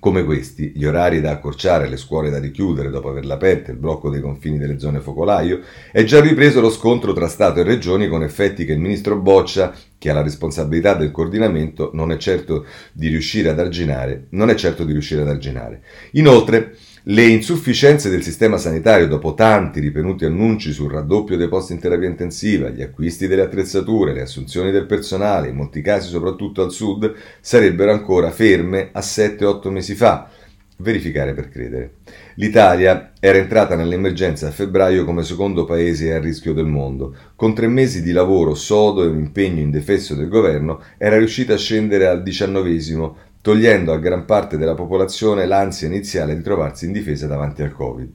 come 0.03 0.25
questi, 0.25 0.73
gli 0.75 0.85
orari 0.85 1.21
da 1.21 1.31
accorciare, 1.31 1.89
le 1.89 1.97
scuole 1.97 2.29
da 2.29 2.41
richiudere 2.41 2.91
dopo 2.91 3.11
averle 3.11 3.35
aperte, 3.35 3.71
il 3.71 3.77
blocco 3.77 4.11
dei 4.11 4.21
confini 4.21 4.59
delle 4.59 4.81
zone 4.81 4.99
focolaio, 4.99 5.61
è 5.93 6.03
già 6.03 6.21
ripreso 6.21 6.61
lo 6.61 6.71
scontro 6.71 7.13
tra 7.13 7.29
Stato 7.29 7.61
e 7.61 7.63
Regioni 7.63 8.09
con 8.09 8.25
effetti 8.25 8.65
che 8.65 8.73
il 8.73 8.81
ministro 8.81 9.21
Boccia, 9.21 9.73
che 9.99 10.11
ha 10.11 10.15
la 10.15 10.23
responsabilità 10.23 10.95
del 10.95 11.13
coordinamento, 11.13 11.91
non 11.93 12.11
è 12.11 12.17
certo 12.17 12.67
di 12.93 13.07
riuscire 13.07 13.51
ad 13.51 13.61
arginare. 13.61 14.27
Non 14.31 14.51
è 14.51 14.57
certo 14.57 14.83
di 14.83 14.91
riuscire 14.91 15.21
ad 15.21 15.29
arginare. 15.29 15.83
Inoltre, 16.15 16.75
le 17.07 17.25
insufficienze 17.25 18.11
del 18.11 18.23
sistema 18.23 18.59
sanitario 18.59 19.09
dopo 19.09 19.35
tanti 19.35 19.81
ripetuti 19.81 20.25
annunci 20.25 20.71
sul 20.71 20.93
raddoppio 20.93 21.37
dei 21.37 21.49
posti 21.49 21.73
in 21.73 21.81
terapia 21.81 22.09
intensiva, 22.09 22.69
gli 22.69 22.81
acquisti 22.81 23.27
delle 23.27 23.43
attrezzature, 23.43 24.13
le 24.13 24.23
assunzioni 24.23 24.71
del 24.71 24.87
personale, 24.87 25.49
in 25.49 25.57
molti 25.57 25.81
casi 25.81 26.09
soprattutto 26.09 26.63
al 26.63 26.71
sud, 26.71 27.13
sarebbero 27.41 27.91
ancora 27.91 28.31
ferme 28.31 28.91
a 28.93 29.01
7-8 29.01 29.69
mesi 29.71 29.97
fa. 29.97 30.31
Verificare 30.77 31.35
per 31.35 31.49
credere. 31.49 31.95
L'Italia 32.37 33.13
era 33.19 33.39
entrata 33.39 33.75
nell'emergenza 33.75 34.47
a 34.47 34.53
febbraio 34.53 35.05
come 35.05 35.25
secondo 35.25 35.65
paese 35.65 36.13
a 36.15 36.21
rischio 36.21 36.53
del 36.53 36.67
mondo. 36.67 37.17
Con 37.35 37.53
tre 37.53 37.67
mesi 37.67 38.01
di 38.03 38.13
lavoro 38.13 38.55
sodo 38.55 39.03
e 39.03 39.09
un 39.09 39.19
impegno 39.19 39.61
indefesso 39.61 40.15
del 40.15 40.29
governo 40.29 40.81
era 40.99 41.19
riuscita 41.19 41.55
a 41.55 41.59
scendere 41.59 42.07
al 42.07 42.23
diciannovesimo 42.23 43.17
togliendo 43.43 43.93
a 43.93 43.99
gran 43.99 44.25
parte 44.25 44.57
della 44.57 44.75
popolazione 44.75 45.47
l'ansia 45.47 45.89
iniziale 45.89 46.37
di 46.37 46.43
trovarsi 46.43 46.87
in 46.87 46.93
difesa 46.93 47.27
davanti 47.27 47.63
al 47.63 47.73
Covid. 47.73 48.11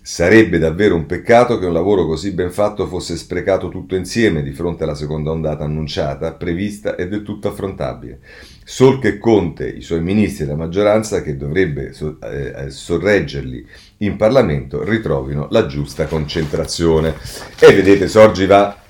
Sarebbe 0.00 0.58
davvero 0.58 0.94
un 0.94 1.04
peccato 1.04 1.58
che 1.58 1.66
un 1.66 1.72
lavoro 1.72 2.06
così 2.06 2.30
ben 2.30 2.52
fatto 2.52 2.86
fosse 2.86 3.16
sprecato 3.16 3.70
tutto 3.70 3.96
insieme 3.96 4.44
di 4.44 4.52
fronte 4.52 4.84
alla 4.84 4.94
seconda 4.94 5.32
ondata 5.32 5.64
annunciata, 5.64 6.34
prevista 6.34 6.94
e 6.94 7.08
del 7.08 7.24
tutto 7.24 7.48
affrontabile. 7.48 8.20
Sol 8.62 9.00
che 9.00 9.18
Conte, 9.18 9.66
i 9.66 9.80
suoi 9.80 10.02
ministri 10.02 10.44
e 10.44 10.46
la 10.46 10.54
maggioranza 10.54 11.22
che 11.22 11.36
dovrebbe 11.36 11.92
eh, 12.22 12.52
eh, 12.56 12.70
sorreggerli 12.70 13.66
in 13.98 14.16
Parlamento 14.16 14.84
ritrovino 14.84 15.48
la 15.50 15.66
giusta 15.66 16.06
concentrazione. 16.06 17.16
E 17.58 17.72
vedete, 17.72 18.06
Sorgi 18.06 18.46
va 18.46 18.85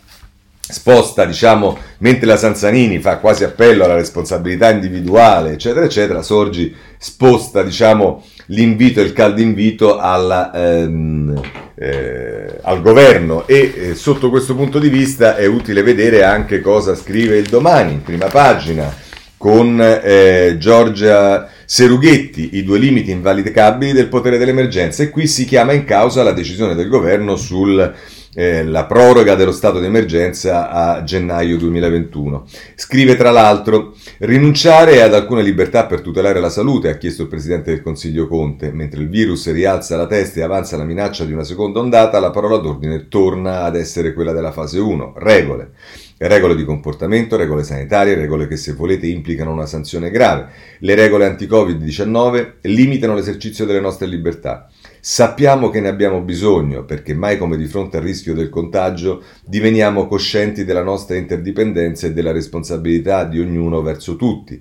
sposta, 0.69 1.25
diciamo, 1.25 1.79
mentre 1.99 2.27
la 2.27 2.37
Sanzanini 2.37 2.99
fa 2.99 3.19
quasi 3.19 3.45
appello 3.45 3.85
alla 3.85 3.95
responsabilità 3.95 4.71
individuale, 4.71 5.53
eccetera, 5.53 5.85
eccetera, 5.85 6.23
Sorgi 6.23 6.75
sposta, 6.99 7.63
diciamo, 7.63 8.25
l'invito 8.47 9.01
il 9.01 9.13
caldo 9.13 9.41
invito 9.41 9.99
alla, 9.99 10.53
ehm, 10.53 11.41
eh, 11.77 12.59
al 12.63 12.83
governo 12.83 13.47
e 13.47 13.75
eh, 13.77 13.95
sotto 13.95 14.31
questo 14.31 14.55
punto 14.55 14.79
di 14.79 14.89
vista 14.89 15.37
è 15.37 15.47
utile 15.47 15.83
vedere 15.83 16.25
anche 16.25 16.61
cosa 16.61 16.95
scrive 16.95 17.37
il 17.37 17.47
domani 17.47 17.93
in 17.93 18.03
prima 18.03 18.27
pagina 18.27 19.05
con 19.37 19.81
eh, 19.81 20.57
Giorgia 20.59 21.49
Serughetti, 21.65 22.57
i 22.57 22.65
due 22.65 22.79
limiti 22.79 23.11
invalidabili 23.11 23.93
del 23.93 24.09
potere 24.09 24.39
dell'emergenza. 24.39 25.03
E 25.03 25.11
qui 25.11 25.27
si 25.27 25.45
chiama 25.45 25.73
in 25.73 25.85
causa 25.85 26.23
la 26.23 26.33
decisione 26.33 26.75
del 26.75 26.89
governo 26.89 27.37
sul 27.37 27.95
eh, 28.39 28.65
la 28.65 28.85
proroga 28.85 29.35
dello 29.35 29.51
stato 29.51 29.81
di 29.81 29.87
emergenza 29.87 30.69
a 30.69 31.03
gennaio 31.03 31.57
2021. 31.57 32.45
Scrive 32.75 33.17
tra 33.17 33.31
l'altro, 33.31 33.95
rinunciare 34.19 35.01
ad 35.01 35.15
alcune 35.15 35.43
libertà 35.43 35.87
per 35.87 36.03
tutelare 36.03 36.39
la 36.39 36.51
salute, 36.51 36.91
ha 36.91 36.99
chiesto 36.99 37.23
il 37.23 37.29
Presidente 37.29 37.71
del 37.71 37.81
Consiglio 37.81 38.29
Conte, 38.29 38.71
mentre 38.73 39.01
il 39.01 39.09
virus 39.09 39.51
rialza 39.51 39.97
la 39.97 40.07
testa 40.07 40.41
e 40.41 40.43
avanza 40.43 40.77
la 40.77 40.85
minaccia 40.85 41.25
di 41.25 41.33
una 41.33 41.45
seconda 41.45 41.81
ondata, 41.81 42.21
la 42.21 42.31
parola 42.31 42.59
d'ordine 42.59 43.09
torna 43.09 43.63
ad 43.63 43.75
essere 43.75 44.13
quella 44.13 44.33
della 44.33 44.53
fase 44.53 44.81
1, 44.81 45.15
regole. 45.17 45.71
Regole 46.19 46.57
di 46.57 46.65
comportamento, 46.65 47.37
regole 47.37 47.63
sanitarie, 47.63 48.15
regole 48.15 48.47
che 48.47 48.57
se 48.57 48.73
volete 48.73 49.07
implicano 49.07 49.53
una 49.53 49.67
sanzione 49.67 50.11
grave. 50.11 50.49
Le 50.81 50.95
regole 50.95 51.27
anti-Covid-19 51.27 52.53
limitano 52.63 53.15
l'esercizio 53.15 53.65
delle 53.65 53.81
nostre 53.81 54.07
libertà. 54.07 54.69
Sappiamo 55.09 55.71
che 55.71 55.79
ne 55.79 55.87
abbiamo 55.87 56.21
bisogno 56.21 56.85
perché 56.85 57.15
mai 57.15 57.39
come 57.39 57.57
di 57.57 57.69
fronte 57.69 57.99
al 57.99 58.03
rischio 58.03 58.35
del 58.35 58.49
contagio 58.49 59.23
diveniamo 59.45 60.09
coscienti 60.09 60.65
della 60.65 60.83
nostra 60.83 61.15
interdipendenza 61.15 62.09
e 62.09 62.13
della 62.13 62.33
responsabilità 62.33 63.23
di 63.23 63.39
ognuno 63.39 63.83
verso 63.83 64.17
tutti. 64.17 64.61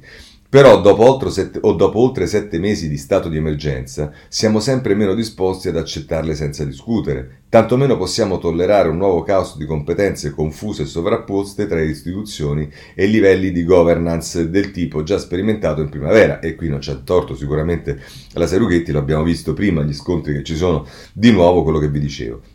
Però 0.55 0.79
dopo, 0.79 1.29
sette, 1.29 1.59
dopo 1.59 1.99
oltre 1.99 2.27
sette 2.27 2.59
mesi 2.59 2.87
di 2.87 2.95
stato 2.95 3.27
di 3.27 3.35
emergenza 3.35 4.13
siamo 4.29 4.61
sempre 4.61 4.95
meno 4.95 5.13
disposti 5.13 5.67
ad 5.67 5.75
accettarle 5.75 6.33
senza 6.33 6.63
discutere, 6.63 7.41
tanto 7.49 7.75
meno 7.75 7.97
possiamo 7.97 8.37
tollerare 8.37 8.87
un 8.87 8.95
nuovo 8.95 9.21
caos 9.23 9.57
di 9.57 9.65
competenze 9.65 10.29
confuse 10.29 10.83
e 10.83 10.85
sovrapposte 10.85 11.67
tra 11.67 11.81
istituzioni 11.81 12.71
e 12.93 13.05
livelli 13.05 13.51
di 13.51 13.65
governance 13.65 14.49
del 14.49 14.71
tipo 14.71 15.03
già 15.03 15.17
sperimentato 15.17 15.81
in 15.81 15.89
primavera. 15.89 16.39
E 16.39 16.55
qui 16.55 16.69
non 16.69 16.79
c'è 16.79 17.03
torto 17.03 17.35
sicuramente 17.35 17.99
la 18.31 18.47
Serughetti, 18.47 18.93
lo 18.93 18.99
abbiamo 18.99 19.23
visto 19.23 19.51
prima, 19.51 19.83
gli 19.83 19.93
scontri 19.93 20.31
che 20.31 20.43
ci 20.43 20.55
sono, 20.55 20.87
di 21.11 21.33
nuovo 21.33 21.63
quello 21.63 21.79
che 21.79 21.89
vi 21.89 21.99
dicevo. 21.99 22.54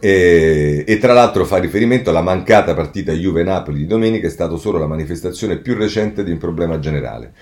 E, 0.00 0.84
e, 0.86 0.98
tra 0.98 1.12
l'altro 1.12 1.44
fa 1.44 1.58
riferimento 1.58 2.10
alla 2.10 2.22
mancata 2.22 2.74
partita 2.74 3.12
Juve-Napoli 3.12 3.78
di 3.78 3.86
domenica, 3.86 4.26
è 4.26 4.30
stata 4.30 4.56
solo 4.56 4.78
la 4.78 4.86
manifestazione 4.86 5.58
più 5.58 5.74
recente 5.74 6.24
di 6.24 6.30
un 6.30 6.38
problema 6.38 6.78
generale. 6.78 7.32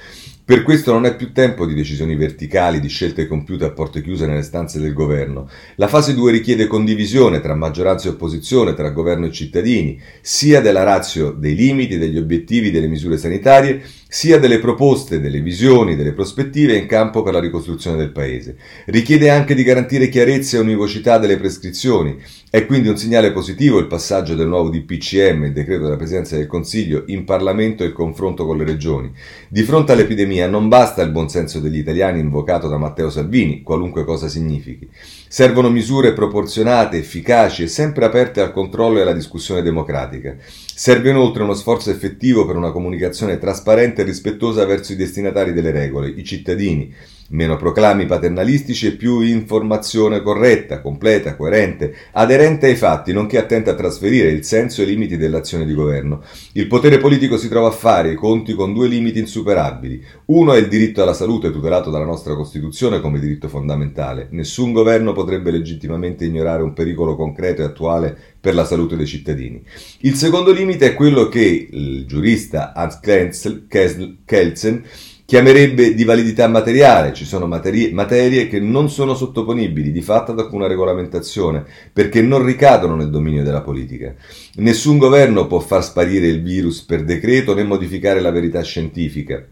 Per 0.45 0.65
questo 0.65 0.93
non 0.93 1.07
è 1.07 1.15
più 1.15 1.33
tempo 1.33 1.65
di 1.65 1.73
decisioni 1.73 2.17
verticali, 2.17 2.81
di 2.81 2.89
scelte 2.89 3.29
compiute 3.29 3.65
a 3.65 3.71
porte 3.71 4.03
chiuse 4.03 4.27
nelle 4.27 4.43
stanze 4.43 4.81
del 4.81 4.93
governo. 4.93 5.49
La 5.77 5.87
fase 5.87 6.15
2 6.15 6.33
richiede 6.33 6.67
condivisione 6.67 7.41
tra 7.41 7.55
maggioranza 7.55 8.09
e 8.09 8.11
opposizione, 8.11 8.75
tra 8.75 8.91
governo 8.91 9.27
e 9.27 9.33
cittadini, 9.33 10.01
sia 10.21 10.61
della 10.61 10.83
razio 10.83 11.31
dei 11.31 11.55
limiti, 11.55 11.97
degli 11.97 12.19
obiettivi, 12.19 12.73
delle 12.73 12.89
misure 12.89 13.19
sanitarie, 13.19 13.83
sia 14.13 14.39
delle 14.39 14.59
proposte, 14.59 15.21
delle 15.21 15.41
visioni, 15.41 15.97
delle 15.97 16.13
prospettive 16.13 16.77
in 16.77 16.85
campo 16.85 17.23
per 17.23 17.33
la 17.33 17.41
ricostruzione 17.41 17.97
del 17.97 18.13
Paese. 18.13 18.57
Richiede 18.85 19.31
anche 19.31 19.55
di 19.55 19.63
garantire 19.63 20.11
chiarezza 20.11 20.59
e 20.59 20.61
univocità 20.61 21.17
delle 21.17 21.39
prescrizioni. 21.39 22.21
È 22.51 22.67
quindi 22.67 22.89
un 22.89 22.99
segnale 22.99 23.33
positivo 23.33 23.79
il 23.79 23.87
passaggio 23.87 24.35
del 24.35 24.49
nuovo 24.49 24.69
DPCM, 24.69 25.45
il 25.45 25.53
decreto 25.55 25.85
della 25.85 25.97
Presidenza 25.97 26.37
del 26.37 26.47
Consiglio, 26.47 27.05
in 27.07 27.25
Parlamento 27.25 27.83
e 27.83 27.87
il 27.87 27.95
confronto 27.95 28.45
con 28.45 28.59
le 28.59 28.65
regioni. 28.65 29.11
Di 29.49 29.63
fronte 29.63 29.93
all'epidemia 29.93 30.47
non 30.47 30.69
basta 30.69 31.01
il 31.01 31.11
buonsenso 31.11 31.59
degli 31.59 31.79
italiani 31.79 32.21
invocato 32.21 32.69
da 32.69 32.77
Matteo 32.77 33.09
Salvini, 33.09 33.63
qualunque 33.63 34.05
cosa 34.05 34.29
significhi. 34.29 34.87
Servono 35.27 35.71
misure 35.71 36.13
proporzionate, 36.13 36.99
efficaci 36.99 37.63
e 37.63 37.69
sempre 37.69 38.05
aperte 38.05 38.43
al 38.43 38.53
controllo 38.53 38.99
e 38.99 39.01
alla 39.01 39.15
discussione 39.15 39.63
democratica. 39.63 40.37
Serve 40.39 41.09
inoltre 41.09 41.45
uno 41.45 41.55
sforzo 41.55 41.91
effettivo 41.91 42.45
per 42.45 42.57
una 42.57 42.73
comunicazione 42.73 43.39
trasparente 43.39 44.02
rispettosa 44.03 44.65
verso 44.65 44.93
i 44.93 44.97
destinatari 44.97 45.53
delle 45.53 45.71
regole, 45.71 46.09
i 46.09 46.25
cittadini, 46.25 46.95
meno 47.33 47.57
proclami 47.57 48.07
paternalistici 48.07 48.87
e 48.87 48.93
più 48.93 49.21
informazione 49.21 50.23
corretta, 50.23 50.81
completa, 50.81 51.37
coerente, 51.37 51.95
aderente 52.13 52.67
ai 52.67 52.77
fatti, 52.77 53.13
nonché 53.13 53.39
attenta 53.39 53.73
a 53.73 53.75
trasferire 53.75 54.31
il 54.31 54.45
senso 54.45 54.81
e 54.81 54.85
i 54.85 54.89
limiti 54.89 55.17
dell'azione 55.17 55.65
di 55.65 55.75
governo. 55.75 56.23
Il 56.53 56.67
potere 56.67 56.99
politico 56.99 57.37
si 57.37 57.49
trova 57.49 57.69
a 57.69 57.73
fare 57.73 58.13
i 58.13 58.15
conti 58.15 58.55
con 58.55 58.73
due 58.73 58.89
limiti 58.89 59.19
insuperabili. 59.19 60.03
Uno 60.27 60.53
è 60.53 60.59
il 60.59 60.69
diritto 60.69 61.03
alla 61.03 61.15
salute 61.15 61.51
tutelato 61.51 61.91
dalla 61.91 62.05
nostra 62.05 62.35
Costituzione 62.35 63.01
come 63.01 63.19
diritto 63.19 63.49
fondamentale. 63.49 64.29
Nessun 64.31 64.73
governo 64.73 65.13
potrebbe 65.13 65.51
legittimamente 65.51 66.25
ignorare 66.25 66.63
un 66.63 66.73
pericolo 66.73 67.17
concreto 67.17 67.63
e 67.63 67.65
attuale 67.65 68.17
per 68.41 68.55
la 68.55 68.65
salute 68.65 68.97
dei 68.97 69.07
cittadini. 69.07 69.65
Il 70.01 70.15
secondo 70.15 70.53
limite 70.53 70.87
è 70.87 70.95
quello 70.95 71.29
che 71.29 71.69
il 71.71 72.07
giurista 72.07 72.73
Hans 72.75 73.01
Kelsen 73.01 74.85
chiamerebbe 75.33 75.95
di 75.95 76.05
validità 76.05 76.47
materiale, 76.47 77.15
ci 77.15 77.25
sono 77.25 77.47
materie, 77.47 77.91
materie 77.91 78.49
che 78.49 78.61
non 78.61 78.91
sono 78.91 79.15
sottoponibili 79.15 79.91
di 79.91 80.03
fatto 80.03 80.33
ad 80.33 80.39
alcuna 80.39 80.67
regolamentazione, 80.67 81.65
perché 81.91 82.21
non 82.21 82.45
ricadono 82.45 82.97
nel 82.97 83.09
dominio 83.09 83.43
della 83.43 83.63
politica. 83.63 84.15
Nessun 84.57 84.99
governo 84.99 85.47
può 85.47 85.59
far 85.59 85.83
sparire 85.85 86.27
il 86.27 86.43
virus 86.43 86.83
per 86.83 87.03
decreto 87.05 87.55
né 87.55 87.63
modificare 87.63 88.21
la 88.21 88.31
verità 88.31 88.61
scientifica. 88.61 89.43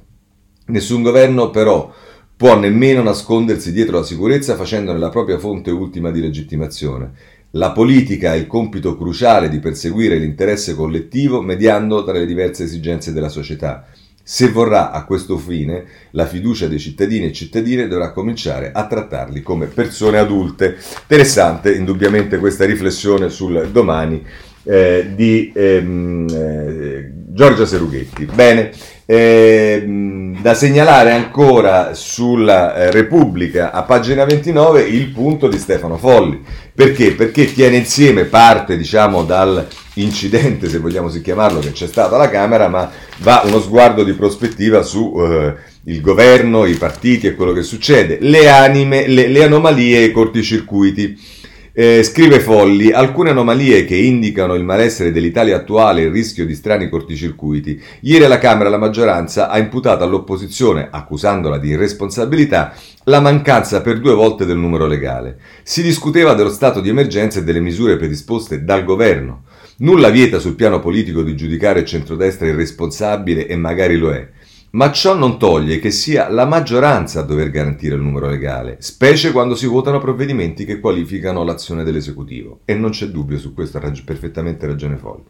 Nessun 0.67 1.01
governo 1.01 1.49
però 1.49 1.91
può 2.37 2.59
nemmeno 2.59 3.03
nascondersi 3.03 3.73
dietro 3.73 4.01
la 4.01 4.05
sicurezza 4.05 4.57
facendone 4.57 4.99
la 4.99 5.09
propria 5.09 5.39
fonte 5.39 5.71
ultima 5.71 6.11
di 6.11 6.21
legittimazione. 6.21 7.13
La 7.53 7.73
politica 7.73 8.33
ha 8.33 8.37
il 8.37 8.47
compito 8.47 8.99
cruciale 8.99 9.49
di 9.49 9.61
perseguire 9.61 10.19
l'interesse 10.19 10.75
collettivo 10.75 11.41
mediando 11.41 12.05
tra 12.05 12.13
le 12.13 12.27
diverse 12.27 12.65
esigenze 12.65 13.15
della 13.15 13.31
società. 13.31 13.87
Se 14.23 14.49
vorrà 14.49 14.91
a 14.93 15.05
questo 15.05 15.39
fine, 15.39 15.85
la 16.11 16.27
fiducia 16.27 16.69
dei 16.69 16.79
cittadini 16.79 17.27
e 17.27 17.33
cittadine 17.33 17.89
dovrà 17.89 18.13
cominciare 18.13 18.71
a 18.73 18.87
trattarli 18.87 19.43
come 19.43 19.67
persone 19.67 20.19
adulte. 20.19 20.77
Interessante, 21.03 21.75
indubbiamente, 21.75 22.39
questa 22.39 22.65
riflessione 22.65 23.29
sul 23.29 23.71
domani 23.73 24.25
eh, 24.63 25.13
di 25.15 25.51
ehm, 25.55 26.27
eh, 26.31 27.13
Giorgia 27.41 27.65
Serughetti. 27.65 28.27
Bene, 28.27 28.71
ehm, 29.07 30.43
da 30.43 30.53
segnalare 30.53 31.13
ancora 31.13 31.95
sulla 31.95 32.75
eh, 32.75 32.91
Repubblica 32.91 33.73
a 33.73 33.83
pagina 33.85 34.27
29 34.27 34.83
il 34.83 35.07
punto 35.07 35.49
di 35.49 35.57
Stefano 35.57 35.97
Folli. 35.97 36.39
Perché? 36.75 37.13
Perché 37.13 37.51
tiene 37.51 37.77
insieme 37.77 38.25
parte, 38.25 38.77
diciamo, 38.77 39.25
dal 39.25 39.67
incidente, 39.95 40.69
se 40.69 40.81
vogliamo 40.81 41.09
si 41.09 41.23
chiamarlo, 41.23 41.61
che 41.61 41.73
c'è 41.73 41.87
stato 41.87 42.15
alla 42.15 42.29
Camera, 42.29 42.69
ma 42.69 42.91
va 43.21 43.41
uno 43.47 43.59
sguardo 43.59 44.05
di 44.05 44.13
prospettiva 44.13 44.83
su 44.83 45.15
eh, 45.17 45.55
il 45.85 46.03
governo, 46.03 46.67
i 46.67 46.75
partiti 46.75 47.27
e 47.27 47.35
quello 47.35 47.55
che 47.55 47.63
succede, 47.63 48.19
le 48.21 48.51
anime, 48.51 49.07
le, 49.07 49.29
le 49.29 49.45
anomalie 49.45 50.01
e 50.01 50.05
i 50.05 50.13
corticircuiti. 50.13 51.39
Eh, 51.73 52.03
scrive 52.03 52.41
Folli, 52.41 52.91
alcune 52.91 53.31
anomalie 53.31 53.85
che 53.85 53.95
indicano 53.95 54.55
il 54.55 54.65
malessere 54.65 55.13
dell'Italia 55.13 55.55
attuale 55.55 56.01
e 56.01 56.05
il 56.07 56.11
rischio 56.11 56.45
di 56.45 56.57
strani 56.57 56.89
corticircuiti. 56.89 57.81
Ieri 58.01 58.25
alla 58.25 58.39
Camera 58.39 58.69
la 58.69 58.77
maggioranza 58.77 59.49
ha 59.49 59.57
imputato 59.57 60.03
all'opposizione, 60.03 60.89
accusandola 60.91 61.59
di 61.59 61.69
irresponsabilità, 61.69 62.75
la 63.05 63.21
mancanza 63.21 63.83
per 63.83 64.01
due 64.01 64.15
volte 64.15 64.47
del 64.47 64.57
numero 64.57 64.89
legale. 64.89 65.39
Si 65.63 65.81
discuteva 65.81 66.35
dello 66.35 66.51
stato 66.51 66.81
di 66.81 66.89
emergenza 66.89 67.39
e 67.39 67.45
delle 67.45 67.61
misure 67.61 67.97
predisposte 67.97 68.65
dal 68.65 68.83
governo. 68.83 69.45
Nulla 69.79 70.11
vieta 70.11 70.41
sul 70.41 70.57
piano 70.57 70.81
politico 70.81 71.23
di 71.23 71.37
giudicare 71.37 71.81
il 71.81 71.87
centrodestra 71.87 72.49
irresponsabile 72.49 73.47
e 73.47 73.55
magari 73.55 73.97
lo 73.97 74.11
è. 74.11 74.29
Ma 74.73 74.93
ciò 74.93 75.17
non 75.17 75.37
toglie 75.37 75.81
che 75.81 75.91
sia 75.91 76.29
la 76.29 76.45
maggioranza 76.45 77.19
a 77.19 77.25
dover 77.25 77.51
garantire 77.51 77.97
il 77.97 78.03
numero 78.03 78.29
legale, 78.29 78.77
specie 78.79 79.33
quando 79.33 79.57
si 79.57 79.67
votano 79.67 79.99
provvedimenti 79.99 80.65
che 80.65 80.79
qualificano 80.79 81.43
l'azione 81.43 81.83
dell'esecutivo. 81.83 82.61
E 82.67 82.75
non 82.75 82.91
c'è 82.91 83.07
dubbio 83.07 83.37
su 83.37 83.53
questo, 83.53 83.79
ha 83.79 83.81
rag- 83.81 84.05
perfettamente 84.05 84.69
ragione 84.69 84.97
Folli. 84.97 85.25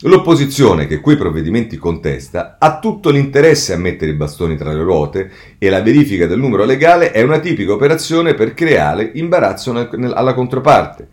L'opposizione 0.00 0.86
che 0.86 1.00
quei 1.00 1.16
provvedimenti 1.16 1.78
contesta 1.78 2.58
ha 2.60 2.78
tutto 2.78 3.08
l'interesse 3.08 3.72
a 3.72 3.78
mettere 3.78 4.10
i 4.10 4.14
bastoni 4.14 4.58
tra 4.58 4.74
le 4.74 4.82
ruote 4.82 5.30
e 5.56 5.70
la 5.70 5.80
verifica 5.80 6.26
del 6.26 6.38
numero 6.38 6.66
legale 6.66 7.12
è 7.12 7.22
una 7.22 7.38
tipica 7.38 7.72
operazione 7.72 8.34
per 8.34 8.52
creare 8.52 9.10
imbarazzo 9.14 9.72
nel, 9.72 10.12
alla 10.14 10.34
controparte. 10.34 11.08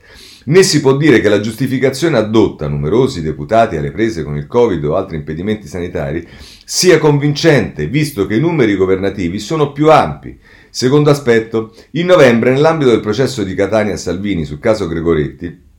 Né 0.46 0.62
si 0.64 0.82
può 0.82 0.98
dire 0.98 1.22
che 1.22 1.30
la 1.30 1.40
giustificazione 1.40 2.18
addotta 2.18 2.68
numerosi 2.68 3.22
deputati 3.22 3.78
alle 3.78 3.92
prese 3.92 4.24
con 4.24 4.36
il 4.36 4.48
Covid 4.48 4.84
o 4.84 4.96
altri 4.98 5.16
impedimenti 5.16 5.68
sanitari 5.68 6.28
sia 6.66 6.98
convincente, 6.98 7.88
visto 7.88 8.26
che 8.26 8.36
i 8.36 8.40
numeri 8.40 8.76
governativi 8.76 9.40
sono 9.40 9.72
più 9.72 9.92
ampi. 9.92 10.38
Secondo 10.70 11.10
aspetto, 11.10 11.76
in 11.92 12.08
novembre, 12.08 12.52
nell'ambito 12.52 12.90
del 12.90 13.00
processo 13.00 13.44
di 13.44 13.54
Catania 13.54 13.98
Salvini 13.98 14.46
sul 14.46 14.60
caso 14.60 14.88
Gregoretti, 14.88 15.72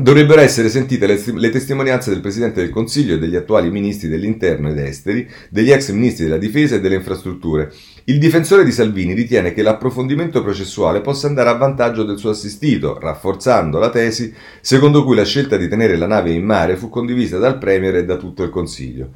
Dovrebbero 0.00 0.40
essere 0.40 0.70
sentite 0.70 1.06
le, 1.06 1.22
le, 1.34 1.50
testimonianze 1.50 2.10
del 2.10 2.20
Presidente 2.20 2.62
del 2.62 2.70
Consiglio 2.70 3.14
e 3.14 3.18
degli 3.18 3.36
attuali 3.36 3.70
ministri 3.70 4.08
dell'interno 4.08 4.70
ed 4.70 4.78
esteri, 4.78 5.28
degli 5.50 5.70
ex 5.70 5.90
ministri 5.90 6.24
della 6.24 6.38
difesa 6.38 6.76
e 6.76 6.80
delle 6.80 6.94
infrastrutture. 6.94 7.70
Il 8.04 8.18
difensore 8.18 8.64
di 8.64 8.72
Salvini 8.72 9.12
ritiene 9.12 9.52
che 9.52 9.62
l'approfondimento 9.62 10.42
processuale 10.42 11.02
possa 11.02 11.26
andare 11.26 11.50
a 11.50 11.54
vantaggio 11.54 12.04
del 12.04 12.18
suo 12.18 12.30
assistito, 12.30 12.98
rafforzando 12.98 13.78
la 13.78 13.90
tesi 13.90 14.32
secondo 14.62 15.04
cui 15.04 15.16
la 15.16 15.24
scelta 15.24 15.56
di 15.58 15.68
tenere 15.68 15.96
la 15.96 16.06
nave 16.06 16.30
in 16.30 16.44
mare 16.44 16.76
fu 16.76 16.88
condivisa 16.88 17.36
dal 17.36 17.58
Premier 17.58 17.96
e 17.96 18.04
da 18.06 18.16
tutto 18.16 18.42
il 18.42 18.50
Consiglio. 18.50 19.10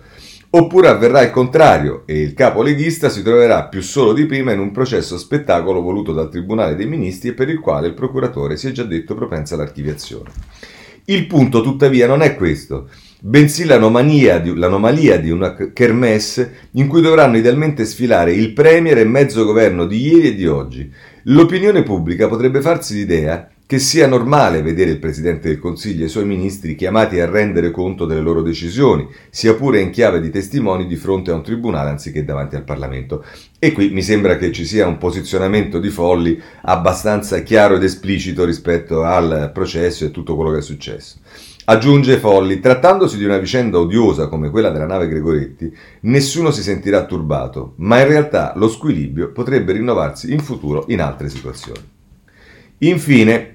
Oppure 0.56 0.86
avverrà 0.86 1.20
il 1.22 1.32
contrario 1.32 2.04
e 2.06 2.20
il 2.20 2.32
capo 2.32 2.62
leghista 2.62 3.08
si 3.08 3.24
troverà 3.24 3.64
più 3.64 3.82
solo 3.82 4.12
di 4.12 4.24
prima 4.24 4.52
in 4.52 4.60
un 4.60 4.70
processo 4.70 5.18
spettacolo 5.18 5.80
voluto 5.80 6.12
dal 6.12 6.28
Tribunale 6.30 6.76
dei 6.76 6.86
Ministri 6.86 7.30
e 7.30 7.32
per 7.32 7.48
il 7.48 7.58
quale 7.58 7.88
il 7.88 7.94
procuratore 7.94 8.56
si 8.56 8.68
è 8.68 8.70
già 8.70 8.84
detto 8.84 9.16
propensa 9.16 9.56
all'archiviazione. 9.56 10.30
Il 11.06 11.26
punto 11.26 11.60
tuttavia 11.60 12.06
non 12.06 12.22
è 12.22 12.36
questo, 12.36 12.88
bensì 13.20 13.64
di, 13.64 14.54
l'anomalia 14.54 15.18
di 15.18 15.30
una 15.30 15.56
kermesse 15.72 16.68
in 16.74 16.86
cui 16.86 17.02
dovranno 17.02 17.36
idealmente 17.36 17.84
sfilare 17.84 18.32
il 18.32 18.52
Premier 18.52 18.98
e 18.98 19.04
mezzo 19.04 19.44
governo 19.44 19.86
di 19.86 20.06
ieri 20.06 20.28
e 20.28 20.34
di 20.36 20.46
oggi. 20.46 20.88
L'opinione 21.24 21.82
pubblica 21.82 22.28
potrebbe 22.28 22.60
farsi 22.60 22.94
l'idea 22.94 23.48
che 23.66 23.78
sia 23.78 24.06
normale 24.06 24.60
vedere 24.60 24.90
il 24.90 24.98
Presidente 24.98 25.48
del 25.48 25.58
Consiglio 25.58 26.02
e 26.02 26.06
i 26.06 26.10
suoi 26.10 26.26
ministri 26.26 26.74
chiamati 26.74 27.18
a 27.18 27.30
rendere 27.30 27.70
conto 27.70 28.04
delle 28.04 28.20
loro 28.20 28.42
decisioni, 28.42 29.08
sia 29.30 29.54
pure 29.54 29.80
in 29.80 29.90
chiave 29.90 30.20
di 30.20 30.28
testimoni 30.28 30.86
di 30.86 30.96
fronte 30.96 31.30
a 31.30 31.34
un 31.34 31.42
tribunale 31.42 31.88
anziché 31.88 32.24
davanti 32.24 32.56
al 32.56 32.64
Parlamento. 32.64 33.24
E 33.58 33.72
qui 33.72 33.88
mi 33.88 34.02
sembra 34.02 34.36
che 34.36 34.52
ci 34.52 34.66
sia 34.66 34.86
un 34.86 34.98
posizionamento 34.98 35.78
di 35.78 35.88
Folli 35.88 36.38
abbastanza 36.62 37.40
chiaro 37.40 37.76
ed 37.76 37.82
esplicito 37.82 38.44
rispetto 38.44 39.02
al 39.02 39.50
processo 39.54 40.04
e 40.04 40.10
tutto 40.10 40.36
quello 40.36 40.50
che 40.50 40.58
è 40.58 40.62
successo. 40.62 41.16
Aggiunge 41.66 42.18
Folli, 42.18 42.60
trattandosi 42.60 43.16
di 43.16 43.24
una 43.24 43.38
vicenda 43.38 43.78
odiosa 43.78 44.28
come 44.28 44.50
quella 44.50 44.68
della 44.68 44.84
nave 44.84 45.08
Gregoretti, 45.08 45.74
nessuno 46.00 46.50
si 46.50 46.60
sentirà 46.60 47.06
turbato, 47.06 47.72
ma 47.76 47.98
in 48.00 48.08
realtà 48.08 48.52
lo 48.56 48.68
squilibrio 48.68 49.32
potrebbe 49.32 49.72
rinnovarsi 49.72 50.30
in 50.30 50.40
futuro 50.40 50.84
in 50.88 51.00
altre 51.00 51.30
situazioni. 51.30 51.80
Infine, 52.78 53.53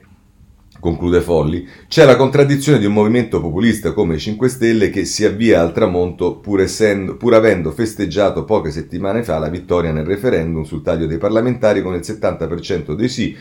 conclude 0.79 1.21
Folli, 1.21 1.67
c'è 1.87 2.05
la 2.05 2.15
contraddizione 2.15 2.79
di 2.79 2.85
un 2.85 2.93
movimento 2.93 3.41
populista 3.41 3.91
come 3.91 4.15
i 4.15 4.19
5 4.19 4.47
Stelle 4.47 4.89
che 4.89 5.05
si 5.05 5.25
avvia 5.25 5.61
al 5.61 5.73
tramonto 5.73 6.37
pur, 6.37 6.61
essendo, 6.61 7.17
pur 7.17 7.33
avendo 7.33 7.71
festeggiato 7.71 8.45
poche 8.45 8.71
settimane 8.71 9.23
fa 9.23 9.37
la 9.39 9.49
vittoria 9.49 9.91
nel 9.91 10.05
referendum 10.05 10.63
sul 10.63 10.81
taglio 10.81 11.05
dei 11.05 11.17
parlamentari 11.17 11.81
con 11.81 11.93
il 11.93 12.01
70% 12.01 12.93
dei 12.93 13.09
sì 13.09 13.35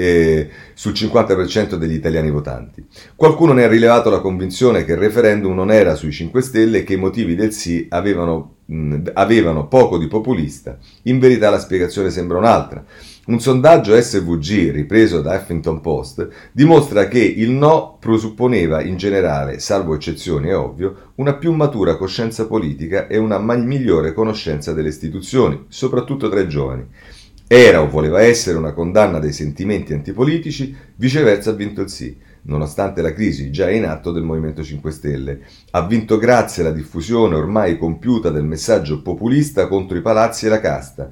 eh, 0.00 0.48
sul 0.72 0.92
50% 0.92 1.74
degli 1.74 1.92
italiani 1.92 2.30
votanti. 2.30 2.86
Qualcuno 3.14 3.52
ne 3.52 3.64
ha 3.64 3.68
rilevato 3.68 4.08
la 4.08 4.20
convinzione 4.20 4.84
che 4.84 4.92
il 4.92 4.98
referendum 4.98 5.54
non 5.54 5.70
era 5.70 5.94
sui 5.94 6.10
5 6.10 6.40
Stelle 6.40 6.78
e 6.78 6.84
che 6.84 6.94
i 6.94 6.96
motivi 6.96 7.34
del 7.34 7.52
sì 7.52 7.86
avevano, 7.90 8.56
mh, 8.64 9.10
avevano 9.12 9.68
poco 9.68 9.98
di 9.98 10.08
populista. 10.08 10.78
In 11.02 11.18
verità 11.18 11.50
la 11.50 11.58
spiegazione 11.58 12.08
sembra 12.08 12.38
un'altra. 12.38 12.82
Un 13.30 13.38
sondaggio 13.38 13.94
SVG 13.94 14.72
ripreso 14.72 15.20
da 15.20 15.36
Huffington 15.36 15.80
Post 15.80 16.28
dimostra 16.50 17.06
che 17.06 17.20
il 17.20 17.50
no 17.50 17.96
presupponeva 18.00 18.82
in 18.82 18.96
generale, 18.96 19.60
salvo 19.60 19.94
eccezioni 19.94 20.48
è 20.48 20.56
ovvio, 20.56 21.12
una 21.14 21.34
più 21.34 21.52
matura 21.52 21.96
coscienza 21.96 22.48
politica 22.48 23.06
e 23.06 23.18
una 23.18 23.38
migliore 23.38 24.14
conoscenza 24.14 24.72
delle 24.72 24.88
istituzioni, 24.88 25.66
soprattutto 25.68 26.28
tra 26.28 26.40
i 26.40 26.48
giovani. 26.48 26.84
Era 27.46 27.82
o 27.82 27.88
voleva 27.88 28.20
essere 28.20 28.58
una 28.58 28.72
condanna 28.72 29.20
dei 29.20 29.32
sentimenti 29.32 29.92
antipolitici, 29.92 30.74
viceversa 30.96 31.50
ha 31.50 31.54
vinto 31.54 31.82
il 31.82 31.88
sì, 31.88 32.16
nonostante 32.42 33.00
la 33.00 33.12
crisi 33.12 33.52
già 33.52 33.70
in 33.70 33.84
atto 33.84 34.10
del 34.10 34.24
Movimento 34.24 34.64
5 34.64 34.90
Stelle. 34.90 35.40
Ha 35.70 35.86
vinto 35.86 36.18
grazie 36.18 36.64
alla 36.64 36.72
diffusione 36.72 37.36
ormai 37.36 37.78
compiuta 37.78 38.30
del 38.30 38.42
messaggio 38.42 39.02
populista 39.02 39.68
contro 39.68 39.96
i 39.96 40.02
palazzi 40.02 40.46
e 40.46 40.48
la 40.48 40.58
casta 40.58 41.10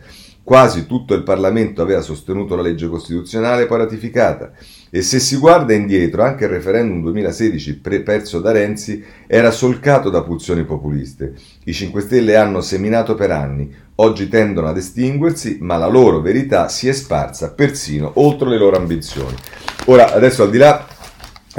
Quasi 0.48 0.86
tutto 0.86 1.12
il 1.12 1.24
Parlamento 1.24 1.82
aveva 1.82 2.00
sostenuto 2.00 2.56
la 2.56 2.62
legge 2.62 2.88
costituzionale 2.88 3.66
poi 3.66 3.76
ratificata 3.76 4.52
e 4.88 5.02
se 5.02 5.18
si 5.18 5.36
guarda 5.36 5.74
indietro 5.74 6.22
anche 6.22 6.44
il 6.44 6.50
referendum 6.50 7.02
2016 7.02 7.76
pre- 7.80 8.00
perso 8.00 8.40
da 8.40 8.50
Renzi 8.50 9.04
era 9.26 9.50
solcato 9.50 10.08
da 10.08 10.22
pulsioni 10.22 10.64
populiste. 10.64 11.34
I 11.64 11.74
5 11.74 12.00
Stelle 12.00 12.36
hanno 12.36 12.62
seminato 12.62 13.14
per 13.14 13.30
anni, 13.30 13.70
oggi 13.96 14.30
tendono 14.30 14.68
ad 14.68 14.78
estinguersi, 14.78 15.58
ma 15.60 15.76
la 15.76 15.86
loro 15.86 16.22
verità 16.22 16.70
si 16.70 16.88
è 16.88 16.92
sparsa 16.92 17.52
persino 17.52 18.12
oltre 18.14 18.48
le 18.48 18.56
loro 18.56 18.78
ambizioni. 18.78 19.34
Ora, 19.84 20.14
adesso 20.14 20.44
al 20.44 20.50
di 20.50 20.56
là 20.56 20.86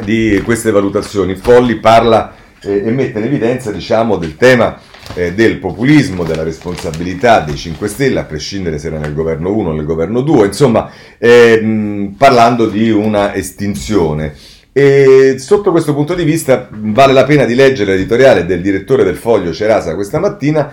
di 0.04 0.42
queste 0.44 0.72
valutazioni, 0.72 1.36
Folli 1.36 1.76
parla 1.76 2.34
eh, 2.60 2.88
e 2.88 2.90
mette 2.90 3.20
in 3.20 3.26
evidenza 3.26 3.72
diciamo, 3.72 4.18
del 4.18 4.36
tema 4.36 4.80
eh, 5.16 5.34
del 5.34 5.58
populismo, 5.58 6.24
della 6.24 6.44
responsabilità 6.44 7.42
dei 7.42 7.56
5 7.56 7.88
Stelle, 7.88 8.20
a 8.20 8.26
prescindere 8.26 8.78
se 8.78 8.88
era 8.88 9.00
nel 9.00 9.14
governo 9.14 9.54
1 9.54 9.70
o 9.70 9.74
nel 9.74 9.86
governo 9.86 10.22
2, 10.22 10.48
insomma, 10.48 10.92
eh, 11.18 11.60
mh, 11.62 12.16
parlando 12.18 12.68
di 12.68 12.90
una 12.90 13.34
estinzione. 13.34 14.34
E 14.72 15.36
sotto 15.40 15.72
questo 15.72 15.94
punto 15.94 16.14
di 16.14 16.24
vista 16.24 16.70
vale 16.72 17.12
la 17.14 17.26
pena 17.26 17.46
di 17.46 17.56
leggere 17.56 17.92
l'editoriale 17.92 18.46
del 18.46 18.62
direttore 18.62 19.04
del 19.04 19.18
Foglio 19.18 19.52
Cerasa 19.52 19.96
questa 19.96 20.20
mattina 20.20 20.72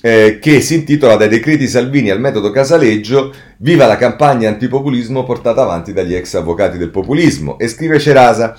eh, 0.00 0.38
che 0.40 0.60
si 0.60 0.74
intitola 0.74 1.16
Dai 1.16 1.28
decreti 1.28 1.66
Salvini 1.66 2.10
al 2.10 2.20
metodo 2.20 2.50
Casaleggio, 2.50 3.32
viva 3.58 3.86
la 3.86 3.96
campagna 3.96 4.48
antipopulismo 4.48 5.24
portata 5.24 5.62
avanti 5.62 5.92
dagli 5.92 6.14
ex 6.14 6.34
avvocati 6.34 6.78
del 6.78 6.90
populismo. 6.90 7.58
E 7.58 7.68
scrive 7.68 7.98
Cerasa, 7.98 8.56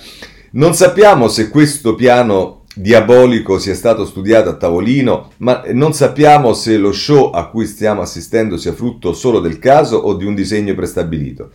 non 0.51 0.73
sappiamo 0.73 1.27
se 1.27 1.49
questo 1.49 1.95
piano 1.95 2.56
diabolico 2.77 3.57
sia 3.57 3.73
stato 3.73 4.05
studiato 4.05 4.49
a 4.49 4.55
tavolino, 4.55 5.31
ma 5.37 5.63
non 5.73 5.93
sappiamo 5.93 6.53
se 6.53 6.77
lo 6.77 6.91
show 6.91 7.31
a 7.31 7.47
cui 7.49 7.65
stiamo 7.65 8.01
assistendo 8.01 8.57
sia 8.57 8.73
frutto 8.73 9.13
solo 9.13 9.39
del 9.39 9.59
caso 9.59 9.97
o 9.97 10.13
di 10.13 10.25
un 10.25 10.35
disegno 10.35 10.75
prestabilito. 10.75 11.49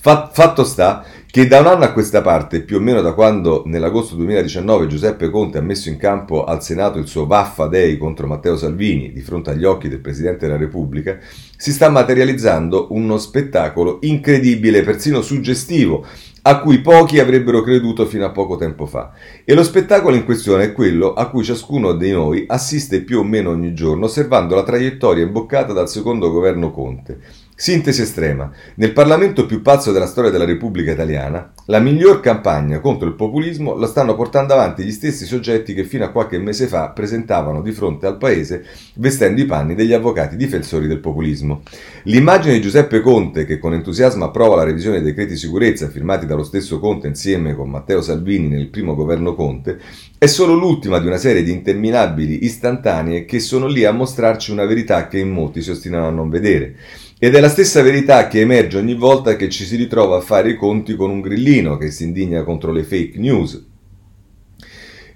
Fatto 0.00 0.62
sta 0.62 1.04
che 1.30 1.46
da 1.46 1.58
un 1.58 1.66
anno 1.66 1.84
a 1.84 1.92
questa 1.92 2.22
parte, 2.22 2.62
più 2.62 2.76
o 2.76 2.80
meno 2.80 3.02
da 3.02 3.12
quando 3.12 3.64
nell'agosto 3.66 4.14
2019 4.14 4.86
Giuseppe 4.86 5.28
Conte 5.28 5.58
ha 5.58 5.60
messo 5.60 5.88
in 5.88 5.98
campo 5.98 6.44
al 6.44 6.62
Senato 6.62 6.98
il 6.98 7.06
suo 7.06 7.26
Vaffa 7.26 7.66
Dei 7.66 7.98
contro 7.98 8.26
Matteo 8.26 8.56
Salvini 8.56 9.12
di 9.12 9.20
fronte 9.20 9.50
agli 9.50 9.64
occhi 9.64 9.88
del 9.88 9.98
Presidente 9.98 10.46
della 10.46 10.56
Repubblica, 10.56 11.18
si 11.56 11.72
sta 11.72 11.90
materializzando 11.90 12.86
uno 12.90 13.18
spettacolo 13.18 13.98
incredibile, 14.02 14.82
persino 14.82 15.20
suggestivo, 15.20 16.06
a 16.48 16.60
cui 16.60 16.80
pochi 16.80 17.20
avrebbero 17.20 17.60
creduto 17.60 18.06
fino 18.06 18.24
a 18.24 18.30
poco 18.30 18.56
tempo 18.56 18.86
fa. 18.86 19.12
E 19.44 19.52
lo 19.52 19.62
spettacolo 19.62 20.16
in 20.16 20.24
questione 20.24 20.64
è 20.64 20.72
quello 20.72 21.12
a 21.12 21.28
cui 21.28 21.44
ciascuno 21.44 21.92
di 21.92 22.10
noi 22.10 22.44
assiste 22.48 23.02
più 23.02 23.18
o 23.18 23.22
meno 23.22 23.50
ogni 23.50 23.74
giorno, 23.74 24.06
osservando 24.06 24.54
la 24.54 24.62
traiettoria 24.62 25.24
imboccata 25.24 25.74
dal 25.74 25.90
secondo 25.90 26.30
governo 26.30 26.70
Conte 26.70 27.20
Sintesi 27.60 28.02
estrema. 28.02 28.52
Nel 28.76 28.92
Parlamento 28.92 29.44
più 29.44 29.62
pazzo 29.62 29.90
della 29.90 30.06
storia 30.06 30.30
della 30.30 30.44
Repubblica 30.44 30.92
Italiana, 30.92 31.52
la 31.64 31.80
miglior 31.80 32.20
campagna 32.20 32.78
contro 32.78 33.08
il 33.08 33.16
populismo 33.16 33.74
la 33.74 33.88
stanno 33.88 34.14
portando 34.14 34.52
avanti 34.52 34.84
gli 34.84 34.92
stessi 34.92 35.26
soggetti 35.26 35.74
che 35.74 35.82
fino 35.82 36.04
a 36.04 36.10
qualche 36.10 36.38
mese 36.38 36.68
fa 36.68 36.90
presentavano 36.90 37.60
di 37.60 37.72
fronte 37.72 38.06
al 38.06 38.16
Paese 38.16 38.64
vestendo 38.94 39.40
i 39.40 39.44
panni 39.44 39.74
degli 39.74 39.92
avvocati 39.92 40.36
difensori 40.36 40.86
del 40.86 41.00
populismo. 41.00 41.62
L'immagine 42.04 42.54
di 42.54 42.60
Giuseppe 42.60 43.00
Conte, 43.00 43.44
che 43.44 43.58
con 43.58 43.74
entusiasmo 43.74 44.26
approva 44.26 44.54
la 44.54 44.62
revisione 44.62 45.00
dei 45.00 45.12
decreti 45.12 45.36
sicurezza 45.36 45.88
firmati 45.88 46.26
dallo 46.26 46.44
stesso 46.44 46.78
Conte 46.78 47.08
insieme 47.08 47.56
con 47.56 47.68
Matteo 47.68 48.02
Salvini 48.02 48.46
nel 48.46 48.68
primo 48.68 48.94
governo 48.94 49.34
Conte, 49.34 49.80
è 50.16 50.26
solo 50.26 50.54
l'ultima 50.54 51.00
di 51.00 51.08
una 51.08 51.16
serie 51.16 51.42
di 51.42 51.50
interminabili 51.50 52.44
istantanee 52.44 53.24
che 53.24 53.40
sono 53.40 53.66
lì 53.66 53.84
a 53.84 53.90
mostrarci 53.90 54.52
una 54.52 54.64
verità 54.64 55.08
che 55.08 55.18
in 55.18 55.30
molti 55.30 55.60
si 55.60 55.72
ostinano 55.72 56.06
a 56.06 56.10
non 56.10 56.28
vedere. 56.28 56.76
Ed 57.20 57.34
è 57.34 57.40
la 57.40 57.48
stessa 57.48 57.82
verità 57.82 58.28
che 58.28 58.40
emerge 58.40 58.78
ogni 58.78 58.94
volta 58.94 59.34
che 59.34 59.48
ci 59.48 59.64
si 59.64 59.74
ritrova 59.74 60.18
a 60.18 60.20
fare 60.20 60.50
i 60.50 60.56
conti 60.56 60.94
con 60.94 61.10
un 61.10 61.20
grillino 61.20 61.76
che 61.76 61.90
si 61.90 62.04
indigna 62.04 62.44
contro 62.44 62.70
le 62.70 62.84
fake 62.84 63.18
news. 63.18 63.66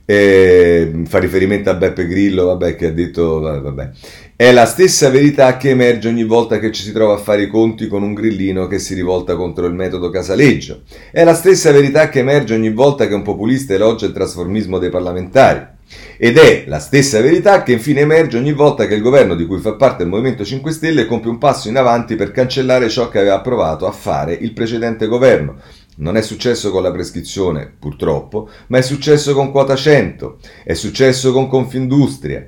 E 0.04 0.92
fa 1.04 1.18
riferimento 1.20 1.70
a 1.70 1.74
Beppe 1.74 2.08
Grillo, 2.08 2.46
vabbè, 2.46 2.74
che 2.74 2.86
ha 2.86 2.90
detto, 2.90 3.38
vabbè. 3.38 3.90
È 4.34 4.50
la 4.50 4.66
stessa 4.66 5.10
verità 5.10 5.56
che 5.56 5.70
emerge 5.70 6.08
ogni 6.08 6.24
volta 6.24 6.58
che 6.58 6.72
ci 6.72 6.82
si 6.82 6.90
trova 6.90 7.14
a 7.14 7.18
fare 7.18 7.42
i 7.42 7.46
conti 7.46 7.86
con 7.86 8.02
un 8.02 8.14
grillino 8.14 8.66
che 8.66 8.80
si 8.80 8.94
rivolta 8.94 9.36
contro 9.36 9.66
il 9.66 9.74
metodo 9.74 10.10
Casaleggio. 10.10 10.82
È 11.12 11.22
la 11.22 11.34
stessa 11.34 11.70
verità 11.70 12.08
che 12.08 12.18
emerge 12.18 12.54
ogni 12.54 12.72
volta 12.72 13.06
che 13.06 13.14
un 13.14 13.22
populista 13.22 13.74
elogia 13.74 14.06
il 14.06 14.12
trasformismo 14.12 14.78
dei 14.78 14.90
parlamentari. 14.90 15.71
Ed 16.16 16.38
è 16.38 16.64
la 16.66 16.78
stessa 16.78 17.20
verità 17.20 17.62
che 17.62 17.72
infine 17.72 18.00
emerge 18.00 18.38
ogni 18.38 18.52
volta 18.52 18.86
che 18.86 18.94
il 18.94 19.02
governo 19.02 19.34
di 19.34 19.46
cui 19.46 19.58
fa 19.58 19.74
parte 19.74 20.04
il 20.04 20.08
Movimento 20.08 20.44
5 20.44 20.70
Stelle 20.70 21.06
compie 21.06 21.30
un 21.30 21.38
passo 21.38 21.68
in 21.68 21.76
avanti 21.76 22.14
per 22.14 22.30
cancellare 22.30 22.88
ciò 22.88 23.08
che 23.08 23.18
aveva 23.18 23.40
provato 23.40 23.86
a 23.86 23.92
fare 23.92 24.32
il 24.32 24.52
precedente 24.52 25.06
governo. 25.06 25.56
Non 25.96 26.16
è 26.16 26.22
successo 26.22 26.70
con 26.70 26.82
la 26.82 26.90
prescrizione, 26.90 27.70
purtroppo, 27.78 28.48
ma 28.68 28.78
è 28.78 28.82
successo 28.82 29.34
con 29.34 29.50
quota 29.50 29.74
100, 29.74 30.38
è 30.64 30.74
successo 30.74 31.32
con 31.32 31.48
Confindustria, 31.48 32.46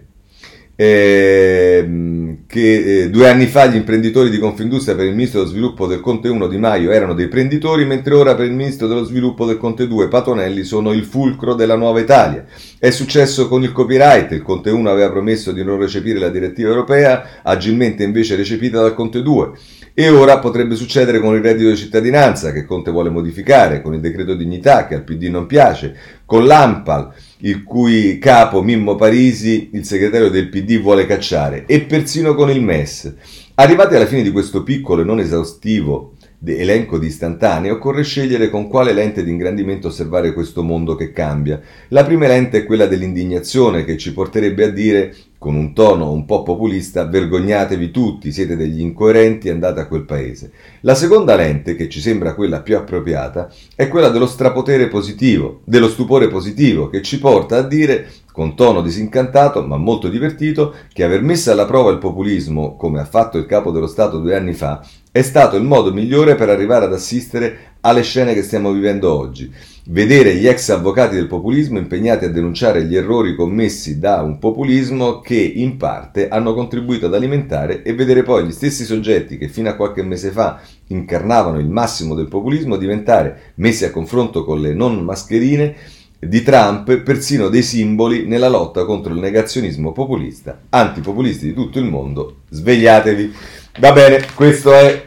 eh, 0.76 2.38
che 2.46 3.02
eh, 3.02 3.10
due 3.10 3.28
anni 3.28 3.46
fa 3.46 3.66
gli 3.66 3.76
imprenditori 3.76 4.30
di 4.30 4.38
Confindustria 4.38 4.94
per 4.94 5.06
il 5.06 5.12
ministro 5.14 5.40
dello 5.40 5.50
sviluppo 5.50 5.86
del 5.86 6.00
Conte 6.00 6.28
1 6.28 6.48
Di 6.48 6.58
Maio 6.58 6.90
erano 6.90 7.14
dei 7.14 7.28
prenditori, 7.28 7.84
mentre 7.84 8.14
ora 8.14 8.34
per 8.34 8.46
il 8.46 8.52
ministro 8.52 8.86
dello 8.86 9.04
sviluppo 9.04 9.44
del 9.46 9.56
Conte 9.56 9.86
2 9.86 10.08
Patonelli 10.08 10.64
sono 10.64 10.92
il 10.92 11.04
fulcro 11.04 11.54
della 11.54 11.76
nuova 11.76 12.00
Italia. 12.00 12.44
È 12.78 12.90
successo 12.90 13.48
con 13.48 13.62
il 13.62 13.72
copyright, 13.72 14.32
il 14.32 14.42
Conte 14.42 14.70
1 14.70 14.90
aveva 14.90 15.10
promesso 15.10 15.52
di 15.52 15.62
non 15.62 15.78
recepire 15.78 16.18
la 16.18 16.28
direttiva 16.28 16.70
europea, 16.70 17.40
agilmente 17.42 18.02
invece 18.02 18.36
recepita 18.36 18.80
dal 18.80 18.94
Conte 18.94 19.22
2. 19.22 19.50
E 19.96 20.08
ora 20.08 20.40
potrebbe 20.40 20.74
succedere 20.74 21.20
con 21.20 21.36
il 21.36 21.40
reddito 21.40 21.68
di 21.70 21.76
cittadinanza 21.76 22.50
che 22.50 22.64
Conte 22.64 22.90
vuole 22.90 23.10
modificare, 23.10 23.80
con 23.80 23.94
il 23.94 24.00
decreto 24.00 24.34
dignità 24.34 24.88
che 24.88 24.96
al 24.96 25.04
PD 25.04 25.28
non 25.28 25.46
piace, 25.46 25.94
con 26.26 26.46
l'AMPAL 26.46 27.12
il 27.44 27.62
cui 27.62 28.18
capo 28.18 28.62
Mimmo 28.62 28.96
Parisi, 28.96 29.70
il 29.72 29.84
segretario 29.84 30.30
del 30.30 30.48
PD, 30.48 30.80
vuole 30.80 31.06
cacciare, 31.06 31.64
e 31.66 31.82
persino 31.82 32.34
con 32.34 32.50
il 32.50 32.62
MES. 32.62 33.14
Arrivati 33.56 33.94
alla 33.94 34.06
fine 34.06 34.22
di 34.22 34.30
questo 34.30 34.62
piccolo 34.62 35.02
e 35.02 35.04
non 35.04 35.20
esaustivo 35.20 36.13
elenco 36.46 36.98
di 36.98 37.06
istantanee, 37.06 37.70
occorre 37.70 38.02
scegliere 38.02 38.50
con 38.50 38.68
quale 38.68 38.92
lente 38.92 39.24
di 39.24 39.30
ingrandimento 39.30 39.88
osservare 39.88 40.32
questo 40.32 40.62
mondo 40.62 40.94
che 40.94 41.12
cambia. 41.12 41.60
La 41.88 42.04
prima 42.04 42.26
lente 42.26 42.58
è 42.58 42.64
quella 42.64 42.86
dell'indignazione 42.86 43.84
che 43.84 43.96
ci 43.96 44.12
porterebbe 44.12 44.64
a 44.64 44.70
dire 44.70 45.14
con 45.44 45.56
un 45.56 45.74
tono 45.74 46.10
un 46.10 46.24
po' 46.24 46.42
populista, 46.42 47.04
vergognatevi 47.04 47.90
tutti, 47.90 48.32
siete 48.32 48.56
degli 48.56 48.80
incoerenti, 48.80 49.50
andate 49.50 49.80
a 49.80 49.86
quel 49.86 50.06
paese. 50.06 50.50
La 50.80 50.94
seconda 50.94 51.36
lente, 51.36 51.76
che 51.76 51.90
ci 51.90 52.00
sembra 52.00 52.34
quella 52.34 52.62
più 52.62 52.78
appropriata, 52.78 53.52
è 53.74 53.88
quella 53.88 54.08
dello 54.08 54.26
strapotere 54.26 54.88
positivo, 54.88 55.60
dello 55.64 55.90
stupore 55.90 56.28
positivo, 56.28 56.88
che 56.88 57.02
ci 57.02 57.18
porta 57.18 57.58
a 57.58 57.62
dire, 57.62 58.10
con 58.32 58.56
tono 58.56 58.80
disincantato 58.80 59.62
ma 59.66 59.76
molto 59.76 60.08
divertito, 60.08 60.74
che 60.90 61.04
aver 61.04 61.20
messo 61.20 61.50
alla 61.50 61.66
prova 61.66 61.90
il 61.90 61.98
populismo, 61.98 62.74
come 62.76 63.00
ha 63.00 63.04
fatto 63.04 63.36
il 63.36 63.44
capo 63.44 63.70
dello 63.70 63.86
Stato 63.86 64.20
due 64.20 64.34
anni 64.34 64.54
fa, 64.54 64.82
è 65.14 65.22
stato 65.22 65.54
il 65.54 65.62
modo 65.62 65.92
migliore 65.92 66.34
per 66.34 66.48
arrivare 66.48 66.86
ad 66.86 66.92
assistere 66.92 67.76
alle 67.82 68.02
scene 68.02 68.34
che 68.34 68.42
stiamo 68.42 68.72
vivendo 68.72 69.16
oggi. 69.16 69.48
Vedere 69.84 70.34
gli 70.34 70.48
ex 70.48 70.70
avvocati 70.70 71.14
del 71.14 71.28
populismo 71.28 71.78
impegnati 71.78 72.24
a 72.24 72.30
denunciare 72.30 72.82
gli 72.82 72.96
errori 72.96 73.36
commessi 73.36 74.00
da 74.00 74.22
un 74.22 74.40
populismo 74.40 75.20
che 75.20 75.36
in 75.36 75.76
parte 75.76 76.26
hanno 76.26 76.52
contribuito 76.52 77.06
ad 77.06 77.14
alimentare 77.14 77.84
e 77.84 77.94
vedere 77.94 78.24
poi 78.24 78.44
gli 78.44 78.50
stessi 78.50 78.82
soggetti 78.82 79.38
che 79.38 79.46
fino 79.46 79.68
a 79.68 79.74
qualche 79.74 80.02
mese 80.02 80.30
fa 80.30 80.60
incarnavano 80.88 81.60
il 81.60 81.68
massimo 81.68 82.16
del 82.16 82.26
populismo 82.26 82.76
diventare, 82.76 83.52
messi 83.56 83.84
a 83.84 83.92
confronto 83.92 84.44
con 84.44 84.60
le 84.60 84.74
non 84.74 84.98
mascherine, 84.98 85.76
di 86.18 86.42
Trump 86.42 86.92
persino 87.02 87.48
dei 87.48 87.62
simboli 87.62 88.26
nella 88.26 88.48
lotta 88.48 88.84
contro 88.84 89.12
il 89.12 89.20
negazionismo 89.20 89.92
populista. 89.92 90.58
Antipopulisti 90.70 91.46
di 91.46 91.54
tutto 91.54 91.78
il 91.78 91.84
mondo, 91.84 92.38
svegliatevi. 92.48 93.62
Va 93.78 93.92
bene, 93.92 94.24
questo 94.34 94.72
è 94.72 95.02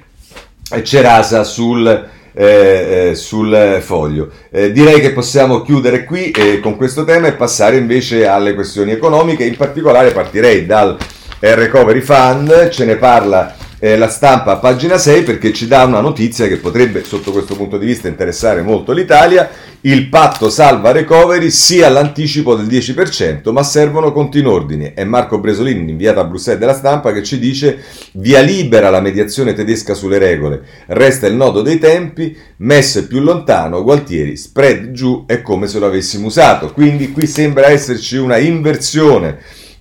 Cerasa 0.83 1.43
sul 1.43 2.15
eh, 2.39 3.09
eh, 3.09 3.15
sul 3.15 3.79
foglio. 3.81 4.29
Eh, 4.51 4.71
direi 4.71 4.99
che 4.99 5.11
possiamo 5.11 5.63
chiudere 5.63 6.03
qui 6.03 6.29
eh, 6.29 6.59
con 6.59 6.75
questo 6.75 7.03
tema 7.03 7.25
e 7.25 7.33
passare 7.33 7.77
invece 7.77 8.27
alle 8.27 8.53
questioni 8.53 8.91
economiche, 8.91 9.43
in 9.43 9.57
particolare 9.57 10.11
partirei 10.11 10.67
dal 10.67 10.95
Recovery 11.39 12.01
Fund, 12.01 12.69
ce 12.69 12.85
ne 12.85 12.97
parla 12.97 13.55
eh, 13.79 13.95
la 13.95 14.09
stampa 14.09 14.53
a 14.53 14.57
pagina 14.57 14.97
6 14.97 15.23
perché 15.23 15.53
ci 15.53 15.67
dà 15.67 15.83
una 15.83 15.99
notizia 15.99 16.47
che 16.47 16.57
potrebbe 16.57 17.03
sotto 17.03 17.31
questo 17.31 17.55
punto 17.55 17.77
di 17.77 17.85
vista 17.85 18.07
interessare 18.07 18.61
molto 18.61 18.91
l'Italia. 18.91 19.49
Il 19.81 20.09
patto 20.09 20.49
salva 20.49 20.91
recovery 20.91 21.51
sia 21.51 21.87
all'anticipo 21.87 22.55
del 22.55 22.65
10%, 22.65 23.51
ma 23.51 23.61
servono 23.61 24.11
conti 24.11 24.39
in 24.39 24.47
ordine. 24.47 24.93
È 24.93 25.03
Marco 25.03 25.39
Bresolini, 25.39 25.91
inviato 25.91 26.19
a 26.19 26.25
Bruxelles 26.25 26.59
della 26.59 26.73
stampa, 26.73 27.13
che 27.13 27.23
ci 27.23 27.37
dice 27.37 27.83
via 28.13 28.41
libera 28.41 28.89
la 28.89 28.99
mediazione 28.99 29.53
tedesca 29.53 29.93
sulle 29.93 30.17
regole. 30.17 30.61
Resta 30.87 31.27
il 31.27 31.35
nodo 31.35 31.61
dei 31.61 31.77
tempi, 31.77 32.35
messo 32.57 33.05
più 33.05 33.19
lontano, 33.19 33.83
Gualtieri, 33.83 34.35
spread 34.35 34.91
giù 34.91 35.25
è 35.27 35.43
come 35.43 35.67
se 35.67 35.77
lo 35.77 35.85
avessimo 35.85 36.27
usato. 36.27 36.73
Quindi 36.73 37.11
qui 37.11 37.27
sembra 37.27 37.67
esserci 37.67 38.17
una 38.17 38.37
inversione 38.37 39.37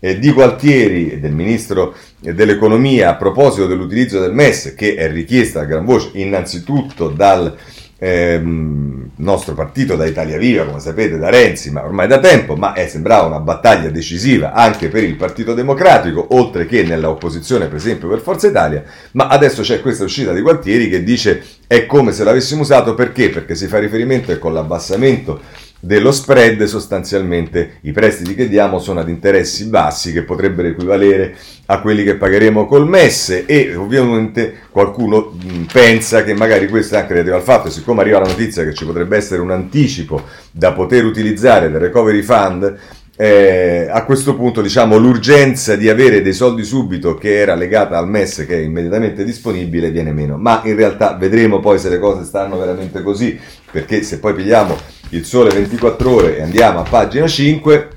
eh, 0.07 0.19
di 0.21 0.31
Gualtieri 0.31 1.11
e 1.11 1.19
del 1.19 1.33
ministro 1.33 1.95
dell'economia 2.21 3.11
a 3.11 3.17
proposito 3.17 3.67
dell'utilizzo 3.67 4.21
del 4.21 4.33
MES 4.33 4.75
che 4.77 4.95
è 4.95 5.11
richiesta 5.11 5.61
a 5.61 5.65
gran 5.65 5.85
voce 5.85 6.11
innanzitutto 6.15 7.09
dal 7.09 7.57
ehm, 7.99 9.11
nostro 9.17 9.55
partito, 9.55 9.97
da 9.97 10.07
Italia 10.07 10.39
Viva, 10.39 10.65
come 10.65 10.81
sapete, 10.81 11.19
da 11.19 11.31
Renzi, 11.31 11.71
ma 11.71 11.85
ormai 11.85 12.07
da 12.07 12.21
tempo, 12.21 12.55
ma 12.55 12.73
è, 12.73 12.87
sembrava 12.87 13.27
una 13.27 13.41
battaglia 13.41 13.91
decisiva 13.91 14.53
anche 14.53 14.89
per 14.89 15.03
il 15.03 15.17
Partito 15.17 15.55
Democratico, 15.55 16.27
oltre 16.31 16.67
che 16.67 16.83
nell'opposizione, 16.85 17.67
per 17.67 17.77
esempio, 17.77 18.09
per 18.09 18.21
Forza 18.21 18.49
Italia, 18.49 18.85
ma 19.13 19.29
adesso 19.29 19.63
c'è 19.63 19.81
questa 19.81 20.05
uscita 20.05 20.33
di 20.33 20.41
Gualtieri 20.41 20.89
che 20.89 21.03
dice 21.03 21.43
è 21.67 21.87
come 21.87 22.13
se 22.13 22.23
l'avessimo 22.23 22.63
usato 22.63 22.95
perché? 22.95 23.31
Perché 23.31 23.55
si 23.55 23.67
fa 23.67 23.79
riferimento 23.79 24.37
con 24.39 24.53
l'abbassamento 24.53 25.41
dello 25.79 26.11
spread 26.11 26.65
sostanzialmente 26.65 27.79
i 27.83 27.93
prestiti 27.93 28.35
che 28.35 28.49
diamo 28.49 28.79
sono 28.79 29.01
ad 29.01 29.09
interessi 29.09 29.67
bassi 29.67 30.13
che 30.13 30.23
potrebbero 30.23 30.69
equivalere 30.69 31.37
a 31.67 31.81
quelli 31.81 32.03
che 32.03 32.17
pagheremo 32.17 32.67
col 32.67 32.89
MES 32.89 33.45
e 33.47 33.75
ovviamente 33.77 34.55
qualcuno 34.71 35.37
pensa 35.71 36.25
che 36.25 36.35
magari 36.35 36.69
questo 36.69 36.95
è 36.95 36.99
anche 36.99 37.13
relativo 37.13 37.37
al 37.37 37.43
fatto 37.43 37.71
siccome 37.71 38.01
arriva 38.01 38.21
la 38.21 38.27
notizia 38.27 38.65
che 38.65 38.75
ci 38.75 38.85
potrebbe 38.85 39.17
essere 39.17 39.41
un 39.41 39.51
anticipo 39.51 40.23
da 40.51 40.73
poter 40.73 41.05
utilizzare 41.05 41.71
del 41.71 41.81
recovery 41.81 42.23
fund 42.23 42.79
eh, 43.19 43.89
a 43.91 44.05
questo 44.05 44.37
punto 44.37 44.61
diciamo 44.61 44.99
l'urgenza 44.99 45.75
di 45.75 45.89
avere 45.89 46.21
dei 46.21 46.35
soldi 46.35 46.65
subito 46.65 47.15
che 47.15 47.39
era 47.39 47.55
legata 47.55 47.97
al 47.97 48.09
MES 48.09 48.45
che 48.47 48.59
è 48.59 48.63
immediatamente 48.63 49.25
disponibile 49.25 49.91
viene 49.91 50.13
meno. 50.13 50.37
Ma 50.37 50.61
in 50.65 50.77
realtà 50.77 51.15
vedremo 51.15 51.61
poi 51.61 51.79
se 51.79 51.89
le 51.89 51.99
cose 51.99 52.25
stanno 52.25 52.59
veramente 52.59 53.03
così 53.03 53.39
perché 53.71 54.03
se 54.03 54.19
poi 54.19 54.35
pigliamo 54.35 54.77
il 55.11 55.25
sole 55.25 55.55
24 55.55 56.11
ore 56.11 56.37
e 56.37 56.43
andiamo 56.43 56.81
a 56.81 56.83
pagina 56.83 57.27
5 57.27 57.89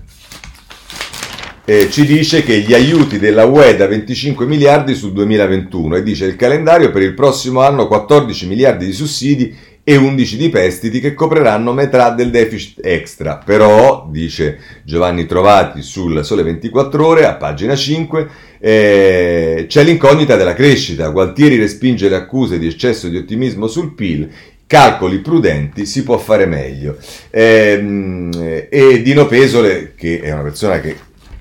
eh, 1.65 1.89
ci 1.91 2.05
dice 2.05 2.41
che 2.41 2.61
gli 2.61 2.73
aiuti 2.73 3.19
della 3.19 3.45
UE 3.45 3.75
da 3.75 3.85
25 3.85 4.45
miliardi 4.47 4.95
sul 4.95 5.11
2021 5.11 5.97
e 5.97 6.03
dice 6.03 6.25
il 6.25 6.35
calendario 6.35 6.91
per 6.91 7.03
il 7.03 7.13
prossimo 7.13 7.61
anno 7.61 7.87
14 7.87 8.47
miliardi 8.47 8.85
di 8.85 8.93
sussidi 8.93 9.55
e 9.89 9.95
11 9.95 10.37
di 10.37 10.49
prestiti 10.49 10.99
che 10.99 11.15
copriranno 11.15 11.73
metà 11.73 12.11
del 12.11 12.29
deficit 12.29 12.85
extra. 12.85 13.41
Però, 13.43 14.07
dice 14.07 14.59
Giovanni 14.83 15.25
Trovati 15.25 15.81
sul 15.81 16.23
Sole 16.23 16.43
24 16.43 17.07
Ore, 17.07 17.25
a 17.25 17.33
pagina 17.33 17.75
5, 17.75 18.27
eh, 18.59 19.65
c'è 19.67 19.83
l'incognita 19.83 20.35
della 20.35 20.53
crescita. 20.53 21.07
Gualtieri 21.07 21.57
respinge 21.57 22.07
le 22.07 22.17
accuse 22.17 22.59
di 22.59 22.67
eccesso 22.67 23.07
di 23.07 23.17
ottimismo 23.17 23.65
sul 23.65 23.95
PIL 23.95 24.29
calcoli 24.67 25.17
prudenti 25.17 25.87
si 25.87 26.03
può 26.03 26.19
fare 26.19 26.45
meglio. 26.45 26.97
Eh, 27.31 28.67
e 28.69 29.01
Dino 29.01 29.25
Pesole, 29.25 29.93
che 29.95 30.19
è 30.21 30.31
una 30.31 30.43
persona 30.43 30.79
che 30.79 30.95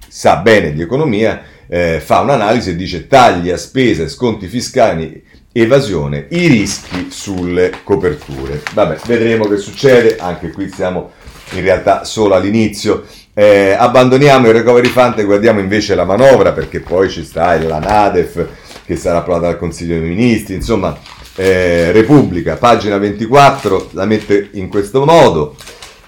sa 0.08 0.37
bene 0.37 0.72
di 0.72 0.80
economia, 0.80 1.42
eh, 1.66 2.00
fa 2.02 2.20
un'analisi 2.20 2.70
e 2.70 2.76
dice 2.76 3.06
tagli 3.06 3.50
a 3.50 3.58
spese, 3.58 4.08
sconti 4.08 4.46
fiscali, 4.46 5.22
evasione, 5.61 6.27
i 6.31 6.47
rischi 6.47 7.09
sulle 7.11 7.81
coperture. 7.85 8.62
Vabbè, 8.73 8.99
vedremo 9.07 9.47
che 9.47 9.57
succede, 9.57 10.16
anche 10.18 10.51
qui 10.51 10.71
siamo 10.71 11.12
in 11.53 11.62
realtà 11.62 12.05
solo 12.05 12.35
all'inizio. 12.35 13.05
Eh, 13.35 13.75
abbandoniamo 13.79 14.49
il 14.49 14.53
recovery 14.53 14.88
fund 14.88 15.18
e 15.18 15.25
guardiamo 15.25 15.61
invece 15.61 15.94
la 15.94 16.05
manovra 16.05 16.53
perché 16.53 16.81
poi 16.81 17.09
ci 17.09 17.25
sta 17.25 17.57
la 17.62 17.79
NADEF 17.79 18.47
che 18.85 18.97
sarà 18.97 19.18
approvata 19.18 19.47
dal 19.47 19.59
Consiglio 19.59 19.99
dei 19.99 20.09
Ministri, 20.09 20.55
insomma 20.55 20.99
eh, 21.37 21.92
Repubblica, 21.92 22.57
pagina 22.57 22.99
24, 22.99 23.90
la 23.92 24.07
mette 24.07 24.51
in 24.55 24.68
questo 24.68 25.05
modo. 25.05 25.55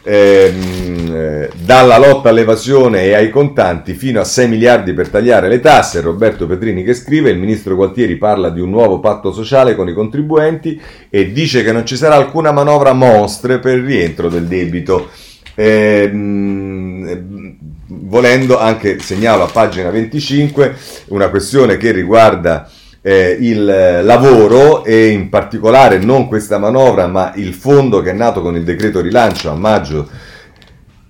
Ehm, 0.03 1.15
eh, 1.15 1.51
dalla 1.55 1.99
lotta 1.99 2.31
all'evasione 2.31 3.05
e 3.05 3.15
ai 3.15 3.29
contanti 3.29 3.93
fino 3.93 4.19
a 4.19 4.25
6 4.25 4.49
miliardi 4.49 4.95
per 4.95 5.09
tagliare 5.09 5.49
le 5.49 5.61
tasse. 5.61 6.01
Roberto 6.01 6.47
Petrini 6.47 6.83
che 6.83 6.95
scrive: 6.95 7.31
Il 7.31 7.39
ministro 7.39 7.75
Gualtieri 7.75 8.17
parla 8.17 8.49
di 8.49 8.61
un 8.61 8.71
nuovo 8.71 9.01
patto 9.01 9.33
sociale 9.33 9.75
con 9.75 9.89
i 9.89 9.93
contribuenti 9.93 10.81
e 11.11 11.33
dice 11.33 11.63
che 11.63 11.73
non 11.73 11.85
ci 11.85 11.97
sarà 11.97 12.15
alcuna 12.15 12.51
manovra 12.51 12.93
mostre 12.93 13.59
per 13.59 13.77
il 13.77 13.85
rientro 13.85 14.29
del 14.29 14.47
debito. 14.47 15.09
Ehm, 15.55 17.57
volendo 17.87 18.59
anche 18.59 19.01
segnalo 19.01 19.43
a 19.43 19.51
pagina 19.51 19.91
25 19.91 20.77
una 21.09 21.29
questione 21.29 21.77
che 21.77 21.91
riguarda 21.91 22.71
eh, 23.03 23.37
il 23.41 23.65
lavoro 24.03 24.85
e 24.85 25.09
in 25.09 25.29
particolare 25.29 25.99
non 25.99 26.29
questa 26.29 26.59
manovra 26.59 27.07
ma 27.07 27.33
il 27.37 27.55
fondo 27.55 28.01
che 28.01 28.11
è 28.11 28.15
nato 28.15 28.43
con 28.43 28.57
il 28.57 28.65
decreto 28.65 29.01
rilancio 29.01 29.51
a 29.51 29.55
maggio 29.55 30.09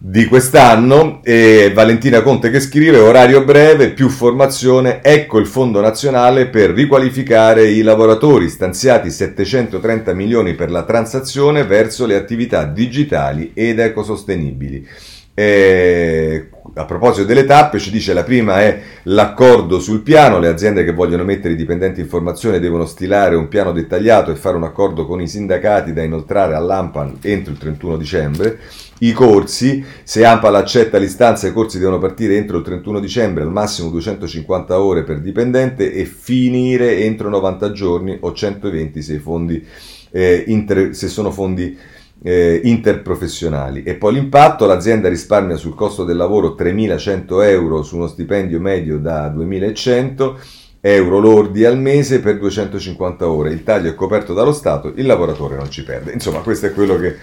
di 0.02 0.24
quest'anno. 0.24 1.20
E 1.22 1.72
Valentina 1.74 2.22
Conte 2.22 2.50
che 2.50 2.60
scrive 2.60 2.98
orario 2.98 3.44
breve 3.44 3.90
più 3.90 4.08
formazione 4.08 5.02
ecco 5.02 5.38
il 5.38 5.46
fondo 5.46 5.80
nazionale 5.80 6.46
per 6.46 6.70
riqualificare 6.70 7.68
i 7.68 7.82
lavoratori 7.82 8.48
stanziati 8.48 9.10
730 9.10 10.14
milioni 10.14 10.54
per 10.54 10.70
la 10.70 10.84
transazione 10.84 11.64
verso 11.64 12.06
le 12.06 12.14
attività 12.14 12.64
digitali 12.64 13.50
ed 13.52 13.78
ecosostenibili 13.78 14.86
e 15.34 16.50
a 16.74 16.84
proposito 16.84 17.26
delle 17.26 17.44
tappe, 17.44 17.78
ci 17.78 17.90
dice 17.90 18.12
la 18.12 18.22
prima 18.22 18.60
è 18.60 18.80
l'accordo 19.04 19.80
sul 19.80 20.02
piano, 20.02 20.38
le 20.38 20.48
aziende 20.48 20.84
che 20.84 20.92
vogliono 20.92 21.24
mettere 21.24 21.54
i 21.54 21.56
dipendenti 21.56 22.00
in 22.00 22.08
formazione 22.08 22.60
devono 22.60 22.86
stilare 22.86 23.34
un 23.34 23.48
piano 23.48 23.72
dettagliato 23.72 24.30
e 24.30 24.36
fare 24.36 24.56
un 24.56 24.62
accordo 24.62 25.04
con 25.06 25.20
i 25.20 25.26
sindacati 25.26 25.92
da 25.92 26.02
inoltrare 26.02 26.54
all'AMPAN 26.54 27.18
entro 27.22 27.52
il 27.52 27.58
31 27.58 27.96
dicembre. 27.96 28.58
I 29.00 29.12
corsi, 29.12 29.82
se 30.02 30.24
AMPAL 30.24 30.54
accetta 30.54 30.98
l'istanza, 30.98 31.48
i 31.48 31.52
corsi 31.52 31.78
devono 31.78 31.98
partire 31.98 32.36
entro 32.36 32.58
il 32.58 32.64
31 32.64 33.00
dicembre, 33.00 33.42
al 33.42 33.50
massimo 33.50 33.88
250 33.88 34.80
ore 34.80 35.04
per 35.04 35.20
dipendente 35.20 35.92
e 35.92 36.04
finire 36.04 36.98
entro 36.98 37.30
90 37.30 37.72
giorni 37.72 38.18
o 38.20 38.32
120 38.32 39.02
se, 39.02 39.18
fondi, 39.18 39.66
eh, 40.10 40.44
inter, 40.46 40.94
se 40.94 41.08
sono 41.08 41.30
fondi 41.30 41.76
eh, 42.22 42.60
interprofessionali. 42.64 43.82
E 43.82 43.94
poi 43.94 44.14
l'impatto, 44.14 44.66
l'azienda 44.66 45.08
risparmia 45.08 45.56
sul 45.56 45.74
costo 45.74 46.04
del 46.04 46.16
lavoro 46.16 46.54
3.100 46.58 47.42
euro 47.44 47.82
su 47.82 47.96
uno 47.96 48.06
stipendio 48.06 48.60
medio 48.60 48.98
da 48.98 49.32
2.100 49.32 50.34
euro 50.82 51.18
lordi 51.18 51.64
al 51.64 51.78
mese 51.78 52.20
per 52.20 52.38
250 52.38 53.28
ore. 53.28 53.50
Il 53.50 53.62
taglio 53.62 53.90
è 53.90 53.94
coperto 53.94 54.32
dallo 54.34 54.52
Stato, 54.52 54.92
il 54.94 55.06
lavoratore 55.06 55.56
non 55.56 55.70
ci 55.70 55.82
perde. 55.82 56.12
Insomma, 56.12 56.40
questo 56.40 56.66
è 56.66 56.72
quello 56.72 56.98
che 56.98 57.16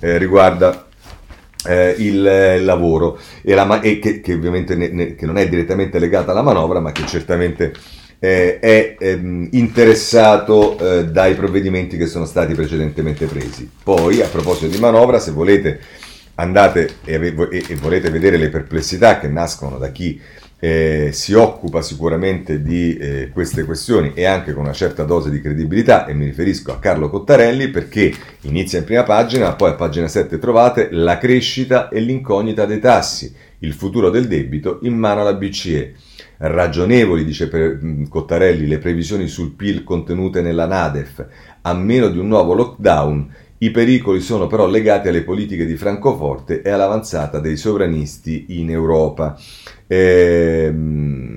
eh, 0.00 0.18
riguarda 0.18 0.86
eh, 1.66 1.94
il 1.98 2.26
eh, 2.26 2.60
lavoro 2.60 3.18
e, 3.42 3.54
la, 3.54 3.80
e 3.80 3.98
che, 3.98 4.20
che, 4.20 4.34
ovviamente 4.34 4.74
ne, 4.74 4.88
ne, 4.88 5.14
che 5.14 5.26
non 5.26 5.38
è 5.38 5.48
direttamente 5.48 5.98
legata 5.98 6.32
alla 6.32 6.42
manovra, 6.42 6.80
ma 6.80 6.92
che 6.92 7.06
certamente 7.06 7.72
eh, 8.18 8.58
è 8.58 8.96
ehm, 8.98 9.48
interessato 9.52 10.78
eh, 10.78 11.06
dai 11.06 11.34
provvedimenti 11.34 11.96
che 11.96 12.06
sono 12.06 12.24
stati 12.24 12.54
precedentemente 12.54 13.26
presi. 13.26 13.70
Poi, 13.82 14.22
a 14.22 14.28
proposito 14.28 14.68
di 14.68 14.78
manovra, 14.78 15.18
se 15.18 15.30
volete 15.30 15.80
andate 16.36 16.96
e, 17.04 17.14
e, 17.14 17.64
e 17.68 17.74
volete 17.76 18.10
vedere 18.10 18.36
le 18.36 18.48
perplessità 18.48 19.18
che 19.18 19.28
nascono 19.28 19.78
da 19.78 19.90
chi 19.90 20.20
eh, 20.64 21.10
si 21.12 21.34
occupa 21.34 21.82
sicuramente 21.82 22.62
di 22.62 22.96
eh, 22.96 23.28
queste 23.30 23.64
questioni 23.64 24.12
e 24.14 24.24
anche 24.24 24.54
con 24.54 24.62
una 24.62 24.72
certa 24.72 25.04
dose 25.04 25.28
di 25.28 25.40
credibilità, 25.40 26.06
e 26.06 26.14
mi 26.14 26.24
riferisco 26.24 26.72
a 26.72 26.78
Carlo 26.78 27.10
Cottarelli 27.10 27.68
perché 27.68 28.10
inizia 28.42 28.78
in 28.78 28.84
prima 28.86 29.02
pagina, 29.02 29.52
poi 29.56 29.70
a 29.70 29.74
pagina 29.74 30.08
7 30.08 30.38
trovate 30.38 30.88
la 30.90 31.18
crescita 31.18 31.90
e 31.90 32.00
l'incognita 32.00 32.64
dei 32.64 32.80
tassi, 32.80 33.30
il 33.58 33.74
futuro 33.74 34.08
del 34.08 34.26
debito 34.26 34.78
in 34.82 34.96
mano 34.96 35.20
alla 35.20 35.34
BCE. 35.34 35.94
Ragionevoli, 36.36 37.24
dice 37.24 37.48
Cottarelli, 38.08 38.66
le 38.66 38.78
previsioni 38.78 39.28
sul 39.28 39.52
PIL 39.52 39.84
contenute 39.84 40.42
nella 40.42 40.66
Nadef, 40.66 41.26
a 41.62 41.74
meno 41.74 42.08
di 42.08 42.18
un 42.18 42.28
nuovo 42.28 42.54
lockdown. 42.54 43.32
I 43.58 43.70
pericoli 43.70 44.20
sono 44.20 44.46
però 44.46 44.66
legati 44.66 45.08
alle 45.08 45.22
politiche 45.22 45.64
di 45.64 45.76
Francoforte 45.76 46.60
e 46.60 46.70
all'avanzata 46.70 47.38
dei 47.38 47.56
sovranisti 47.56 48.46
in 48.60 48.68
Europa. 48.70 49.38
E, 49.86 50.64
ehm, 50.66 51.34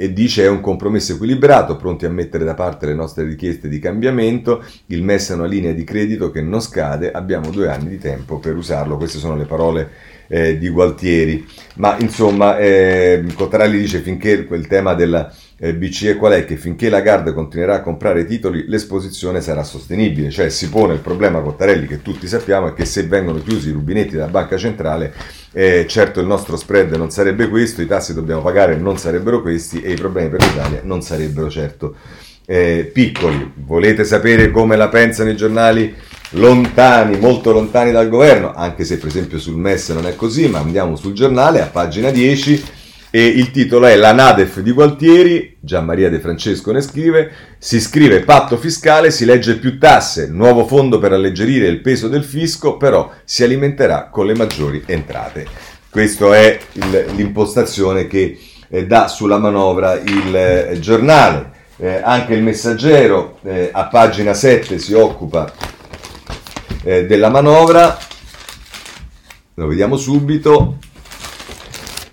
e 0.00 0.12
dice 0.14 0.44
è 0.44 0.48
un 0.48 0.60
compromesso 0.60 1.12
equilibrato, 1.12 1.76
pronti 1.76 2.06
a 2.06 2.10
mettere 2.10 2.44
da 2.44 2.54
parte 2.54 2.86
le 2.86 2.94
nostre 2.94 3.24
richieste 3.24 3.68
di 3.68 3.78
cambiamento, 3.78 4.64
il 4.86 5.02
MES 5.02 5.30
è 5.30 5.34
una 5.34 5.44
linea 5.44 5.72
di 5.72 5.84
credito 5.84 6.30
che 6.30 6.40
non 6.40 6.62
scade, 6.62 7.10
abbiamo 7.10 7.50
due 7.50 7.68
anni 7.68 7.90
di 7.90 7.98
tempo 7.98 8.38
per 8.38 8.56
usarlo, 8.56 8.96
queste 8.96 9.18
sono 9.18 9.36
le 9.36 9.44
parole 9.44 9.90
eh, 10.30 10.56
di 10.56 10.68
Gualtieri. 10.68 11.44
Ma 11.76 11.96
insomma, 11.98 12.56
eh, 12.58 13.24
Cottarelli 13.34 13.78
dice 13.78 13.98
finché 14.00 14.44
quel 14.44 14.68
tema 14.68 14.94
della 14.94 15.32
eh, 15.58 15.74
BCE 15.74 16.14
qual 16.14 16.32
è? 16.32 16.44
Che 16.44 16.56
finché 16.56 16.88
la 16.88 16.98
Lagarde 16.98 17.32
continuerà 17.32 17.76
a 17.76 17.80
comprare 17.82 18.24
titoli 18.24 18.64
l'esposizione 18.66 19.40
sarà 19.40 19.64
sostenibile, 19.64 20.30
cioè 20.30 20.48
si 20.48 20.68
pone 20.70 20.94
il 20.94 21.00
problema 21.00 21.40
Cottarelli 21.40 21.86
che 21.86 22.00
tutti 22.00 22.26
sappiamo 22.26 22.68
è 22.68 22.72
che 22.72 22.84
se 22.84 23.02
vengono 23.02 23.42
chiusi 23.42 23.68
i 23.68 23.72
rubinetti 23.72 24.12
della 24.12 24.28
banca 24.28 24.56
centrale 24.56 25.12
eh, 25.52 25.86
certo 25.88 26.20
il 26.20 26.26
nostro 26.26 26.56
spread 26.56 26.94
non 26.94 27.10
sarebbe 27.10 27.48
questo, 27.48 27.82
i 27.82 27.86
tassi 27.86 28.12
che 28.12 28.20
dobbiamo 28.20 28.40
pagare 28.40 28.76
non 28.76 28.96
sarebbero 28.96 29.42
questi 29.42 29.82
e 29.82 29.92
i 29.92 29.96
problemi 29.96 30.30
per 30.30 30.40
l'Italia 30.40 30.80
non 30.84 31.02
sarebbero 31.02 31.50
certo 31.50 31.96
eh, 32.50 32.90
piccoli. 32.92 33.52
Volete 33.54 34.04
sapere 34.04 34.50
come 34.50 34.74
la 34.74 34.88
pensano 34.88 35.30
i 35.30 35.36
giornali? 35.36 35.94
lontani, 36.34 37.18
molto 37.18 37.50
lontani 37.50 37.90
dal 37.90 38.08
governo, 38.08 38.52
anche 38.54 38.84
se 38.84 38.98
per 38.98 39.08
esempio 39.08 39.40
sul 39.40 39.56
MES 39.56 39.88
non 39.88 40.06
è 40.06 40.14
così, 40.14 40.46
ma 40.46 40.60
andiamo 40.60 40.94
sul 40.94 41.12
giornale 41.12 41.60
a 41.60 41.66
pagina 41.66 42.12
10 42.12 42.64
e 43.10 43.26
il 43.26 43.50
titolo 43.50 43.86
è 43.86 43.96
La 43.96 44.12
Nadef 44.12 44.60
di 44.60 44.70
Gualtieri, 44.70 45.56
Gian 45.58 45.84
Maria 45.84 46.08
De 46.08 46.20
Francesco 46.20 46.70
ne 46.70 46.82
scrive, 46.82 47.32
si 47.58 47.80
scrive 47.80 48.20
patto 48.20 48.56
fiscale, 48.56 49.10
si 49.10 49.24
legge 49.24 49.58
più 49.58 49.76
tasse, 49.76 50.28
nuovo 50.28 50.64
fondo 50.68 51.00
per 51.00 51.14
alleggerire 51.14 51.66
il 51.66 51.80
peso 51.80 52.06
del 52.06 52.22
fisco, 52.22 52.76
però 52.76 53.10
si 53.24 53.42
alimenterà 53.42 54.08
con 54.08 54.26
le 54.26 54.36
maggiori 54.36 54.84
entrate. 54.86 55.44
Questa 55.90 56.32
è 56.36 56.60
il, 56.74 57.06
l'impostazione 57.16 58.06
che 58.06 58.38
eh, 58.68 58.86
dà 58.86 59.08
sulla 59.08 59.38
manovra 59.38 59.94
il 59.94 60.36
eh, 60.36 60.78
giornale. 60.78 61.58
Eh, 61.82 61.98
anche 62.04 62.34
il 62.34 62.42
messaggero 62.42 63.38
eh, 63.42 63.70
a 63.72 63.86
pagina 63.86 64.34
7 64.34 64.78
si 64.78 64.92
occupa 64.92 65.50
eh, 66.82 67.06
della 67.06 67.30
manovra. 67.30 67.96
Lo 69.54 69.66
vediamo 69.66 69.96
subito. 69.96 70.76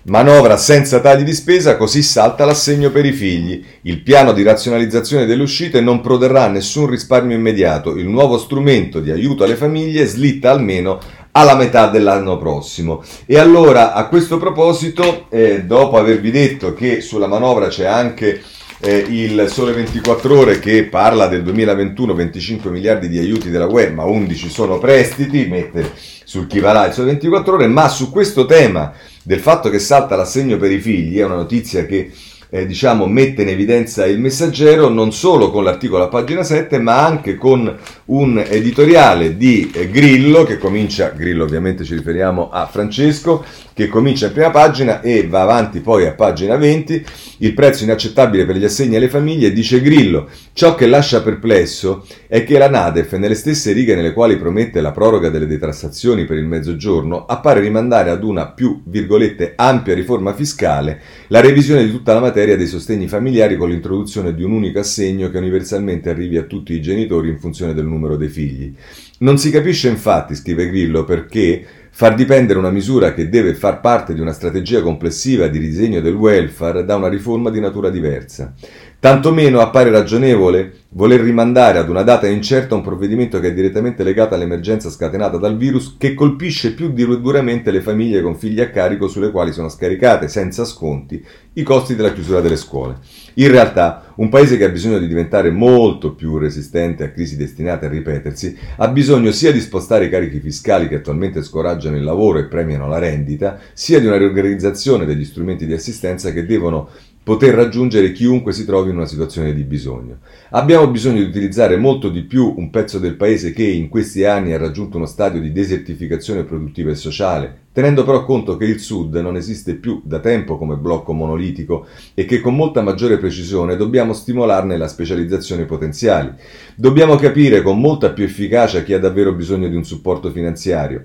Manovra 0.04 0.56
senza 0.56 1.00
tagli 1.00 1.22
di 1.22 1.34
spesa, 1.34 1.76
così 1.76 2.02
salta 2.02 2.46
l'assegno 2.46 2.90
per 2.90 3.04
i 3.04 3.12
figli. 3.12 3.62
Il 3.82 4.00
piano 4.00 4.32
di 4.32 4.42
razionalizzazione 4.42 5.26
delle 5.26 5.42
uscite 5.42 5.82
non 5.82 6.00
produrrà 6.00 6.48
nessun 6.48 6.86
risparmio 6.86 7.36
immediato. 7.36 7.94
Il 7.94 8.08
nuovo 8.08 8.38
strumento 8.38 9.00
di 9.00 9.10
aiuto 9.10 9.44
alle 9.44 9.56
famiglie 9.56 10.06
slitta 10.06 10.50
almeno 10.50 10.98
alla 11.32 11.54
metà 11.54 11.88
dell'anno 11.88 12.38
prossimo. 12.38 13.02
E 13.26 13.38
allora, 13.38 13.92
a 13.92 14.08
questo 14.08 14.38
proposito, 14.38 15.26
eh, 15.28 15.64
dopo 15.64 15.98
avervi 15.98 16.30
detto 16.30 16.72
che 16.72 17.02
sulla 17.02 17.26
manovra 17.26 17.68
c'è 17.68 17.84
anche 17.84 18.40
eh, 18.80 19.04
il 19.08 19.46
Sole 19.48 19.72
24 19.72 20.38
Ore 20.38 20.58
che 20.58 20.84
parla 20.84 21.26
del 21.26 21.42
2021 21.42 22.14
25 22.14 22.70
miliardi 22.70 23.08
di 23.08 23.18
aiuti 23.18 23.50
della 23.50 23.66
UE, 23.66 23.90
ma 23.90 24.04
11 24.04 24.48
sono 24.48 24.78
prestiti, 24.78 25.46
mette 25.46 25.92
sul 26.24 26.46
chi 26.46 26.60
va 26.60 26.72
là 26.72 26.86
il 26.86 26.92
Sole 26.92 27.08
24 27.08 27.54
Ore, 27.54 27.66
ma 27.66 27.88
su 27.88 28.10
questo 28.10 28.46
tema 28.46 28.92
del 29.22 29.40
fatto 29.40 29.68
che 29.68 29.78
salta 29.78 30.16
l'assegno 30.16 30.56
per 30.56 30.70
i 30.70 30.78
figli, 30.78 31.18
è 31.18 31.24
una 31.24 31.36
notizia 31.36 31.84
che 31.84 32.12
eh, 32.50 32.66
diciamo, 32.66 33.06
mette 33.06 33.42
in 33.42 33.48
evidenza 33.48 34.06
il 34.06 34.18
messaggero 34.18 34.88
non 34.88 35.12
solo 35.12 35.50
con 35.50 35.64
l'articolo 35.64 36.04
a 36.04 36.08
pagina 36.08 36.42
7 36.42 36.78
ma 36.78 37.04
anche 37.04 37.36
con 37.36 37.76
un 38.08 38.42
editoriale 38.46 39.36
di 39.36 39.70
Grillo 39.90 40.44
che 40.44 40.56
comincia, 40.56 41.10
Grillo 41.10 41.44
ovviamente 41.44 41.84
ci 41.84 41.94
riferiamo 41.94 42.50
a 42.50 42.66
Francesco, 42.66 43.44
che 43.74 43.88
comincia 43.88 44.26
in 44.26 44.32
prima 44.32 44.50
pagina 44.50 45.00
e 45.02 45.26
va 45.26 45.42
avanti 45.42 45.80
poi 45.80 46.06
a 46.06 46.12
pagina 46.12 46.56
20, 46.56 47.04
il 47.38 47.54
prezzo 47.54 47.84
inaccettabile 47.84 48.46
per 48.46 48.56
gli 48.56 48.64
assegni 48.64 48.96
alle 48.96 49.08
famiglie, 49.08 49.52
dice 49.52 49.80
Grillo, 49.80 50.28
ciò 50.52 50.74
che 50.74 50.86
lascia 50.86 51.22
perplesso 51.22 52.04
è 52.26 52.44
che 52.44 52.58
la 52.58 52.68
Nadef, 52.68 53.12
nelle 53.12 53.34
stesse 53.34 53.72
righe 53.72 53.94
nelle 53.94 54.12
quali 54.12 54.36
promette 54.36 54.80
la 54.80 54.90
proroga 54.90 55.28
delle 55.28 55.46
detrassazioni 55.46 56.24
per 56.24 56.38
il 56.38 56.46
mezzogiorno, 56.46 57.26
appare 57.26 57.60
rimandare 57.60 58.10
ad 58.10 58.24
una 58.24 58.48
più, 58.48 58.82
virgolette, 58.86 59.52
ampia 59.54 59.94
riforma 59.94 60.32
fiscale 60.34 61.00
la 61.28 61.40
revisione 61.40 61.84
di 61.84 61.90
tutta 61.90 62.14
la 62.14 62.20
materia 62.20 62.56
dei 62.56 62.66
sostegni 62.66 63.06
familiari 63.06 63.56
con 63.56 63.68
l'introduzione 63.68 64.34
di 64.34 64.42
un 64.42 64.52
unico 64.52 64.78
assegno 64.78 65.30
che 65.30 65.36
universalmente 65.36 66.08
arrivi 66.08 66.38
a 66.38 66.42
tutti 66.42 66.72
i 66.72 66.80
genitori 66.80 67.28
in 67.28 67.38
funzione 67.38 67.74
del 67.74 67.84
numero 67.84 67.96
dei 68.16 68.28
figli. 68.28 68.74
Non 69.18 69.38
si 69.38 69.50
capisce 69.50 69.88
infatti, 69.88 70.34
scrive 70.34 70.68
Grillo, 70.68 71.04
perché 71.04 71.66
Far 71.98 72.14
dipendere 72.14 72.60
una 72.60 72.70
misura 72.70 73.12
che 73.12 73.28
deve 73.28 73.54
far 73.54 73.80
parte 73.80 74.14
di 74.14 74.20
una 74.20 74.30
strategia 74.30 74.82
complessiva 74.82 75.48
di 75.48 75.58
disegno 75.58 76.00
del 76.00 76.14
welfare 76.14 76.84
da 76.84 76.94
una 76.94 77.08
riforma 77.08 77.50
di 77.50 77.58
natura 77.58 77.90
diversa. 77.90 78.54
Tanto 79.00 79.32
meno 79.32 79.60
appare 79.60 79.90
ragionevole 79.90 80.72
voler 80.90 81.20
rimandare 81.20 81.78
ad 81.78 81.88
una 81.88 82.02
data 82.02 82.26
incerta 82.26 82.74
un 82.74 82.82
provvedimento 82.82 83.38
che 83.38 83.48
è 83.48 83.54
direttamente 83.54 84.02
legato 84.02 84.34
all'emergenza 84.34 84.90
scatenata 84.90 85.36
dal 85.36 85.56
virus 85.56 85.94
che 85.96 86.14
colpisce 86.14 86.74
più 86.74 86.90
duramente 86.90 87.70
le 87.70 87.80
famiglie 87.80 88.22
con 88.22 88.34
figli 88.34 88.60
a 88.60 88.70
carico 88.70 89.06
sulle 89.06 89.30
quali 89.30 89.52
sono 89.52 89.68
scaricate 89.68 90.26
senza 90.26 90.64
sconti 90.64 91.24
i 91.52 91.62
costi 91.62 91.94
della 91.94 92.12
chiusura 92.12 92.40
delle 92.40 92.56
scuole. 92.56 92.96
In 93.34 93.50
realtà, 93.50 94.12
un 94.16 94.28
paese 94.28 94.56
che 94.56 94.64
ha 94.64 94.68
bisogno 94.68 94.98
di 94.98 95.06
diventare 95.06 95.50
molto 95.50 96.14
più 96.14 96.38
resistente 96.38 97.04
a 97.04 97.10
crisi 97.10 97.36
destinate 97.36 97.86
a 97.86 97.88
ripetersi, 97.88 98.56
ha 98.76 98.88
bisogno 98.88 99.30
sia 99.30 99.52
di 99.52 99.60
spostare 99.60 100.06
i 100.06 100.10
carichi 100.10 100.40
fiscali 100.40 100.88
che 100.88 100.96
attualmente 100.96 101.42
scoraggiano 101.42 101.96
il 101.96 102.02
lavoro 102.02 102.38
e 102.38 102.46
premiano 102.46 102.88
la 102.88 102.98
rendita, 102.98 103.58
sia 103.74 104.00
di 104.00 104.06
una 104.06 104.16
riorganizzazione 104.16 105.04
degli 105.04 105.24
strumenti 105.24 105.66
di 105.66 105.72
assistenza 105.72 106.32
che 106.32 106.46
devono 106.46 106.88
poter 107.28 107.54
raggiungere 107.54 108.12
chiunque 108.12 108.54
si 108.54 108.64
trovi 108.64 108.88
in 108.88 108.96
una 108.96 109.04
situazione 109.04 109.52
di 109.52 109.62
bisogno. 109.62 110.20
Abbiamo 110.52 110.88
bisogno 110.88 111.18
di 111.18 111.28
utilizzare 111.28 111.76
molto 111.76 112.08
di 112.08 112.22
più 112.22 112.54
un 112.56 112.70
pezzo 112.70 112.98
del 112.98 113.16
paese 113.16 113.52
che 113.52 113.64
in 113.64 113.90
questi 113.90 114.24
anni 114.24 114.54
ha 114.54 114.56
raggiunto 114.56 114.96
uno 114.96 115.04
stadio 115.04 115.38
di 115.38 115.52
desertificazione 115.52 116.44
produttiva 116.44 116.90
e 116.90 116.94
sociale, 116.94 117.64
tenendo 117.70 118.02
però 118.02 118.24
conto 118.24 118.56
che 118.56 118.64
il 118.64 118.80
Sud 118.80 119.14
non 119.16 119.36
esiste 119.36 119.74
più 119.74 120.00
da 120.06 120.20
tempo 120.20 120.56
come 120.56 120.76
blocco 120.76 121.12
monolitico 121.12 121.86
e 122.14 122.24
che 122.24 122.40
con 122.40 122.56
molta 122.56 122.80
maggiore 122.80 123.18
precisione 123.18 123.76
dobbiamo 123.76 124.14
stimolarne 124.14 124.78
la 124.78 124.88
specializzazione 124.88 125.66
potenziali. 125.66 126.32
Dobbiamo 126.76 127.16
capire 127.16 127.60
con 127.60 127.78
molta 127.78 128.08
più 128.08 128.24
efficacia 128.24 128.82
chi 128.82 128.94
ha 128.94 128.98
davvero 128.98 129.34
bisogno 129.34 129.68
di 129.68 129.76
un 129.76 129.84
supporto 129.84 130.30
finanziario 130.30 131.04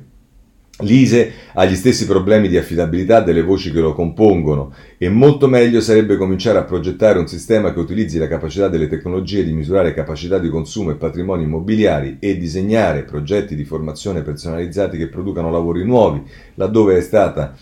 L'ISE 0.79 1.31
ha 1.53 1.65
gli 1.65 1.75
stessi 1.75 2.07
problemi 2.07 2.47
di 2.47 2.57
affidabilità 2.57 3.21
delle 3.21 3.43
voci 3.43 3.71
che 3.71 3.79
lo 3.79 3.93
compongono 3.93 4.73
e 4.97 5.07
molto 5.07 5.47
meglio 5.47 5.79
sarebbe 5.81 6.17
cominciare 6.17 6.57
a 6.57 6.63
progettare 6.63 7.19
un 7.19 7.27
sistema 7.27 7.71
che 7.71 7.77
utilizzi 7.77 8.17
la 8.17 8.27
capacità 8.27 8.69
delle 8.69 8.87
tecnologie 8.87 9.43
di 9.43 9.53
misurare 9.53 9.93
capacità 9.93 10.39
di 10.39 10.49
consumo 10.49 10.89
e 10.89 10.95
patrimoni 10.95 11.43
immobiliari 11.43 12.17
e 12.19 12.39
disegnare 12.39 13.03
progetti 13.03 13.53
di 13.53 13.65
formazione 13.65 14.23
personalizzati 14.23 14.97
che 14.97 15.09
producano 15.09 15.51
lavori 15.51 15.85
nuovi, 15.85 16.23
laddove 16.55 16.97
è 16.97 17.01
stata 17.01 17.55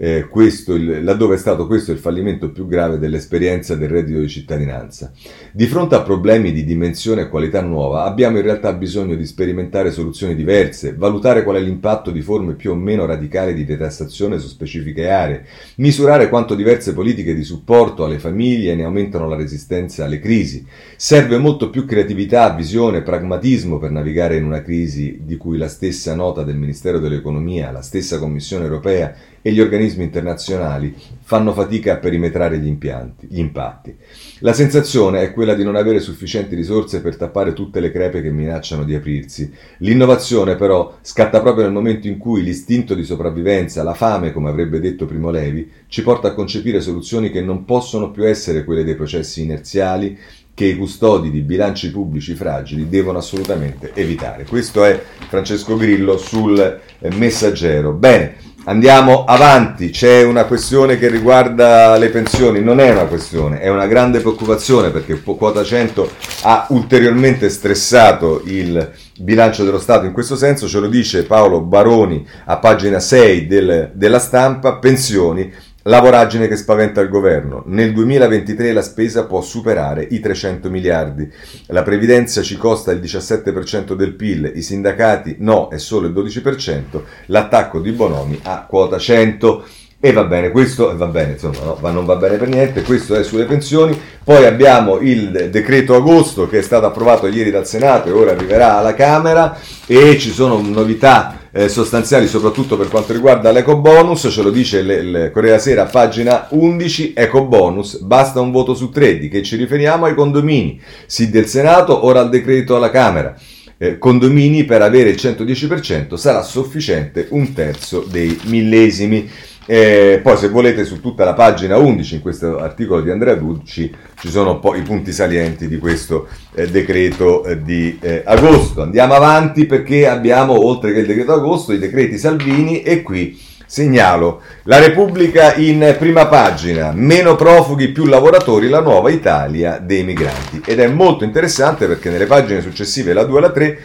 eh, 0.00 0.28
questo 0.28 0.74
il, 0.74 1.02
laddove 1.02 1.34
è 1.34 1.38
stato 1.38 1.66
questo 1.66 1.90
il 1.90 1.98
fallimento 1.98 2.50
più 2.50 2.66
grave 2.66 2.98
dell'esperienza 2.98 3.74
del 3.74 3.88
reddito 3.88 4.20
di 4.20 4.28
cittadinanza. 4.28 5.12
Di 5.52 5.66
fronte 5.66 5.96
a 5.96 6.02
problemi 6.02 6.52
di 6.52 6.64
dimensione 6.64 7.22
e 7.22 7.28
qualità 7.28 7.60
nuova, 7.60 8.04
abbiamo 8.04 8.36
in 8.36 8.44
realtà 8.44 8.72
bisogno 8.72 9.16
di 9.16 9.26
sperimentare 9.26 9.90
soluzioni 9.90 10.36
diverse, 10.36 10.94
valutare 10.94 11.42
qual 11.42 11.56
è 11.56 11.60
l'impatto 11.60 12.12
di 12.12 12.22
forme 12.22 12.54
più 12.54 12.70
o 12.70 12.74
meno 12.76 13.06
radicali 13.06 13.54
di 13.54 13.64
detassazione 13.64 14.38
su 14.38 14.46
specifiche 14.46 15.10
aree, 15.10 15.44
misurare 15.76 16.28
quanto 16.28 16.54
diverse 16.54 16.94
politiche 16.94 17.34
di 17.34 17.42
supporto 17.42 18.04
alle 18.04 18.20
famiglie 18.20 18.76
ne 18.76 18.84
aumentano 18.84 19.28
la 19.28 19.36
resistenza 19.36 20.04
alle 20.04 20.20
crisi. 20.20 20.64
Serve 20.96 21.38
molto 21.38 21.70
più 21.70 21.84
creatività, 21.84 22.50
visione, 22.50 23.02
pragmatismo 23.02 23.78
per 23.78 23.90
navigare 23.90 24.36
in 24.36 24.44
una 24.44 24.62
crisi 24.62 25.20
di 25.24 25.36
cui 25.36 25.58
la 25.58 25.68
stessa 25.68 26.14
nota 26.14 26.44
del 26.44 26.56
Ministero 26.56 27.00
dell'Economia, 27.00 27.72
la 27.72 27.82
stessa 27.82 28.18
Commissione 28.18 28.64
europea 28.64 29.14
e 29.42 29.52
gli 29.52 29.60
organismi 29.60 29.87
internazionali 29.96 30.94
fanno 31.22 31.52
fatica 31.52 31.94
a 31.94 31.96
perimetrare 31.96 32.58
gli, 32.58 32.66
impianti, 32.66 33.26
gli 33.28 33.38
impatti. 33.38 33.96
La 34.40 34.52
sensazione 34.52 35.22
è 35.22 35.32
quella 35.32 35.54
di 35.54 35.64
non 35.64 35.76
avere 35.76 36.00
sufficienti 36.00 36.54
risorse 36.54 37.00
per 37.00 37.16
tappare 37.16 37.52
tutte 37.52 37.80
le 37.80 37.90
crepe 37.90 38.22
che 38.22 38.30
minacciano 38.30 38.84
di 38.84 38.94
aprirsi. 38.94 39.52
L'innovazione 39.78 40.56
però 40.56 40.96
scatta 41.02 41.40
proprio 41.40 41.64
nel 41.64 41.72
momento 41.72 42.06
in 42.06 42.18
cui 42.18 42.42
l'istinto 42.42 42.94
di 42.94 43.04
sopravvivenza, 43.04 43.82
la 43.82 43.94
fame, 43.94 44.32
come 44.32 44.48
avrebbe 44.48 44.80
detto 44.80 45.06
Primo 45.06 45.30
Levi, 45.30 45.70
ci 45.88 46.02
porta 46.02 46.28
a 46.28 46.34
concepire 46.34 46.80
soluzioni 46.80 47.30
che 47.30 47.42
non 47.42 47.64
possono 47.64 48.10
più 48.10 48.26
essere 48.26 48.64
quelle 48.64 48.84
dei 48.84 48.94
processi 48.94 49.42
inerziali 49.42 50.18
che 50.58 50.64
i 50.64 50.76
custodi 50.76 51.30
di 51.30 51.42
bilanci 51.42 51.92
pubblici 51.92 52.34
fragili 52.34 52.88
devono 52.88 53.18
assolutamente 53.18 53.92
evitare. 53.94 54.44
Questo 54.44 54.82
è 54.82 55.00
Francesco 55.28 55.76
Grillo 55.76 56.18
sul 56.18 56.80
messaggero. 57.14 57.92
Bene, 57.92 58.34
Andiamo 58.68 59.24
avanti, 59.24 59.88
c'è 59.88 60.22
una 60.22 60.44
questione 60.44 60.98
che 60.98 61.08
riguarda 61.08 61.96
le 61.96 62.10
pensioni, 62.10 62.60
non 62.60 62.80
è 62.80 62.90
una 62.90 63.06
questione, 63.06 63.60
è 63.60 63.70
una 63.70 63.86
grande 63.86 64.20
preoccupazione 64.20 64.90
perché 64.90 65.22
quota 65.22 65.64
100 65.64 66.10
ha 66.42 66.66
ulteriormente 66.68 67.48
stressato 67.48 68.42
il 68.44 68.90
bilancio 69.20 69.64
dello 69.64 69.78
Stato 69.78 70.04
in 70.04 70.12
questo 70.12 70.36
senso, 70.36 70.68
ce 70.68 70.80
lo 70.80 70.88
dice 70.88 71.24
Paolo 71.24 71.62
Baroni 71.62 72.22
a 72.44 72.58
pagina 72.58 73.00
6 73.00 73.46
del, 73.46 73.90
della 73.94 74.18
stampa, 74.18 74.76
pensioni 74.76 75.50
la 75.88 76.00
voragine 76.00 76.48
che 76.48 76.56
spaventa 76.56 77.00
il 77.00 77.08
governo. 77.08 77.62
Nel 77.66 77.92
2023 77.92 78.72
la 78.72 78.82
spesa 78.82 79.24
può 79.24 79.40
superare 79.40 80.06
i 80.08 80.20
300 80.20 80.68
miliardi. 80.68 81.30
La 81.66 81.82
previdenza 81.82 82.42
ci 82.42 82.56
costa 82.56 82.92
il 82.92 83.00
17% 83.00 83.94
del 83.94 84.14
PIL, 84.14 84.52
i 84.54 84.62
sindacati 84.62 85.36
no, 85.40 85.68
è 85.68 85.78
solo 85.78 86.06
il 86.06 86.12
12%. 86.12 87.02
L'attacco 87.26 87.80
di 87.80 87.92
Bonomi 87.92 88.38
a 88.42 88.66
quota 88.68 88.98
100. 88.98 89.64
E 90.00 90.12
va 90.12 90.24
bene, 90.24 90.50
questo 90.50 90.96
va 90.96 91.06
bene, 91.06 91.32
insomma, 91.32 91.58
no, 91.64 91.78
non 91.90 92.04
va 92.04 92.14
bene 92.14 92.36
per 92.36 92.46
niente, 92.46 92.82
questo 92.82 93.16
è 93.16 93.24
sulle 93.24 93.46
pensioni. 93.46 93.98
Poi 94.22 94.44
abbiamo 94.44 94.98
il 94.98 95.48
decreto 95.50 95.96
agosto 95.96 96.48
che 96.48 96.58
è 96.58 96.62
stato 96.62 96.86
approvato 96.86 97.26
ieri 97.26 97.50
dal 97.50 97.66
Senato 97.66 98.08
e 98.08 98.12
ora 98.12 98.30
arriverà 98.30 98.76
alla 98.76 98.94
Camera 98.94 99.58
e 99.86 100.16
ci 100.18 100.30
sono 100.30 100.60
novità 100.60 101.37
eh, 101.50 101.68
sostanziali 101.68 102.26
soprattutto 102.26 102.76
per 102.76 102.88
quanto 102.88 103.12
riguarda 103.12 103.50
l'eco 103.50 103.78
bonus, 103.78 104.28
ce 104.30 104.42
lo 104.42 104.50
dice 104.50 104.78
il, 104.78 105.30
Corriere 105.32 105.58
Sera, 105.58 105.84
pagina 105.84 106.46
11, 106.50 107.12
eco 107.14 107.44
bonus, 107.46 107.98
basta 108.00 108.40
un 108.40 108.50
voto 108.50 108.74
su 108.74 108.90
tre, 108.90 109.18
di 109.18 109.28
che 109.28 109.42
ci 109.42 109.56
riferiamo 109.56 110.06
ai 110.06 110.14
condomini, 110.14 110.80
sì 111.06 111.30
del 111.30 111.46
Senato, 111.46 112.04
ora 112.04 112.20
al 112.20 112.28
decreto 112.28 112.76
alla 112.76 112.90
Camera. 112.90 113.34
Eh, 113.80 113.96
condomini 113.96 114.64
per 114.64 114.82
avere 114.82 115.10
il 115.10 115.14
110% 115.16 116.16
sarà 116.16 116.42
sufficiente 116.42 117.28
un 117.30 117.52
terzo 117.52 118.04
dei 118.10 118.36
millesimi. 118.46 119.30
Eh, 119.70 120.20
poi 120.22 120.38
se 120.38 120.48
volete 120.48 120.86
su 120.86 120.98
tutta 120.98 121.26
la 121.26 121.34
pagina 121.34 121.76
11 121.76 122.14
in 122.14 122.20
questo 122.22 122.58
articolo 122.58 123.02
di 123.02 123.10
Andrea 123.10 123.34
Ducci 123.34 123.94
ci 124.18 124.30
sono 124.30 124.60
poi 124.60 124.78
i 124.78 124.82
punti 124.82 125.12
salienti 125.12 125.68
di 125.68 125.76
questo 125.76 126.26
eh, 126.54 126.68
decreto 126.68 127.44
eh, 127.44 127.62
di 127.62 127.98
eh, 128.00 128.22
agosto. 128.24 128.80
Andiamo 128.80 129.12
avanti 129.12 129.66
perché 129.66 130.08
abbiamo 130.08 130.64
oltre 130.64 130.94
che 130.94 131.00
il 131.00 131.06
decreto 131.06 131.34
agosto 131.34 131.74
i 131.74 131.78
decreti 131.78 132.16
Salvini 132.16 132.80
e 132.80 133.02
qui 133.02 133.38
segnalo. 133.66 134.40
La 134.62 134.78
Repubblica 134.78 135.54
in 135.56 135.96
prima 135.98 136.28
pagina, 136.28 136.92
meno 136.94 137.36
profughi 137.36 137.88
più 137.88 138.06
lavoratori, 138.06 138.70
la 138.70 138.80
nuova 138.80 139.10
Italia 139.10 139.76
dei 139.76 140.02
migranti. 140.02 140.62
Ed 140.64 140.80
è 140.80 140.88
molto 140.88 141.24
interessante 141.24 141.86
perché 141.86 142.08
nelle 142.08 142.24
pagine 142.24 142.62
successive 142.62 143.12
la 143.12 143.24
2 143.24 143.36
e 143.36 143.40
la 143.42 143.50
3 143.50 143.78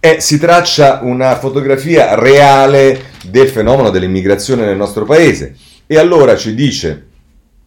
e 0.00 0.20
si 0.20 0.38
traccia 0.38 1.00
una 1.02 1.38
fotografia 1.38 2.14
reale 2.14 3.10
del 3.24 3.50
fenomeno 3.50 3.90
dell'immigrazione 3.90 4.64
nel 4.64 4.76
nostro 4.76 5.04
paese. 5.04 5.54
E 5.86 5.98
allora 5.98 6.36
ci 6.36 6.54
dice 6.54 7.08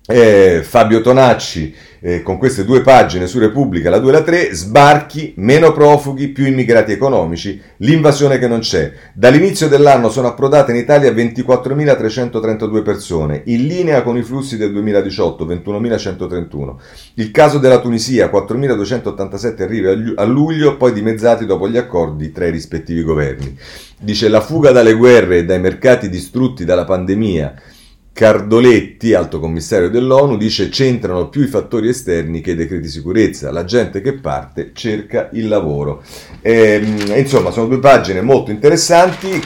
eh, 0.08 0.62
Fabio 0.68 1.02
Tonacci, 1.02 1.76
eh, 2.06 2.22
con 2.22 2.38
queste 2.38 2.66
due 2.66 2.82
pagine 2.82 3.28
su 3.28 3.40
Repubblica, 3.40 3.90
la 3.90 3.98
2 3.98 4.10
e 4.10 4.14
la 4.14 4.24
3, 4.24 4.54
sbarchi, 4.54 5.36
meno 5.38 5.72
profughi, 5.72 6.28
più 6.28 6.46
immigrati 6.46 6.92
economici, 6.92 7.62
l'invasione 7.78 8.38
che 8.40 8.48
non 8.50 8.60
c'è. 8.60 8.92
Dall'inizio 9.14 9.70
dell'anno 9.70 10.10
sono 10.10 10.28
approdate 10.28 10.74
in 10.74 10.78
Italia 10.80 11.12
24.332 11.12 12.84
persone, 12.84 13.44
in 13.46 13.68
linea 13.68 14.04
con 14.04 14.18
i 14.18 14.22
flussi 14.22 14.58
del 14.58 14.74
2018, 14.74 15.46
21.131. 15.46 16.76
Il 17.14 17.32
caso 17.32 17.58
della 17.58 17.80
Tunisia, 17.80 18.30
4.287 18.30 19.62
arrivi 19.62 20.14
a 20.18 20.26
luglio, 20.26 20.76
poi 20.76 20.92
dimezzati 20.92 21.46
dopo 21.46 21.70
gli 21.70 21.78
accordi 21.78 22.34
tra 22.34 22.46
i 22.46 22.52
rispettivi 22.52 23.02
governi. 23.02 23.58
Dice 23.98 24.28
la 24.28 24.42
fuga 24.42 24.72
dalle 24.72 24.94
guerre 24.96 25.38
e 25.38 25.46
dai 25.46 25.62
mercati 25.62 26.10
distrutti 26.10 26.66
dalla 26.66 26.84
pandemia 26.84 27.54
Cardoletti, 28.14 29.16
alto 29.16 29.40
commissario 29.40 29.90
dell'ONU, 29.90 30.38
dice 30.38 30.70
c'entrano 30.70 31.30
più 31.30 31.42
i 31.42 31.48
fattori 31.48 31.90
esterni 31.90 32.42
che 32.42 32.52
i 32.52 32.56
decreti 32.56 32.84
di 32.84 32.88
sicurezza. 32.88 33.52
La 33.52 33.64
gente 33.64 34.02
che 34.02 34.14
parte 34.14 34.70
cerca 34.74 35.30
il 35.34 35.48
lavoro. 35.48 36.04
E, 36.40 36.80
ehm, 36.84 37.18
insomma, 37.18 37.50
sono 37.50 37.66
due 37.66 37.80
pagine 37.80 38.22
molto 38.22 38.52
interessanti 38.52 39.42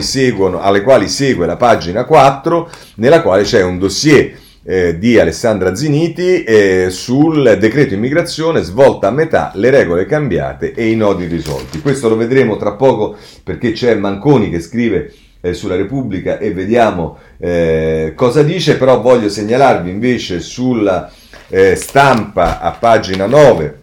seguono, 0.00 0.60
alle 0.60 0.82
quali 0.82 1.06
segue 1.06 1.46
la 1.46 1.56
pagina 1.56 2.04
4, 2.04 2.68
nella 2.96 3.22
quale 3.22 3.44
c'è 3.44 3.62
un 3.62 3.78
dossier 3.78 4.32
eh, 4.64 4.98
di 4.98 5.16
Alessandra 5.16 5.76
Ziniti 5.76 6.42
eh, 6.42 6.88
sul 6.90 7.56
decreto 7.60 7.94
immigrazione 7.94 8.62
svolta 8.62 9.06
a 9.06 9.12
metà, 9.12 9.52
le 9.54 9.70
regole 9.70 10.06
cambiate 10.06 10.74
e 10.74 10.90
i 10.90 10.96
nodi 10.96 11.26
risolti. 11.26 11.80
Questo 11.80 12.08
lo 12.08 12.16
vedremo 12.16 12.56
tra 12.56 12.72
poco 12.72 13.16
perché 13.44 13.70
c'è 13.70 13.94
Manconi 13.94 14.50
che 14.50 14.58
scrive 14.58 15.12
eh, 15.40 15.54
sulla 15.54 15.76
Repubblica 15.76 16.38
e 16.38 16.52
vediamo 16.52 17.18
eh, 17.38 18.12
cosa 18.14 18.42
dice, 18.42 18.76
però 18.76 19.00
voglio 19.00 19.28
segnalarvi 19.28 19.90
invece 19.90 20.40
sulla 20.40 21.10
eh, 21.48 21.74
stampa 21.76 22.60
a 22.60 22.72
pagina 22.72 23.26
9 23.26 23.78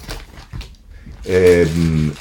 ehm, 1.23 2.13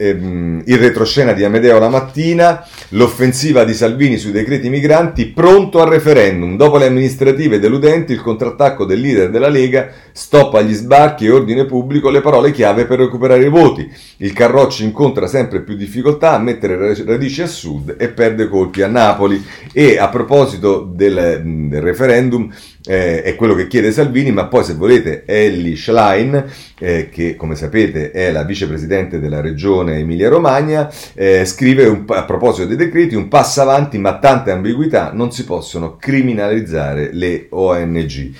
ehm, 0.00 0.62
il 0.64 0.78
retroscena 0.78 1.32
di 1.32 1.44
Amedeo 1.44 1.78
la 1.78 1.90
mattina, 1.90 2.64
l'offensiva 2.90 3.64
di 3.64 3.74
Salvini 3.74 4.16
sui 4.16 4.32
decreti 4.32 4.70
migranti, 4.70 5.26
pronto 5.26 5.80
al 5.80 5.88
referendum. 5.88 6.56
Dopo 6.56 6.78
le 6.78 6.86
amministrative 6.86 7.58
deludenti, 7.58 8.12
il 8.12 8.22
contrattacco 8.22 8.86
del 8.86 9.00
leader 9.00 9.30
della 9.30 9.48
Lega, 9.48 9.90
stop 10.12 10.54
agli 10.54 10.72
sbarchi 10.72 11.26
e 11.26 11.30
ordine 11.30 11.66
pubblico, 11.66 12.08
le 12.08 12.22
parole 12.22 12.50
chiave 12.50 12.86
per 12.86 12.98
recuperare 12.98 13.44
i 13.44 13.50
voti. 13.50 13.88
Il 14.18 14.32
Carrocci 14.32 14.84
incontra 14.84 15.26
sempre 15.26 15.60
più 15.60 15.76
difficoltà 15.76 16.32
a 16.32 16.38
mettere 16.38 16.94
radici 17.04 17.42
a 17.42 17.46
sud 17.46 17.96
e 17.98 18.08
perde 18.08 18.48
colpi 18.48 18.80
a 18.82 18.88
Napoli. 18.88 19.44
E 19.72 19.98
a 19.98 20.08
proposito 20.08 20.90
del, 20.92 21.42
del 21.44 21.82
referendum, 21.82 22.50
eh, 22.86 23.22
è 23.22 23.36
quello 23.36 23.54
che 23.54 23.66
chiede 23.66 23.92
Salvini, 23.92 24.32
ma 24.32 24.46
poi 24.46 24.64
se 24.64 24.74
volete 24.74 25.24
Ellie 25.26 25.76
Schlein, 25.76 26.44
eh, 26.78 27.08
che 27.10 27.36
come 27.36 27.54
sapete 27.54 28.10
è 28.10 28.30
la 28.32 28.44
vicepresidente 28.44 29.20
della 29.20 29.40
regione 29.40 29.98
Emilia-Romagna, 29.98 30.90
eh, 31.14 31.44
scrive 31.44 31.86
un, 31.86 32.04
a 32.08 32.24
proposito 32.24 32.66
dei 32.66 32.76
decreti 32.76 33.14
un 33.14 33.28
passo 33.28 33.60
avanti 33.60 33.98
ma 33.98 34.18
tante 34.18 34.50
ambiguità, 34.50 35.10
non 35.12 35.30
si 35.32 35.44
possono 35.44 35.96
criminalizzare 35.96 37.10
le 37.12 37.46
ONG. 37.50 38.32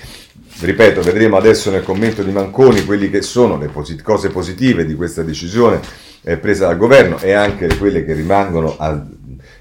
Ripeto, 0.59 1.01
vedremo 1.01 1.37
adesso 1.37 1.71
nel 1.71 1.83
commento 1.83 2.21
di 2.21 2.31
Manconi 2.31 2.85
quelli 2.85 3.09
che 3.09 3.21
sono 3.21 3.57
le 3.57 3.67
posit- 3.67 4.03
cose 4.03 4.29
positive 4.29 4.85
di 4.85 4.95
questa 4.95 5.23
decisione 5.23 5.79
eh, 6.23 6.37
presa 6.37 6.67
dal 6.67 6.77
governo 6.77 7.19
e 7.19 7.31
anche 7.31 7.67
quelle 7.77 8.05
che 8.05 8.13
rimangono 8.13 8.75
a, 8.77 9.03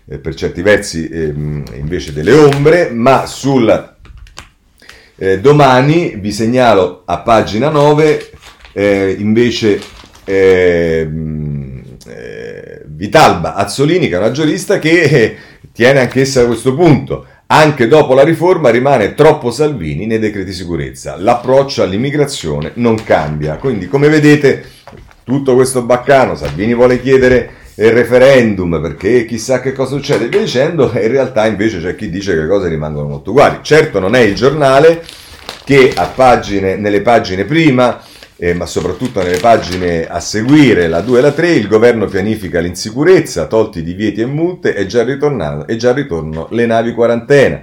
eh, 0.06 0.18
per 0.18 0.34
certi 0.34 0.60
versi 0.60 1.08
ehm, 1.08 1.64
invece 1.76 2.12
delle 2.12 2.32
ombre, 2.32 2.90
ma 2.90 3.24
sul 3.26 3.98
eh, 5.22 5.38
domani 5.38 6.16
vi 6.16 6.32
segnalo 6.32 7.02
a 7.04 7.18
pagina 7.18 7.68
9 7.68 8.30
eh, 8.72 9.16
invece 9.18 9.78
eh, 10.24 11.06
Vitalba 12.86 13.54
Azzolini, 13.54 14.08
che 14.08 14.14
è 14.14 14.18
una 14.18 14.30
giurista, 14.30 14.78
che 14.78 15.02
eh, 15.02 15.36
tiene 15.72 16.00
anch'essa 16.00 16.40
a 16.40 16.46
questo 16.46 16.74
punto. 16.74 17.26
Anche 17.46 17.86
dopo 17.86 18.14
la 18.14 18.22
riforma 18.22 18.70
rimane 18.70 19.14
troppo 19.14 19.50
Salvini 19.50 20.06
nei 20.06 20.18
decreti 20.18 20.52
sicurezza. 20.52 21.16
L'approccio 21.18 21.82
all'immigrazione 21.82 22.72
non 22.74 23.02
cambia. 23.02 23.56
Quindi, 23.56 23.88
come 23.88 24.08
vedete, 24.08 24.64
tutto 25.24 25.54
questo 25.54 25.82
baccano, 25.82 26.34
Salvini 26.34 26.74
vuole 26.74 27.00
chiedere 27.00 27.50
il 27.86 27.92
referendum 27.92 28.80
perché 28.80 29.24
chissà 29.24 29.60
che 29.60 29.72
cosa 29.72 29.96
succede 29.96 30.26
e 30.26 30.28
via 30.28 30.40
dicendo, 30.40 30.90
in 30.94 31.08
realtà 31.08 31.46
invece 31.46 31.80
c'è 31.80 31.94
chi 31.94 32.10
dice 32.10 32.34
che 32.34 32.40
le 32.40 32.48
cose 32.48 32.68
rimangono 32.68 33.08
molto 33.08 33.30
uguali. 33.30 33.60
Certo 33.62 33.98
non 33.98 34.14
è 34.14 34.20
il 34.20 34.34
giornale 34.34 35.02
che 35.64 35.92
a 35.94 36.06
pagine, 36.06 36.76
nelle 36.76 37.00
pagine 37.00 37.44
prima, 37.44 38.02
eh, 38.36 38.54
ma 38.54 38.66
soprattutto 38.66 39.22
nelle 39.22 39.38
pagine 39.38 40.06
a 40.06 40.20
seguire, 40.20 40.88
la 40.88 41.00
2 41.00 41.18
e 41.18 41.22
la 41.22 41.32
3, 41.32 41.50
il 41.50 41.68
governo 41.68 42.06
pianifica 42.06 42.60
l'insicurezza, 42.60 43.46
tolti 43.46 43.82
divieti 43.82 44.20
e 44.20 44.26
multe, 44.26 44.74
e 44.74 44.86
già, 44.86 45.04
e 45.66 45.76
già 45.76 45.92
ritornano 45.92 46.48
le 46.50 46.66
navi 46.66 46.92
quarantena. 46.92 47.62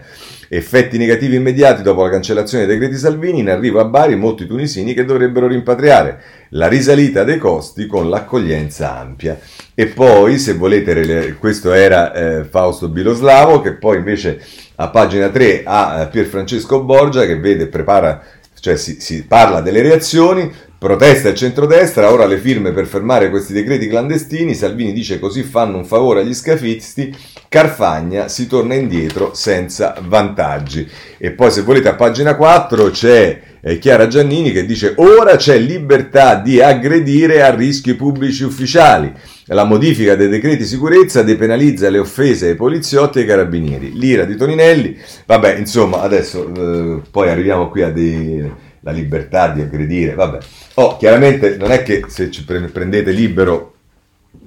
Effetti 0.50 0.98
negativi 0.98 1.36
immediati 1.36 1.82
dopo 1.82 2.04
la 2.04 2.10
cancellazione 2.10 2.66
dei 2.66 2.78
decreti 2.78 2.98
Salvini, 2.98 3.40
in 3.40 3.50
arrivo 3.50 3.82
a 3.82 3.86
Bari 3.86 4.16
molti 4.16 4.48
tunisini 4.48 4.94
che 4.94 5.04
dovrebbero 5.04 5.48
rimpatriare. 5.48 6.22
La 6.52 6.68
risalita 6.68 7.24
dei 7.24 7.38
costi 7.38 7.86
con 7.86 8.10
l'accoglienza 8.10 8.98
ampia. 8.98 9.38
E 9.80 9.86
poi, 9.86 10.40
se 10.40 10.54
volete, 10.54 11.36
questo 11.38 11.72
era 11.72 12.12
eh, 12.12 12.46
Fausto 12.46 12.90
Biloslavo, 12.90 13.62
che 13.62 13.74
poi 13.74 13.98
invece 13.98 14.42
a 14.78 14.90
pagina 14.90 15.30
3 15.30 15.62
ha 15.66 16.02
eh, 16.02 16.08
Pier 16.08 16.26
Francesco 16.26 16.82
Borgia 16.82 17.28
che 17.28 17.38
vede, 17.38 17.68
prepara, 17.68 18.24
cioè 18.60 18.76
si, 18.76 19.00
si 19.00 19.28
parla 19.28 19.62
delle 19.62 19.84
reazioni, 19.84 20.52
Protesta 20.80 21.30
il 21.30 21.36
centrodestra, 21.36 22.12
ora 22.12 22.28
le 22.28 22.38
firme 22.38 22.72
per 22.72 22.86
fermare 22.86 23.32
questi 23.32 23.52
decreti 23.52 23.88
clandestini, 23.88 24.54
Salvini 24.54 24.94
dice 24.94 25.18
così 25.18 25.42
fanno 25.42 25.78
un 25.78 25.86
favore 25.86 26.20
agli 26.20 26.36
scafisti, 26.36 27.12
Carfagna 27.50 28.28
si 28.28 28.46
torna 28.46 28.76
indietro 28.76 29.34
senza 29.34 29.96
vantaggi. 30.06 30.88
E 31.18 31.32
poi 31.32 31.50
se 31.50 31.64
volete 31.64 31.88
a 31.88 31.96
pagina 31.96 32.36
4 32.36 32.92
c'è 32.92 33.42
eh, 33.60 33.80
Chiara 33.80 34.06
Giannini 34.06 34.52
che 34.52 34.68
dice 34.68 34.94
ora 34.98 35.36
c'è 35.36 35.58
libertà 35.58 36.36
di 36.36 36.62
aggredire 36.62 37.42
a 37.42 37.56
rischio 37.56 37.94
i 37.94 37.96
pubblici 37.96 38.44
ufficiali. 38.44 39.12
La 39.46 39.64
modifica 39.64 40.16
dei 40.16 40.30
decreti 40.30 40.64
sicurezza 40.64 41.24
depenalizza 41.24 41.90
le 41.90 41.98
offese 41.98 42.50
ai 42.50 42.56
poliziotti 42.56 43.18
e 43.18 43.22
ai 43.22 43.28
carabinieri. 43.28 43.98
L'ira 43.98 44.26
di 44.26 44.36
Toninelli, 44.36 44.96
vabbè 45.26 45.56
insomma 45.56 46.02
adesso 46.02 46.48
eh, 46.54 47.02
poi 47.10 47.30
arriviamo 47.30 47.68
qui 47.70 47.82
a 47.82 47.90
dei 47.90 48.66
la 48.88 48.94
libertà 48.94 49.50
di 49.50 49.60
aggredire, 49.60 50.14
vabbè. 50.14 50.38
Oh, 50.76 50.96
chiaramente 50.96 51.58
non 51.58 51.72
è 51.72 51.84
che 51.84 52.06
se 52.08 52.32
ci 52.32 52.46
prendete 52.46 53.12
libero 53.12 53.74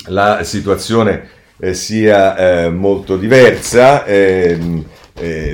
la 0.06 0.42
situazione 0.44 1.28
eh, 1.58 1.74
sia 1.74 2.36
eh, 2.36 2.70
molto 2.70 3.18
diversa, 3.18 4.06
eh, 4.06 4.58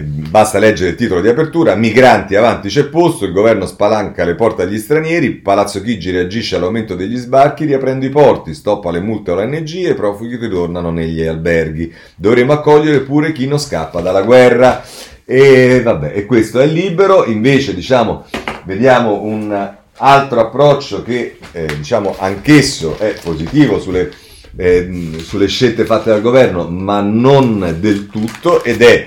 basta 0.05 0.61
leggere 0.61 0.91
il 0.91 0.97
titolo 0.97 1.21
di 1.21 1.27
apertura, 1.27 1.75
migranti 1.75 2.37
avanti 2.37 2.69
c'è 2.69 2.85
posto, 2.85 3.25
il 3.25 3.33
governo 3.33 3.67
spalanca 3.67 4.25
le 4.25 4.37
porte 4.37 4.63
agli 4.63 4.79
stranieri, 4.79 5.33
Palazzo 5.33 5.83
Chigi 5.83 6.13
reagisce 6.13 6.55
all'aumento 6.55 6.95
degli 6.95 7.17
sbarchi 7.17 7.65
riaprendo 7.65 8.07
i 8.07 8.11
porti, 8.11 8.55
stoppa 8.55 8.93
le 8.93 9.01
multe 9.01 9.33
all'ONG 9.33 9.75
e 9.75 9.91
i 9.91 9.95
profughi 9.95 10.37
ritornano 10.37 10.93
negli 10.93 11.23
alberghi, 11.23 11.93
dovremo 12.15 12.53
accogliere 12.53 13.01
pure 13.01 13.33
chi 13.33 13.49
non 13.49 13.59
scappa 13.59 14.01
dalla 14.01 14.23
guerra. 14.23 14.85
E 15.29 15.83
vabbè, 15.83 16.13
e 16.15 16.25
questo 16.25 16.61
è 16.61 16.67
libero, 16.67 17.25
invece 17.25 17.75
diciamo 17.75 18.27
vediamo 18.63 19.23
un 19.23 19.75
altro 19.97 20.41
approccio 20.41 21.03
che 21.03 21.39
eh, 21.51 21.67
diciamo 21.77 22.15
anch'esso 22.17 22.97
è 22.97 23.13
positivo 23.21 23.81
sulle, 23.81 24.13
eh, 24.57 25.19
sulle 25.19 25.49
scelte 25.49 25.85
fatte 25.85 26.11
dal 26.11 26.21
governo, 26.21 26.69
ma 26.69 27.01
non 27.01 27.77
del 27.81 28.07
tutto, 28.07 28.63
ed 28.63 28.83
è 28.83 29.05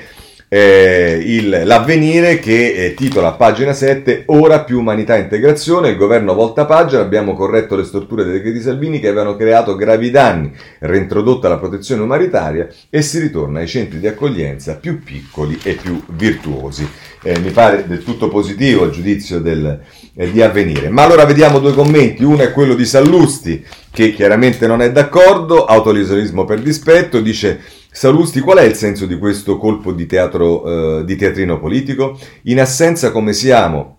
eh, 0.51 1.21
il, 1.23 1.61
l'avvenire 1.63 2.39
che 2.39 2.73
eh, 2.73 2.93
titola 2.95 3.33
pagina 3.33 3.71
7 3.71 4.23
ora 4.27 4.63
più 4.63 4.79
umanità 4.79 5.15
e 5.15 5.21
integrazione 5.21 5.89
il 5.89 5.95
governo 5.95 6.33
volta 6.33 6.65
pagina 6.65 7.01
abbiamo 7.01 7.35
corretto 7.35 7.75
le 7.75 7.83
storture 7.83 8.23
dei 8.23 8.33
decreti 8.33 8.59
Salvini 8.59 8.99
che 8.99 9.09
avevano 9.09 9.35
creato 9.35 9.75
gravi 9.75 10.09
danni 10.09 10.51
reintrodotta 10.79 11.47
la 11.47 11.59
protezione 11.59 12.01
umanitaria 12.01 12.67
e 12.89 13.03
si 13.03 13.19
ritorna 13.19 13.59
ai 13.59 13.67
centri 13.67 13.99
di 13.99 14.07
accoglienza 14.07 14.77
più 14.77 15.03
piccoli 15.03 15.59
e 15.61 15.73
più 15.75 16.01
virtuosi. 16.07 16.89
Eh, 17.21 17.37
mi 17.39 17.51
pare 17.51 17.85
del 17.85 18.03
tutto 18.03 18.29
positivo 18.29 18.85
il 18.85 18.91
giudizio 18.91 19.39
del, 19.39 19.79
eh, 20.15 20.31
di 20.31 20.41
avvenire. 20.41 20.89
Ma 20.89 21.03
allora 21.03 21.25
vediamo 21.25 21.59
due 21.59 21.73
commenti. 21.73 22.23
Uno 22.23 22.41
è 22.41 22.51
quello 22.51 22.75
di 22.75 22.85
Sallusti 22.85 23.63
che 23.91 24.13
chiaramente 24.13 24.67
non 24.67 24.81
è 24.81 24.91
d'accordo 24.91 25.65
autolesionismo 25.65 26.45
per 26.45 26.61
dispetto 26.61 27.19
dice 27.19 27.59
Salusti, 27.91 28.39
qual 28.39 28.59
è 28.59 28.63
il 28.63 28.75
senso 28.75 29.05
di 29.07 29.17
questo 29.17 29.57
colpo 29.57 29.91
di, 29.91 30.05
teatro, 30.05 30.99
eh, 30.99 31.05
di 31.05 31.15
teatrino 31.15 31.59
politico? 31.59 32.17
In 32.43 32.59
assenza 32.59 33.11
come 33.11 33.33
siamo 33.33 33.98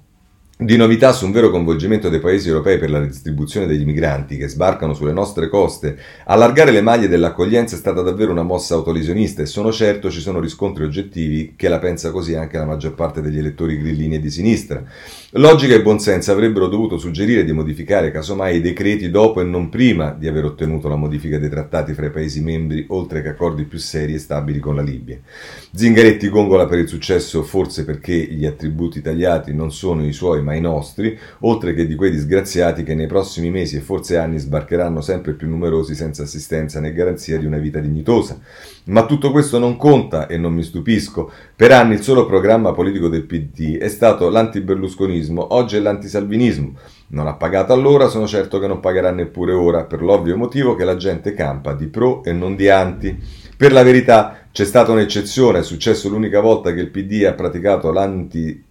di 0.61 0.77
novità 0.77 1.13
su 1.13 1.25
un 1.25 1.33
vero 1.33 1.49
coinvolgimento 1.49 2.11
dei 2.11 2.21
paesi 2.21 2.49
europei 2.49 2.77
per 2.77 2.91
la 2.91 2.99
redistribuzione 2.99 3.67
degli 3.67 3.87
migranti 3.87 4.37
che 4.37 4.47
sbarcano 4.47 4.93
sulle 4.93 5.15
nostre 5.15 5.49
coste, 5.49 5.97
allargare 6.27 6.71
le 6.71 6.83
maglie 6.83 7.09
dell'accoglienza 7.09 7.77
è 7.77 7.79
stata 7.79 8.03
davvero 8.03 8.31
una 8.31 8.43
mossa 8.43 8.75
autolesionista 8.75 9.41
e 9.41 9.47
sono 9.47 9.73
certo 9.73 10.11
ci 10.11 10.21
sono 10.21 10.39
riscontri 10.39 10.85
oggettivi 10.85 11.55
che 11.57 11.71
la 11.71 11.79
pensa 11.79 12.11
così 12.11 12.35
anche 12.35 12.59
la 12.59 12.67
maggior 12.67 12.95
parte 12.95 13.23
degli 13.23 13.39
elettori 13.39 13.79
grillini 13.79 14.17
e 14.17 14.21
di 14.21 14.31
sinistra. 14.31 14.85
Logica 15.35 15.75
e 15.75 15.81
buonsenso 15.81 16.31
avrebbero 16.31 16.67
dovuto 16.67 16.99
suggerire 16.99 17.43
di 17.45 17.53
modificare 17.53 18.11
casomai 18.11 18.57
i 18.57 18.61
decreti 18.61 19.09
dopo 19.09 19.41
e 19.41 19.45
non 19.45 19.71
prima 19.71 20.11
di 20.11 20.29
aver 20.29 20.45
ottenuto 20.45 20.89
la 20.89 20.97
modifica 20.97 21.39
dei 21.39 21.49
trattati 21.49 21.95
fra 21.95 22.07
i 22.07 22.11
paesi 22.11 22.43
membri, 22.43 22.85
oltre 22.89 23.23
che 23.23 23.29
accordi 23.29 23.65
più 23.65 23.79
seri 23.79 24.13
e 24.13 24.19
stabili 24.19 24.59
con 24.59 24.75
la 24.75 24.83
Libia. 24.83 25.19
Zingaretti 25.73 26.29
gongola 26.29 26.67
per 26.67 26.81
il 26.81 26.89
successo 26.89 27.43
forse 27.45 27.87
perché 27.87 28.13
gli 28.13 28.45
attributi 28.45 29.01
tagliati 29.01 29.55
non 29.55 29.73
sono 29.73 30.05
i 30.05 30.13
suoi 30.13 30.43
ma 30.43 30.50
i 30.55 30.61
nostri, 30.61 31.19
oltre 31.41 31.75
che 31.75 31.87
di 31.87 31.95
quei 31.95 32.11
disgraziati 32.11 32.83
che 32.83 32.95
nei 32.95 33.07
prossimi 33.07 33.51
mesi 33.51 33.77
e 33.77 33.81
forse 33.81 34.17
anni 34.17 34.39
sbarcheranno 34.39 35.01
sempre 35.01 35.33
più 35.33 35.49
numerosi 35.49 35.95
senza 35.95 36.23
assistenza 36.23 36.81
né 36.81 36.93
garanzia 36.93 37.39
di 37.39 37.47
una 37.47 37.59
vita 37.59 37.79
dignitosa. 37.79 38.39
Ma 38.85 39.07
tutto 39.07 39.31
questo 39.31 39.59
non 39.59 39.77
conta 39.77 40.27
e 40.27 40.37
non 40.37 40.53
mi 40.53 40.63
stupisco. 40.63 41.31
Per 41.55 41.73
anni 41.73 41.95
il 41.95 42.03
solo 42.03 42.27
programma 42.27 42.73
politico 42.73 43.09
del 43.09 43.25
PD 43.25 43.79
è 43.79 43.89
stato 43.89 44.29
l'antiberlusconismo, 44.29 45.55
oggi 45.55 45.77
è 45.77 45.81
l'antisalvinismo. 45.81 46.73
Non 47.09 47.27
ha 47.27 47.35
pagato 47.35 47.73
allora, 47.73 48.09
sono 48.09 48.27
certo 48.27 48.59
che 48.59 48.67
non 48.67 48.81
pagherà 48.81 49.11
neppure 49.11 49.53
ora, 49.53 49.85
per 49.85 50.03
l'ovvio 50.03 50.37
motivo 50.37 50.75
che 50.75 50.85
la 50.85 50.97
gente 50.97 51.35
campa 51.35 51.75
di 51.75 51.87
pro 51.87 52.23
e 52.23 52.33
non 52.33 52.55
di 52.57 52.69
anti. 52.69 53.19
Per 53.57 53.73
la 53.73 53.83
verità, 53.83 54.47
c'è 54.53 54.65
stata 54.65 54.91
un'eccezione, 54.91 55.59
è 55.59 55.63
successo 55.63 56.09
l'unica 56.09 56.41
volta 56.41 56.73
che 56.73 56.81
il 56.81 56.91
PD 56.91 57.25
ha 57.25 57.35
praticato 57.35 57.93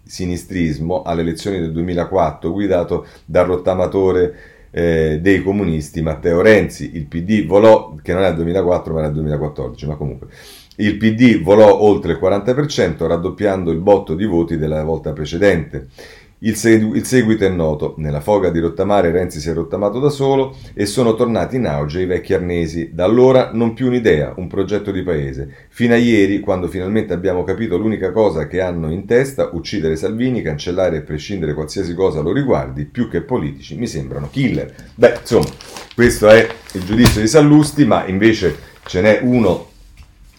l'antisinistrismo 0.09 1.03
alle 1.03 1.21
elezioni 1.21 1.59
del 1.59 1.71
2004, 1.71 2.51
guidato 2.51 3.05
dal 3.25 3.45
rottamatore 3.45 4.35
eh, 4.71 5.19
dei 5.21 5.43
comunisti 5.43 6.01
Matteo 6.01 6.41
Renzi. 6.41 6.95
Il 6.95 7.05
PD 7.05 7.45
volò, 7.45 7.95
che 8.01 8.13
non 8.13 8.23
è 8.23 8.29
il 8.29 8.35
2004 8.35 8.93
ma 8.93 8.99
era 8.99 9.07
il 9.09 9.13
2014, 9.13 9.87
ma 9.87 9.95
comunque. 9.95 10.27
Il 10.77 10.97
PD 10.97 11.41
volò 11.41 11.81
oltre 11.81 12.13
il 12.13 12.19
40%, 12.21 13.05
raddoppiando 13.05 13.69
il 13.69 13.79
botto 13.79 14.15
di 14.15 14.25
voti 14.25 14.57
della 14.57 14.83
volta 14.83 15.11
precedente. 15.11 15.87
Il, 16.41 16.55
segu- 16.55 16.95
il, 16.95 17.05
seguito 17.05 17.43
è 17.43 17.49
noto. 17.49 17.95
Nella 17.97 18.21
foga 18.21 18.49
di 18.49 18.59
rottamare 18.59 19.11
Renzi 19.11 19.41
si 19.41 19.49
è 19.49 19.53
rottamato 19.53 19.99
da 19.99 20.09
solo 20.09 20.55
e 20.73 20.85
sono 20.85 21.13
tornati 21.15 21.57
in 21.57 21.67
auge 21.67 22.01
i 22.01 22.05
vecchi 22.05 22.33
arnesi. 22.33 22.91
Da 22.93 23.03
allora 23.03 23.49
non 23.51 23.73
più 23.73 23.87
un'idea, 23.87 24.33
un 24.37 24.47
progetto 24.47 24.91
di 24.91 25.03
paese. 25.03 25.67
Fino 25.67 25.93
a 25.93 25.97
ieri, 25.97 26.39
quando 26.39 26.67
finalmente 26.67 27.11
abbiamo 27.11 27.43
capito 27.43 27.77
l'unica 27.77 28.11
cosa 28.11 28.47
che 28.47 28.61
hanno 28.61 28.89
in 28.89 29.05
testa, 29.05 29.49
uccidere 29.51 29.97
Salvini, 29.97 30.41
cancellare 30.41 30.97
e 30.97 31.01
prescindere 31.01 31.53
qualsiasi 31.53 31.93
cosa 31.93 32.21
lo 32.21 32.31
riguardi, 32.31 32.85
più 32.85 33.09
che 33.09 33.21
politici, 33.21 33.75
mi 33.75 33.87
sembrano 33.87 34.29
killer. 34.31 34.73
Beh, 34.95 35.17
insomma, 35.19 35.49
questo 35.93 36.29
è 36.29 36.47
il 36.73 36.83
giudizio 36.85 37.19
di 37.19 37.27
Sallusti, 37.27 37.83
ma 37.83 38.05
invece 38.07 38.55
ce 38.85 39.01
n'è 39.01 39.19
uno 39.23 39.68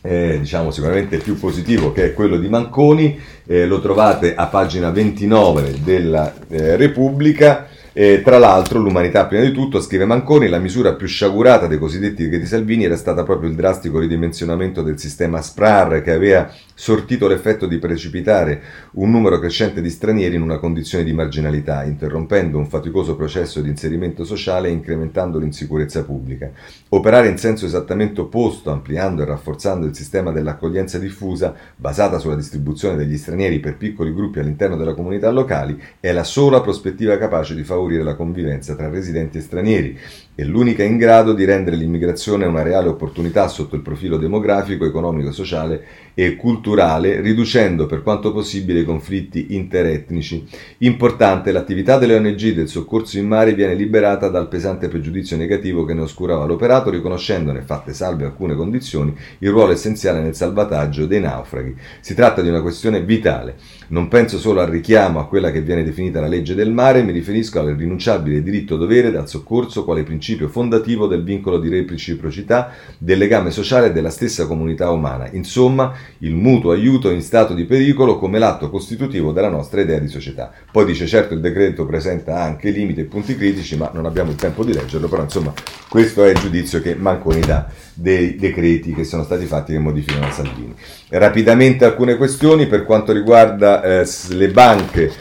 eh, 0.02 0.38
diciamo 0.40 0.70
sicuramente 0.70 1.18
più 1.18 1.38
positivo 1.38 1.92
che 1.92 2.06
è 2.06 2.14
quello 2.14 2.38
di 2.38 2.48
Manconi, 2.48 3.18
eh, 3.46 3.66
lo 3.66 3.80
trovate 3.80 4.34
a 4.34 4.46
pagina 4.46 4.90
29 4.90 5.80
della 5.82 6.32
eh, 6.48 6.76
Repubblica. 6.76 7.66
Tra 7.92 8.38
l'altro, 8.38 8.78
l'umanità 8.78 9.26
prima 9.26 9.42
di 9.42 9.52
tutto, 9.52 9.80
scrive 9.80 10.06
Manconi, 10.06 10.48
la 10.48 10.60
misura 10.60 10.94
più 10.94 11.06
sciagurata 11.06 11.66
dei 11.66 11.76
cosiddetti 11.76 12.22
decreti 12.22 12.46
Salvini 12.46 12.84
era 12.84 12.96
stata 12.96 13.24
proprio 13.24 13.50
il 13.50 13.56
drastico 13.56 13.98
ridimensionamento 13.98 14.80
del 14.80 14.98
sistema 14.98 15.42
SPRAR 15.42 16.00
che 16.00 16.12
aveva 16.12 16.50
sortito 16.80 17.28
l'effetto 17.28 17.66
di 17.66 17.76
precipitare 17.76 18.62
un 18.92 19.10
numero 19.10 19.38
crescente 19.38 19.82
di 19.82 19.90
stranieri 19.90 20.36
in 20.36 20.40
una 20.40 20.56
condizione 20.56 21.04
di 21.04 21.12
marginalità, 21.12 21.84
interrompendo 21.84 22.56
un 22.56 22.66
faticoso 22.66 23.16
processo 23.16 23.60
di 23.60 23.68
inserimento 23.68 24.24
sociale 24.24 24.68
e 24.68 24.72
incrementando 24.72 25.38
l'insicurezza 25.38 26.04
pubblica. 26.04 26.50
Operare 26.88 27.28
in 27.28 27.36
senso 27.36 27.66
esattamente 27.66 28.22
opposto, 28.22 28.70
ampliando 28.70 29.20
e 29.20 29.26
rafforzando 29.26 29.84
il 29.84 29.94
sistema 29.94 30.32
dell'accoglienza 30.32 30.98
diffusa, 30.98 31.54
basata 31.76 32.18
sulla 32.18 32.34
distribuzione 32.34 32.96
degli 32.96 33.18
stranieri 33.18 33.60
per 33.60 33.76
piccoli 33.76 34.14
gruppi 34.14 34.38
all'interno 34.38 34.76
della 34.76 34.94
comunità 34.94 35.30
locali, 35.30 35.78
è 36.00 36.12
la 36.12 36.24
sola 36.24 36.62
prospettiva 36.62 37.18
capace 37.18 37.54
di 37.54 37.62
favorire 37.62 38.02
la 38.02 38.16
convivenza 38.16 38.74
tra 38.74 38.88
residenti 38.88 39.36
e 39.36 39.42
stranieri 39.42 39.98
e 40.40 40.44
l'unica 40.46 40.82
in 40.82 40.96
grado 40.96 41.34
di 41.34 41.44
rendere 41.44 41.76
l'immigrazione 41.76 42.46
una 42.46 42.62
reale 42.62 42.88
opportunità 42.88 43.46
sotto 43.46 43.76
il 43.76 43.82
profilo 43.82 44.16
demografico, 44.16 44.86
economico, 44.86 45.32
sociale 45.32 45.84
e 46.14 46.36
culturale, 46.36 47.20
riducendo 47.20 47.84
per 47.84 48.02
quanto 48.02 48.32
possibile 48.32 48.80
i 48.80 48.84
conflitti 48.86 49.48
interetnici. 49.50 50.48
Importante, 50.78 51.52
l'attività 51.52 51.98
delle 51.98 52.14
ONG 52.14 52.54
del 52.54 52.68
soccorso 52.68 53.18
in 53.18 53.26
mare 53.26 53.52
viene 53.52 53.74
liberata 53.74 54.28
dal 54.28 54.48
pesante 54.48 54.88
pregiudizio 54.88 55.36
negativo 55.36 55.84
che 55.84 55.92
ne 55.92 56.00
oscurava 56.00 56.46
l'operato, 56.46 56.88
riconoscendone, 56.88 57.60
fatte 57.60 57.92
salve 57.92 58.24
alcune 58.24 58.54
condizioni, 58.54 59.14
il 59.40 59.50
ruolo 59.50 59.72
essenziale 59.72 60.22
nel 60.22 60.34
salvataggio 60.34 61.04
dei 61.04 61.20
naufraghi. 61.20 61.76
Si 62.00 62.14
tratta 62.14 62.40
di 62.40 62.48
una 62.48 62.62
questione 62.62 63.02
vitale. 63.02 63.56
Non 63.90 64.06
penso 64.06 64.38
solo 64.38 64.60
al 64.60 64.68
richiamo 64.68 65.18
a 65.18 65.26
quella 65.26 65.50
che 65.50 65.62
viene 65.62 65.82
definita 65.82 66.20
la 66.20 66.28
legge 66.28 66.54
del 66.54 66.70
mare, 66.70 67.02
mi 67.02 67.10
riferisco 67.10 67.58
al 67.58 67.74
rinunciabile 67.74 68.40
diritto-dovere 68.40 69.10
dal 69.10 69.28
soccorso 69.28 69.82
quale 69.84 70.04
principio 70.04 70.46
fondativo 70.46 71.08
del 71.08 71.24
vincolo 71.24 71.58
di 71.58 71.68
reciprocità, 71.68 72.70
del 72.98 73.18
legame 73.18 73.50
sociale 73.50 73.88
e 73.88 73.92
della 73.92 74.10
stessa 74.10 74.46
comunità 74.46 74.90
umana. 74.90 75.28
Insomma, 75.32 75.92
il 76.18 76.36
mutuo 76.36 76.70
aiuto 76.70 77.10
in 77.10 77.20
stato 77.20 77.52
di 77.52 77.64
pericolo 77.64 78.16
come 78.16 78.38
l'atto 78.38 78.70
costitutivo 78.70 79.32
della 79.32 79.48
nostra 79.48 79.80
idea 79.80 79.98
di 79.98 80.06
società. 80.06 80.52
Poi 80.70 80.84
dice 80.84 81.08
certo 81.08 81.34
il 81.34 81.40
decreto 81.40 81.84
presenta 81.84 82.40
anche 82.40 82.70
limiti 82.70 83.00
e 83.00 83.04
punti 83.04 83.34
critici, 83.34 83.76
ma 83.76 83.90
non 83.92 84.06
abbiamo 84.06 84.30
il 84.30 84.36
tempo 84.36 84.62
di 84.62 84.72
leggerlo, 84.72 85.08
però 85.08 85.24
insomma 85.24 85.52
questo 85.88 86.24
è 86.24 86.30
il 86.30 86.38
giudizio 86.38 86.80
che 86.80 86.94
Manconi 86.94 87.40
dà 87.40 87.66
dei 87.92 88.36
decreti 88.36 88.94
che 88.94 89.02
sono 89.02 89.24
stati 89.24 89.46
fatti 89.46 89.72
che 89.72 89.80
modificano 89.80 90.30
Salvini. 90.30 90.74
Rapidamente 91.08 91.84
alcune 91.84 92.16
questioni 92.16 92.68
per 92.68 92.84
quanto 92.84 93.12
riguarda 93.12 93.79
eh, 93.82 94.08
le 94.30 94.48
banche. 94.48 95.12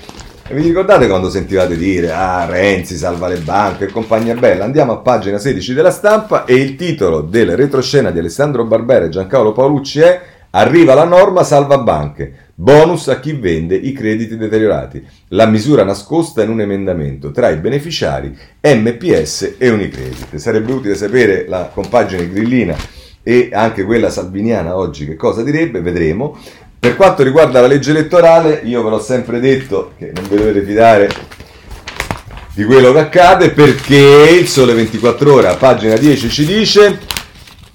E 0.47 0.55
vi 0.55 0.63
ricordate 0.63 1.07
quando 1.07 1.29
sentivate 1.29 1.77
dire 1.77 2.11
ah 2.11 2.45
Renzi 2.45 2.95
salva 2.97 3.27
le 3.27 3.37
banche 3.37 3.85
e 3.85 3.91
compagnia 3.91 4.33
bella? 4.33 4.63
Andiamo 4.63 4.93
a 4.93 4.97
pagina 4.97 5.37
16 5.37 5.73
della 5.75 5.91
stampa 5.91 6.45
e 6.45 6.55
il 6.55 6.75
titolo 6.75 7.21
del 7.21 7.55
retroscena 7.55 8.09
di 8.09 8.17
Alessandro 8.17 8.65
Barbera 8.65 9.05
e 9.05 9.09
Giancarlo 9.09 9.51
Paolucci 9.51 9.99
è 9.99 10.21
Arriva 10.51 10.95
la 10.95 11.03
norma 11.03 11.43
salva 11.43 11.77
banche. 11.77 12.47
Bonus 12.55 13.07
a 13.09 13.19
chi 13.19 13.33
vende 13.33 13.75
i 13.75 13.91
crediti 13.91 14.35
deteriorati. 14.35 15.05
La 15.29 15.45
misura 15.45 15.83
nascosta 15.83 16.41
in 16.41 16.49
un 16.49 16.61
emendamento 16.61 17.29
tra 17.29 17.49
i 17.49 17.57
beneficiari 17.57 18.35
MPS 18.59 19.55
e 19.59 19.69
Unicredit. 19.69 20.35
Sarebbe 20.37 20.71
utile 20.71 20.95
sapere 20.95 21.45
la 21.47 21.69
compagine 21.71 22.27
grillina 22.27 22.75
e 23.21 23.49
anche 23.53 23.83
quella 23.83 24.09
salviniana 24.09 24.75
oggi 24.75 25.05
che 25.05 25.15
cosa 25.15 25.43
direbbe, 25.43 25.81
vedremo. 25.81 26.35
Per 26.79 26.95
quanto 26.95 27.23
riguarda 27.23 27.59
la 27.59 27.67
legge 27.67 27.91
elettorale, 27.91 28.61
io 28.63 28.81
ve 28.83 28.89
l'ho 28.89 29.01
sempre 29.01 29.41
detto 29.41 29.91
che 29.97 30.13
non 30.15 30.27
vi 30.29 30.37
dovete 30.37 30.61
fidare 30.63 31.09
di 32.53 32.63
quello 32.63 32.93
che 32.93 32.99
accade 32.99 33.51
perché 33.51 34.37
il 34.39 34.47
Sole 34.47 34.73
24 34.73 35.33
ore 35.33 35.47
a 35.47 35.55
pagina 35.55 35.97
10 35.97 36.29
ci 36.29 36.45
dice 36.45 36.99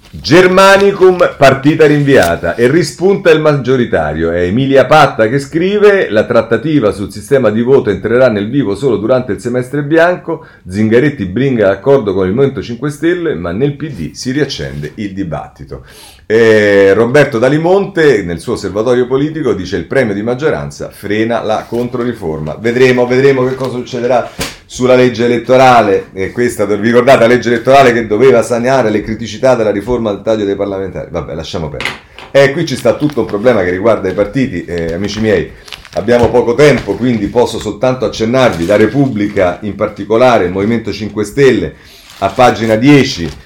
Germanicum 0.09 1.35
partita 1.37 1.85
rinviata 1.85 2.55
e 2.55 2.67
rispunta 2.67 3.29
il 3.31 3.41
maggioritario. 3.41 4.31
È 4.31 4.41
Emilia 4.41 4.85
Patta 4.85 5.27
che 5.27 5.39
scrive: 5.39 6.09
La 6.09 6.25
trattativa 6.25 6.91
sul 6.91 7.11
sistema 7.11 7.49
di 7.49 7.61
voto 7.61 7.89
entrerà 7.89 8.29
nel 8.29 8.49
vivo 8.49 8.75
solo 8.75 8.97
durante 8.97 9.33
il 9.33 9.39
semestre 9.39 9.83
bianco. 9.83 10.45
Zingaretti 10.67 11.25
bringa 11.25 11.67
l'accordo 11.67 12.13
con 12.13 12.25
il 12.25 12.33
Movimento 12.33 12.63
5 12.63 12.89
Stelle, 12.89 13.35
ma 13.35 13.51
nel 13.51 13.75
PD 13.75 14.13
si 14.13 14.31
riaccende 14.31 14.93
il 14.95 15.13
dibattito. 15.13 15.85
E 16.27 16.91
Roberto 16.95 17.37
Dalimonte, 17.37 18.23
nel 18.23 18.39
suo 18.39 18.53
osservatorio 18.53 19.05
politico, 19.05 19.53
dice: 19.53 19.77
Il 19.77 19.85
premio 19.85 20.15
di 20.15 20.23
maggioranza 20.23 20.89
frena 20.89 21.43
la 21.43 21.65
controriforma. 21.69 22.57
Vedremo, 22.59 23.05
vedremo 23.05 23.45
che 23.45 23.53
cosa 23.53 23.77
succederà 23.77 24.31
sulla 24.65 24.95
legge 24.95 25.25
elettorale, 25.25 26.07
e 26.13 26.31
questa 26.31 26.65
vi 26.65 26.77
ricordate 26.77 27.19
la 27.19 27.27
legge 27.27 27.49
elettorale 27.49 27.93
che 27.93 28.07
doveva 28.07 28.41
saneare 28.41 28.89
le 28.89 29.01
criticità 29.01 29.53
della 29.53 29.69
riforma 29.69 30.11
del 30.11 30.23
taglio 30.23 30.45
dei 30.45 30.55
parlamentari? 30.55 31.09
Vabbè, 31.11 31.35
lasciamo 31.35 31.69
perdere. 31.69 31.91
E 32.31 32.51
qui 32.53 32.65
ci 32.65 32.75
sta 32.75 32.95
tutto 32.95 33.19
un 33.19 33.27
problema 33.27 33.63
che 33.63 33.69
riguarda 33.69 34.09
i 34.09 34.13
partiti, 34.13 34.65
eh, 34.65 34.93
amici 34.93 35.21
miei. 35.21 35.51
Abbiamo 35.93 36.29
poco 36.31 36.55
tempo, 36.55 36.95
quindi 36.95 37.27
posso 37.27 37.59
soltanto 37.59 38.03
accennarvi 38.03 38.65
la 38.65 38.77
Repubblica, 38.77 39.59
in 39.61 39.75
particolare 39.75 40.45
il 40.45 40.51
Movimento 40.51 40.91
5 40.91 41.23
Stelle, 41.23 41.75
a 42.17 42.29
pagina 42.29 42.75
10 42.75 43.43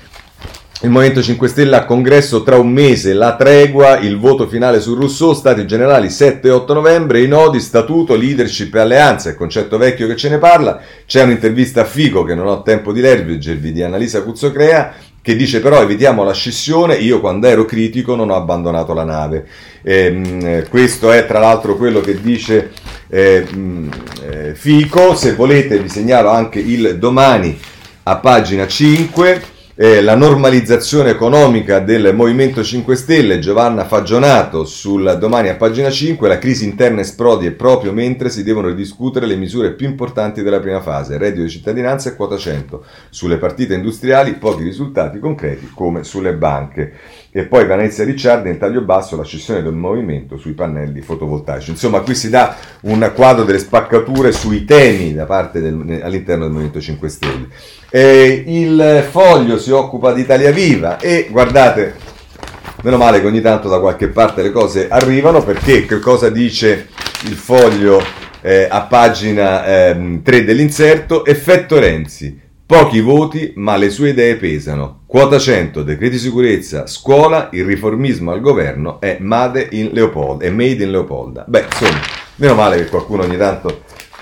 il 0.82 0.90
Movimento 0.90 1.22
5 1.22 1.50
Stelle 1.50 1.76
a 1.76 1.84
congresso 1.84 2.42
tra 2.42 2.58
un 2.58 2.72
mese, 2.72 3.12
la 3.12 3.36
tregua, 3.36 3.98
il 4.00 4.18
voto 4.18 4.48
finale 4.48 4.80
su 4.80 4.96
Rousseau, 4.96 5.34
stati 5.34 5.68
generali 5.68 6.10
7 6.10 6.48
e 6.48 6.52
8 6.52 6.74
novembre, 6.74 7.22
i 7.22 7.28
nodi, 7.28 7.60
statuto, 7.60 8.16
leadership 8.16 8.74
e 8.76 8.80
alleanza, 8.80 9.28
il 9.28 9.36
concetto 9.36 9.78
vecchio 9.78 10.08
che 10.08 10.16
ce 10.16 10.30
ne 10.30 10.38
parla, 10.38 10.80
c'è 11.06 11.24
un'intervista 11.24 11.82
a 11.82 11.86
Fico 11.86 12.24
che 12.24 12.34
non 12.34 12.48
ho 12.48 12.62
tempo 12.62 12.94
di 12.94 13.02
leggervi 13.02 13.74
di 13.74 13.84
Annalisa 13.84 14.24
Cuzzocrea, 14.24 14.94
che 15.22 15.36
dice 15.36 15.60
però 15.60 15.82
evitiamo 15.82 16.24
la 16.24 16.32
scissione, 16.32 16.96
io 16.96 17.20
quando 17.20 17.48
ero 17.48 17.66
critico 17.66 18.16
non 18.16 18.30
ho 18.30 18.36
abbandonato 18.38 18.94
la 18.94 19.04
nave. 19.04 19.48
Eh, 19.82 20.66
questo 20.70 21.12
è 21.12 21.26
tra 21.26 21.40
l'altro 21.40 21.76
quello 21.76 22.00
che 22.00 22.22
dice 22.22 22.72
eh, 23.10 23.46
eh, 24.30 24.56
Fico, 24.56 25.14
se 25.14 25.34
volete 25.34 25.78
vi 25.78 25.90
segnalo 25.90 26.30
anche 26.30 26.60
il 26.60 26.98
domani 26.98 27.60
a 28.04 28.16
pagina 28.16 28.66
5 28.66 29.58
eh, 29.82 30.02
la 30.02 30.14
normalizzazione 30.14 31.12
economica 31.12 31.80
del 31.80 32.14
Movimento 32.14 32.62
5 32.62 32.98
Stelle, 32.98 33.40
Giovanna 33.40 33.86
Fagionato 33.86 34.66
sul 34.66 35.16
domani 35.18 35.48
a 35.48 35.56
pagina 35.56 35.90
5, 35.90 36.28
la 36.28 36.38
crisi 36.38 36.66
interna 36.66 37.00
esplode 37.00 37.52
proprio 37.52 37.94
mentre 37.94 38.30
si 38.30 38.44
devono 38.44 38.68
ridiscutere 38.68 39.26
le 39.26 39.38
misure 39.38 39.72
più 39.72 39.88
importanti 39.88 40.44
della 40.44 40.60
prima 40.60 40.82
fase, 40.82 41.18
reddito 41.18 41.44
di 41.44 41.50
cittadinanza 41.50 42.10
e 42.10 42.16
quota 42.18 42.36
100, 42.36 42.84
sulle 43.10 43.38
partite 43.38 43.74
industriali 43.74 44.34
pochi 44.34 44.64
risultati 44.64 45.18
concreti 45.18 45.70
come 45.74 46.04
sulle 46.04 46.34
banche. 46.34 46.92
E 47.32 47.46
poi 47.46 47.66
Vanessa 47.66 48.04
Ricciardi 48.04 48.50
in 48.50 48.58
taglio 48.58 48.82
basso 48.82 49.16
la 49.16 49.24
scissione 49.24 49.62
del 49.64 49.72
movimento 49.72 50.36
sui 50.36 50.52
pannelli 50.52 51.00
fotovoltaici. 51.00 51.70
Insomma, 51.70 52.02
qui 52.02 52.16
si 52.16 52.30
dà 52.30 52.58
un 52.82 53.10
quadro 53.16 53.46
delle 53.46 53.60
spaccature 53.60 54.34
sui 54.34 54.66
temi 54.66 55.14
da 55.14 55.24
parte 55.24 55.62
del, 55.62 56.02
all'interno 56.04 56.44
del 56.44 56.52
Movimento 56.52 56.82
5 56.82 57.08
Stelle. 57.08 57.48
Eh, 57.92 58.44
il 58.46 59.08
foglio 59.10 59.58
si 59.58 59.72
occupa 59.72 60.14
di 60.14 60.22
Italia 60.22 60.52
Viva 60.52 61.00
e 61.00 61.28
guardate, 61.32 61.96
meno 62.84 62.98
male 62.98 63.20
che 63.20 63.26
ogni 63.26 63.42
tanto 63.42 63.68
da 63.68 63.80
qualche 63.80 64.10
parte 64.10 64.44
le 64.44 64.52
cose 64.52 64.88
arrivano 64.90 65.44
perché 65.44 65.88
che 65.88 65.98
cosa 65.98 66.30
dice 66.30 66.88
il 67.24 67.34
foglio 67.34 68.00
eh, 68.42 68.68
a 68.70 68.82
pagina 68.82 69.66
eh, 69.66 70.20
3 70.22 70.44
dell'inserto? 70.44 71.26
Effetto 71.26 71.80
Renzi. 71.80 72.48
Pochi 72.64 73.02
voti, 73.02 73.54
ma 73.56 73.76
le 73.78 73.90
sue 73.90 74.10
idee 74.10 74.36
pesano. 74.36 75.00
Quota 75.08 75.40
100, 75.40 75.82
decreti 75.82 76.20
sicurezza, 76.20 76.86
scuola, 76.86 77.50
il 77.54 77.66
riformismo 77.66 78.32
al 78.32 78.42
governo 78.42 79.02
è 79.02 79.18
Made 79.20 79.70
in 79.72 79.90
Leopolda. 79.92 80.46
È 80.46 80.52
made 80.52 80.84
in 80.84 80.92
Leopolda. 80.92 81.46
Beh, 81.48 81.66
insomma, 81.66 82.00
meno 82.36 82.54
male 82.54 82.78
che 82.78 82.86
qualcuno 82.86 83.24
ogni 83.24 83.38
tanto 83.38 83.82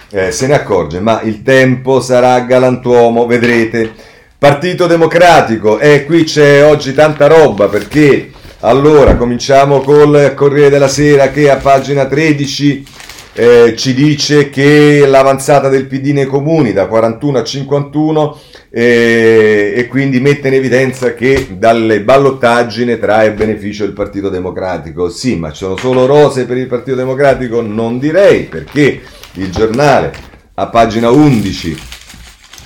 eh, 0.10 0.32
se 0.32 0.48
ne 0.48 0.54
accorge, 0.54 1.00
ma 1.00 1.22
il 1.22 1.44
tempo 1.44 2.00
sarà 2.00 2.40
galantuomo, 2.42 3.26
vedrete. 3.26 3.92
Partito 4.38 4.86
Democratico, 4.86 5.80
e 5.80 5.94
eh, 5.94 6.06
qui 6.06 6.24
c'è 6.24 6.64
oggi 6.64 6.94
tanta 6.94 7.26
roba 7.26 7.68
perché 7.68 8.30
allora 8.60 9.16
cominciamo 9.16 9.82
col 9.82 10.34
Corriere 10.36 10.70
della 10.70 10.88
Sera 10.88 11.30
che 11.30 11.50
a 11.50 11.58
pagina 11.58 12.06
13 12.06 12.86
eh, 13.34 13.76
ci 13.76 13.94
dice 13.94 14.50
che 14.50 15.06
l'avanzata 15.06 15.70
del 15.70 15.86
PD 15.86 16.08
nei 16.08 16.26
comuni 16.26 16.74
da 16.74 16.88
41 16.88 17.38
a 17.38 17.44
51 17.44 18.40
eh, 18.72 19.74
e 19.76 19.88
quindi 19.88 20.20
mette 20.20 20.48
in 20.48 20.56
evidenza 20.56 21.14
che 21.14 21.48
dalle 21.52 22.02
ballottaggi 22.02 22.84
ne 22.84 22.98
trae 22.98 23.34
beneficio 23.34 23.84
il 23.84 23.94
Partito 23.94 24.30
Democratico. 24.30 25.10
Sì, 25.10 25.36
ma 25.36 25.52
ci 25.52 25.58
sono 25.58 25.78
solo 25.78 26.06
rose 26.08 26.46
per 26.46 26.58
il 26.58 26.66
Partito 26.66 26.96
Democratico? 26.96 27.62
Non 27.62 28.00
direi, 28.00 28.44
perché 28.44 29.02
il 29.38 29.52
giornale 29.52 30.14
a 30.56 30.68
pagina 30.68 31.10
11 31.10 31.78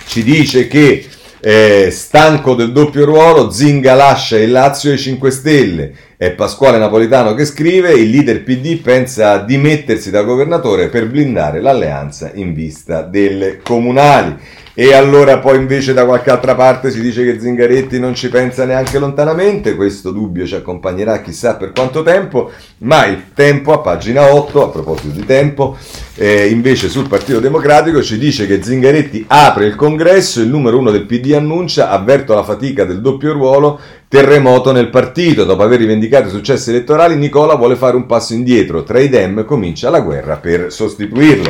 ci 0.06 0.24
dice 0.24 0.68
che 0.68 1.06
eh, 1.44 1.90
stanco 1.90 2.54
del 2.54 2.72
doppio 2.72 3.04
ruolo, 3.04 3.50
Zinga 3.50 3.96
lascia 3.96 4.38
il 4.38 4.52
Lazio 4.52 4.92
e 4.92 4.94
i 4.94 5.00
5 5.00 5.32
Stelle. 5.32 5.94
È 6.16 6.32
Pasquale 6.32 6.78
Napolitano 6.78 7.34
che 7.34 7.46
scrive: 7.46 7.94
il 7.94 8.12
leader 8.12 8.44
PD 8.44 8.78
pensa 8.80 9.32
a 9.32 9.44
dimettersi 9.44 10.12
da 10.12 10.22
governatore 10.22 10.90
per 10.90 11.08
blindare 11.08 11.60
l'alleanza 11.60 12.32
in 12.36 12.54
vista 12.54 13.02
delle 13.02 13.60
comunali. 13.64 14.38
E 14.74 14.94
allora 14.94 15.40
poi 15.40 15.58
invece 15.58 15.94
da 15.94 16.06
qualche 16.06 16.30
altra 16.30 16.56
parte 16.56 16.92
si 16.92 17.02
dice 17.02 17.26
che 17.26 17.42
Zingaretti 17.42 18.00
non 18.00 18.16
ci 18.16 18.30
pensa 18.30 18.64
neanche 18.64 19.00
lontanamente, 19.00 19.76
questo 19.76 20.12
dubbio 20.12 20.46
ci 20.46 20.56
accompagnerà 20.56 21.22
chissà 21.22 21.58
per 21.58 21.74
quanto 21.74 22.04
tempo, 22.04 22.52
ma 22.80 23.06
il 23.06 23.34
tempo 23.34 23.74
a 23.74 23.80
pagina 23.80 24.34
8, 24.34 24.64
a 24.64 24.70
proposito 24.70 25.10
di 25.10 25.26
tempo, 25.26 25.78
eh, 26.16 26.48
invece 26.48 26.88
sul 26.88 27.10
Partito 27.10 27.42
Democratico 27.42 28.02
ci 28.02 28.18
dice 28.18 28.48
che 28.48 28.64
Zingaretti 28.64 29.26
apre 29.28 29.66
il 29.66 29.76
congresso, 29.76 30.40
il 30.40 30.48
numero 30.48 30.78
uno 30.78 30.92
del 30.92 31.06
PD 31.06 31.34
annuncia, 31.34 31.90
avverto 31.90 32.34
la 32.34 32.44
fatica 32.44 32.86
del 32.86 33.02
doppio 33.02 33.34
ruolo, 33.34 33.78
terremoto 34.12 34.74
nel 34.74 34.90
partito, 34.90 35.46
dopo 35.46 35.64
aver 35.64 35.80
rivendicato 35.80 36.28
i 36.28 36.32
successi 36.32 36.70
elettorali 36.70 37.16
Nicola 37.16 37.56
vuole 37.56 37.78
fare 37.78 37.96
un 37.96 38.06
passo 38.06 38.34
indietro, 38.34 38.84
tra 38.84 39.00
i 39.00 39.08
Dem 39.08 39.46
comincia 39.46 39.90
la 39.90 40.02
guerra 40.02 40.36
per 40.36 40.70
sostituirlo. 40.70 41.50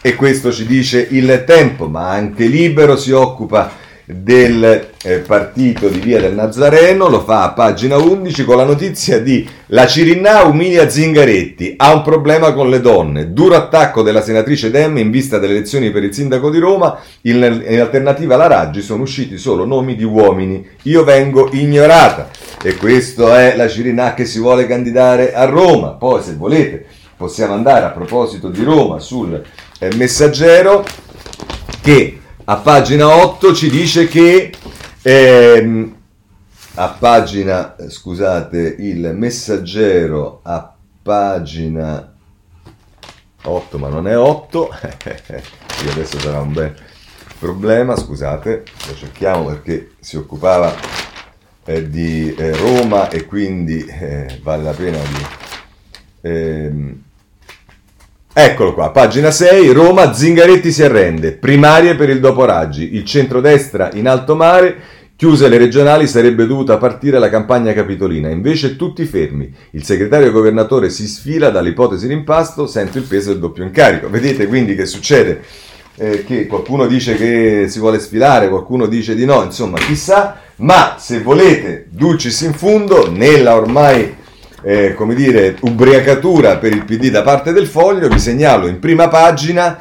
E 0.00 0.16
questo 0.16 0.50
ci 0.50 0.66
dice 0.66 1.06
il 1.08 1.44
tempo, 1.46 1.86
ma 1.86 2.10
anche 2.10 2.46
Libero 2.46 2.96
si 2.96 3.12
occupa 3.12 3.70
del 4.14 4.88
eh, 5.02 5.18
partito 5.18 5.88
di 5.88 5.98
Via 5.98 6.20
del 6.20 6.34
Nazareno, 6.34 7.08
lo 7.08 7.20
fa 7.20 7.44
a 7.44 7.52
pagina 7.52 7.96
11 7.96 8.44
con 8.44 8.56
la 8.56 8.64
notizia 8.64 9.20
di 9.20 9.48
La 9.66 9.86
Cirinà 9.86 10.42
umilia 10.42 10.88
Zingaretti, 10.88 11.74
ha 11.76 11.94
un 11.94 12.02
problema 12.02 12.52
con 12.52 12.68
le 12.68 12.80
donne, 12.80 13.32
duro 13.32 13.56
attacco 13.56 14.02
della 14.02 14.22
senatrice 14.22 14.70
Dem 14.70 14.98
in 14.98 15.10
vista 15.10 15.38
delle 15.38 15.54
elezioni 15.54 15.90
per 15.90 16.04
il 16.04 16.14
sindaco 16.14 16.50
di 16.50 16.58
Roma, 16.58 16.98
in, 17.22 17.64
in 17.68 17.80
alternativa 17.80 18.34
alla 18.34 18.46
Raggi 18.46 18.82
sono 18.82 19.02
usciti 19.02 19.38
solo 19.38 19.64
nomi 19.64 19.96
di 19.96 20.04
uomini, 20.04 20.66
io 20.82 21.04
vengo 21.04 21.48
ignorata. 21.52 22.28
E 22.62 22.76
questo 22.76 23.34
è 23.34 23.56
la 23.56 23.68
Cirinà 23.68 24.12
che 24.12 24.26
si 24.26 24.38
vuole 24.38 24.66
candidare 24.66 25.32
a 25.32 25.44
Roma, 25.44 25.90
poi 25.90 26.22
se 26.22 26.34
volete 26.34 26.84
possiamo 27.16 27.52
andare 27.52 27.84
a 27.84 27.90
proposito 27.90 28.48
di 28.48 28.62
Roma 28.62 28.98
sul 28.98 29.42
eh, 29.78 29.94
messaggero 29.94 30.84
che 31.82 32.19
a 32.50 32.56
pagina 32.56 33.06
8 33.06 33.54
ci 33.54 33.70
dice 33.70 34.08
che 34.08 34.52
ehm, 35.02 35.96
a 36.74 36.88
pagina, 36.98 37.76
scusate, 37.88 38.74
il 38.76 39.12
messaggero 39.14 40.40
a 40.42 40.74
pagina 41.00 42.12
8, 43.42 43.78
ma 43.78 43.86
non 43.86 44.08
è 44.08 44.18
8, 44.18 44.68
io 45.84 45.90
adesso 45.92 46.18
sarà 46.18 46.40
un 46.40 46.52
bel 46.52 46.74
problema, 47.38 47.94
scusate, 47.94 48.64
lo 48.88 48.94
cerchiamo 48.96 49.44
perché 49.44 49.92
si 50.00 50.16
occupava 50.16 50.74
eh, 51.64 51.88
di 51.88 52.34
eh, 52.34 52.56
Roma 52.56 53.10
e 53.10 53.26
quindi 53.26 53.84
eh, 53.84 54.40
vale 54.42 54.62
la 54.64 54.72
pena 54.72 54.98
di... 54.98 55.26
Ehm, 56.22 57.02
Eccolo 58.32 58.74
qua, 58.74 58.90
pagina 58.90 59.32
6, 59.32 59.72
Roma, 59.72 60.12
Zingaretti 60.12 60.70
si 60.70 60.84
arrende, 60.84 61.32
primarie 61.32 61.96
per 61.96 62.10
il 62.10 62.20
dopo 62.20 62.44
Raggi, 62.44 62.94
il 62.94 63.04
centrodestra 63.04 63.90
in 63.94 64.06
alto 64.06 64.36
mare, 64.36 64.76
chiuse 65.16 65.48
le 65.48 65.58
regionali 65.58 66.06
sarebbe 66.06 66.46
dovuta 66.46 66.76
partire 66.76 67.18
la 67.18 67.28
campagna 67.28 67.72
capitolina, 67.72 68.28
invece 68.28 68.76
tutti 68.76 69.04
fermi, 69.04 69.52
il 69.72 69.82
segretario 69.82 70.30
governatore 70.30 70.90
si 70.90 71.08
sfila 71.08 71.50
dall'ipotesi 71.50 72.06
rimpasto, 72.06 72.68
sento 72.68 72.98
il 72.98 73.04
peso 73.04 73.30
del 73.30 73.40
doppio 73.40 73.64
incarico. 73.64 74.08
Vedete 74.08 74.46
quindi 74.46 74.76
che 74.76 74.86
succede? 74.86 75.42
Eh, 75.96 76.24
che 76.24 76.46
qualcuno 76.46 76.86
dice 76.86 77.16
che 77.16 77.66
si 77.68 77.80
vuole 77.80 77.98
sfilare, 77.98 78.48
qualcuno 78.48 78.86
dice 78.86 79.16
di 79.16 79.24
no, 79.24 79.42
insomma 79.42 79.78
chissà, 79.78 80.40
ma 80.58 80.94
se 81.00 81.20
volete, 81.20 81.88
dulcis 81.90 82.42
in 82.42 82.54
fundo, 82.54 83.10
nella 83.10 83.56
ormai 83.56 84.18
eh, 84.62 84.94
come 84.94 85.14
dire, 85.14 85.56
ubriacatura 85.60 86.58
per 86.58 86.72
il 86.72 86.84
PD 86.84 87.10
da 87.10 87.22
parte 87.22 87.52
del 87.52 87.66
foglio, 87.66 88.08
vi 88.08 88.18
segnalo 88.18 88.66
in 88.66 88.78
prima 88.78 89.08
pagina, 89.08 89.78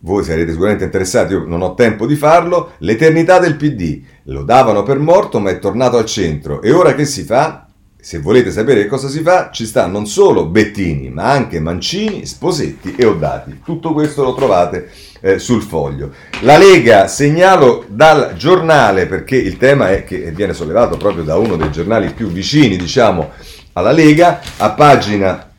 voi 0.00 0.22
sarete 0.22 0.52
sicuramente 0.52 0.84
interessati, 0.84 1.32
io 1.32 1.44
non 1.46 1.62
ho 1.62 1.74
tempo 1.74 2.06
di 2.06 2.14
farlo, 2.14 2.72
l'eternità 2.78 3.38
del 3.38 3.56
PD. 3.56 4.00
Lo 4.24 4.42
davano 4.42 4.82
per 4.82 4.98
morto 4.98 5.40
ma 5.40 5.50
è 5.50 5.58
tornato 5.58 5.96
al 5.96 6.04
centro 6.04 6.62
e 6.62 6.70
ora 6.70 6.94
che 6.94 7.04
si 7.04 7.24
fa? 7.24 7.64
Se 8.00 8.20
volete 8.20 8.52
sapere 8.52 8.86
cosa 8.86 9.08
si 9.08 9.22
fa, 9.22 9.50
ci 9.50 9.66
sta 9.66 9.86
non 9.86 10.06
solo 10.06 10.46
Bettini, 10.46 11.10
ma 11.10 11.24
anche 11.24 11.58
Mancini, 11.58 12.26
Sposetti 12.26 12.94
e 12.96 13.04
Oddati. 13.04 13.60
Tutto 13.64 13.92
questo 13.92 14.22
lo 14.22 14.34
trovate 14.34 14.88
eh, 15.20 15.40
sul 15.40 15.62
foglio. 15.62 16.12
La 16.42 16.56
Lega, 16.56 17.08
segnalo 17.08 17.84
dal 17.88 18.34
giornale, 18.36 19.06
perché 19.06 19.36
il 19.36 19.56
tema 19.56 19.90
è 19.90 20.04
che 20.04 20.30
viene 20.30 20.54
sollevato 20.54 20.96
proprio 20.96 21.24
da 21.24 21.36
uno 21.38 21.56
dei 21.56 21.72
giornali 21.72 22.12
più 22.12 22.28
vicini, 22.28 22.76
diciamo, 22.76 23.32
alla 23.78 23.92
Lega, 23.92 24.40
a 24.56 24.70
pagina 24.70 25.50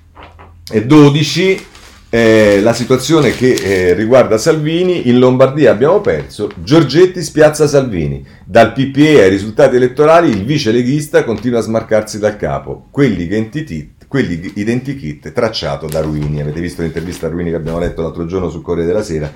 12 0.71 1.67
eh, 2.11 2.59
la 2.61 2.73
situazione 2.73 3.31
che 3.31 3.51
eh, 3.53 3.93
riguarda 3.93 4.37
Salvini, 4.37 5.09
in 5.09 5.19
Lombardia 5.19 5.71
abbiamo 5.71 6.01
perso, 6.01 6.49
Giorgetti 6.55 7.21
spiazza 7.21 7.67
Salvini, 7.67 8.25
dal 8.45 8.73
PPE 8.73 9.21
ai 9.23 9.29
risultati 9.29 9.75
elettorali 9.75 10.29
il 10.29 10.43
vice 10.43 10.71
leghista 10.71 11.23
continua 11.23 11.59
a 11.59 11.63
smarcarsi 11.63 12.17
dal 12.19 12.35
capo, 12.35 12.87
quelli 12.91 13.27
che 13.27 13.35
entitì 13.35 13.97
quelli 14.09 14.53
identikit 14.55 15.31
tracciato 15.31 15.85
da 15.85 16.01
Ruini. 16.01 16.41
Avete 16.41 16.59
visto 16.59 16.81
l'intervista 16.81 17.27
a 17.27 17.29
Ruini 17.29 17.51
che 17.51 17.55
abbiamo 17.55 17.77
letto 17.77 18.01
l'altro 18.01 18.25
giorno 18.25 18.49
sul 18.49 18.63
Corriere 18.63 18.87
della 18.87 19.03
Sera? 19.03 19.31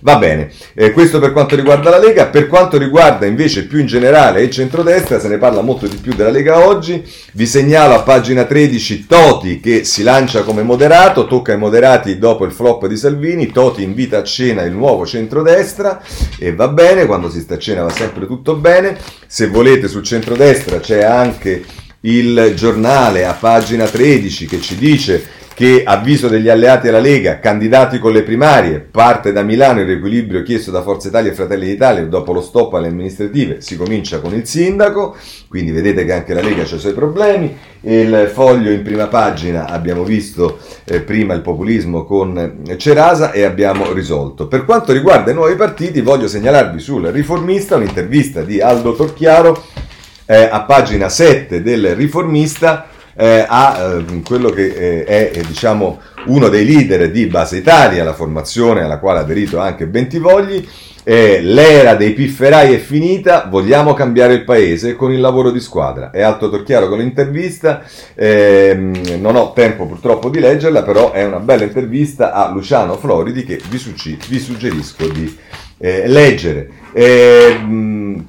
Va 0.00 0.18
bene, 0.18 0.52
eh, 0.74 0.92
questo 0.92 1.18
per 1.18 1.32
quanto 1.32 1.56
riguarda 1.56 1.88
la 1.88 1.98
Lega, 1.98 2.26
per 2.26 2.46
quanto 2.46 2.76
riguarda 2.76 3.24
invece 3.24 3.66
più 3.66 3.80
in 3.80 3.86
generale 3.86 4.42
il 4.42 4.50
centrodestra, 4.50 5.18
se 5.18 5.28
ne 5.28 5.38
parla 5.38 5.62
molto 5.62 5.86
di 5.86 5.96
più 5.96 6.14
della 6.14 6.30
Lega 6.30 6.64
oggi, 6.64 7.02
vi 7.32 7.46
segnalo 7.46 7.94
a 7.94 8.02
pagina 8.02 8.44
13 8.44 9.06
Toti 9.06 9.60
che 9.60 9.84
si 9.84 10.02
lancia 10.02 10.42
come 10.42 10.62
moderato, 10.62 11.26
tocca 11.26 11.52
ai 11.52 11.58
moderati 11.58 12.18
dopo 12.18 12.44
il 12.44 12.52
flop 12.52 12.86
di 12.86 12.98
Salvini, 12.98 13.50
Toti 13.50 13.82
invita 13.82 14.18
a 14.18 14.22
cena 14.22 14.62
il 14.62 14.72
nuovo 14.72 15.06
centrodestra 15.06 16.02
e 16.38 16.54
va 16.54 16.68
bene, 16.68 17.06
quando 17.06 17.30
si 17.30 17.40
sta 17.40 17.54
a 17.54 17.58
cena 17.58 17.82
va 17.82 17.90
sempre 17.90 18.26
tutto 18.26 18.56
bene, 18.56 18.98
se 19.26 19.48
volete 19.48 19.88
sul 19.88 20.02
centrodestra 20.02 20.80
c'è 20.80 21.02
anche 21.02 21.64
il 22.00 22.52
giornale 22.54 23.24
a 23.24 23.32
pagina 23.32 23.86
13 23.86 24.46
che 24.46 24.60
ci 24.60 24.76
dice 24.76 25.36
che 25.58 25.82
avviso 25.84 26.28
degli 26.28 26.48
alleati 26.48 26.86
alla 26.86 27.00
Lega, 27.00 27.40
candidati 27.40 27.98
con 27.98 28.12
le 28.12 28.22
primarie, 28.22 28.78
parte 28.78 29.32
da 29.32 29.42
Milano 29.42 29.80
il 29.80 29.86
riequilibrio 29.86 30.44
chiesto 30.44 30.70
da 30.70 30.82
Forza 30.82 31.08
Italia 31.08 31.32
e 31.32 31.34
Fratelli 31.34 31.66
d'Italia 31.66 32.04
dopo 32.04 32.32
lo 32.32 32.40
stop 32.40 32.74
alle 32.74 32.86
amministrative, 32.86 33.60
si 33.60 33.76
comincia 33.76 34.20
con 34.20 34.34
il 34.34 34.46
sindaco, 34.46 35.16
quindi 35.48 35.72
vedete 35.72 36.04
che 36.04 36.12
anche 36.12 36.32
la 36.32 36.42
Lega 36.42 36.62
ha 36.62 36.64
i 36.72 36.78
suoi 36.78 36.92
problemi, 36.92 37.56
il 37.80 38.30
foglio 38.32 38.70
in 38.70 38.82
prima 38.82 39.08
pagina 39.08 39.66
abbiamo 39.66 40.04
visto 40.04 40.60
eh, 40.84 41.00
prima 41.00 41.34
il 41.34 41.40
populismo 41.40 42.04
con 42.04 42.62
Cerasa 42.76 43.32
e 43.32 43.42
abbiamo 43.42 43.90
risolto. 43.90 44.46
Per 44.46 44.64
quanto 44.64 44.92
riguarda 44.92 45.32
i 45.32 45.34
nuovi 45.34 45.56
partiti 45.56 46.02
voglio 46.02 46.28
segnalarvi 46.28 46.78
sul 46.78 47.06
riformista 47.06 47.74
un'intervista 47.74 48.42
di 48.42 48.60
Aldo 48.60 48.94
Torchiaro 48.94 49.86
eh, 50.30 50.48
a 50.50 50.62
pagina 50.62 51.08
7 51.08 51.62
del 51.62 51.96
riformista 51.96 52.88
eh, 53.16 53.46
a 53.48 53.96
eh, 53.96 54.22
quello 54.22 54.50
che 54.50 54.66
eh, 54.66 55.04
è 55.04 55.30
eh, 55.34 55.42
diciamo, 55.44 56.00
uno 56.26 56.48
dei 56.48 56.66
leader 56.66 57.10
di 57.10 57.26
Base 57.26 57.56
Italia, 57.56 58.04
la 58.04 58.12
formazione 58.12 58.82
alla 58.82 58.98
quale 58.98 59.20
ha 59.20 59.22
aderito 59.22 59.58
anche 59.58 59.86
Bentivogli. 59.86 60.66
l'era 61.04 61.94
dei 61.94 62.12
pifferai 62.12 62.74
è 62.74 62.78
finita, 62.78 63.46
vogliamo 63.50 63.94
cambiare 63.94 64.34
il 64.34 64.44
paese 64.44 64.94
con 64.94 65.10
il 65.10 65.20
lavoro 65.20 65.50
di 65.50 65.60
squadra. 65.60 66.10
È 66.10 66.20
Alto 66.20 66.50
Torchiaro 66.50 66.88
con 66.88 66.98
l'intervista, 66.98 67.82
ehm, 68.14 69.16
non 69.18 69.34
ho 69.34 69.52
tempo 69.54 69.86
purtroppo 69.86 70.28
di 70.28 70.38
leggerla, 70.38 70.82
però 70.82 71.12
è 71.12 71.24
una 71.24 71.40
bella 71.40 71.64
intervista 71.64 72.32
a 72.32 72.50
Luciano 72.52 72.98
Floridi 72.98 73.44
che 73.44 73.58
vi 73.68 74.38
suggerisco 74.38 75.08
di 75.08 75.36
eh, 75.78 76.06
leggere. 76.06 76.70
Eh, 76.92 77.60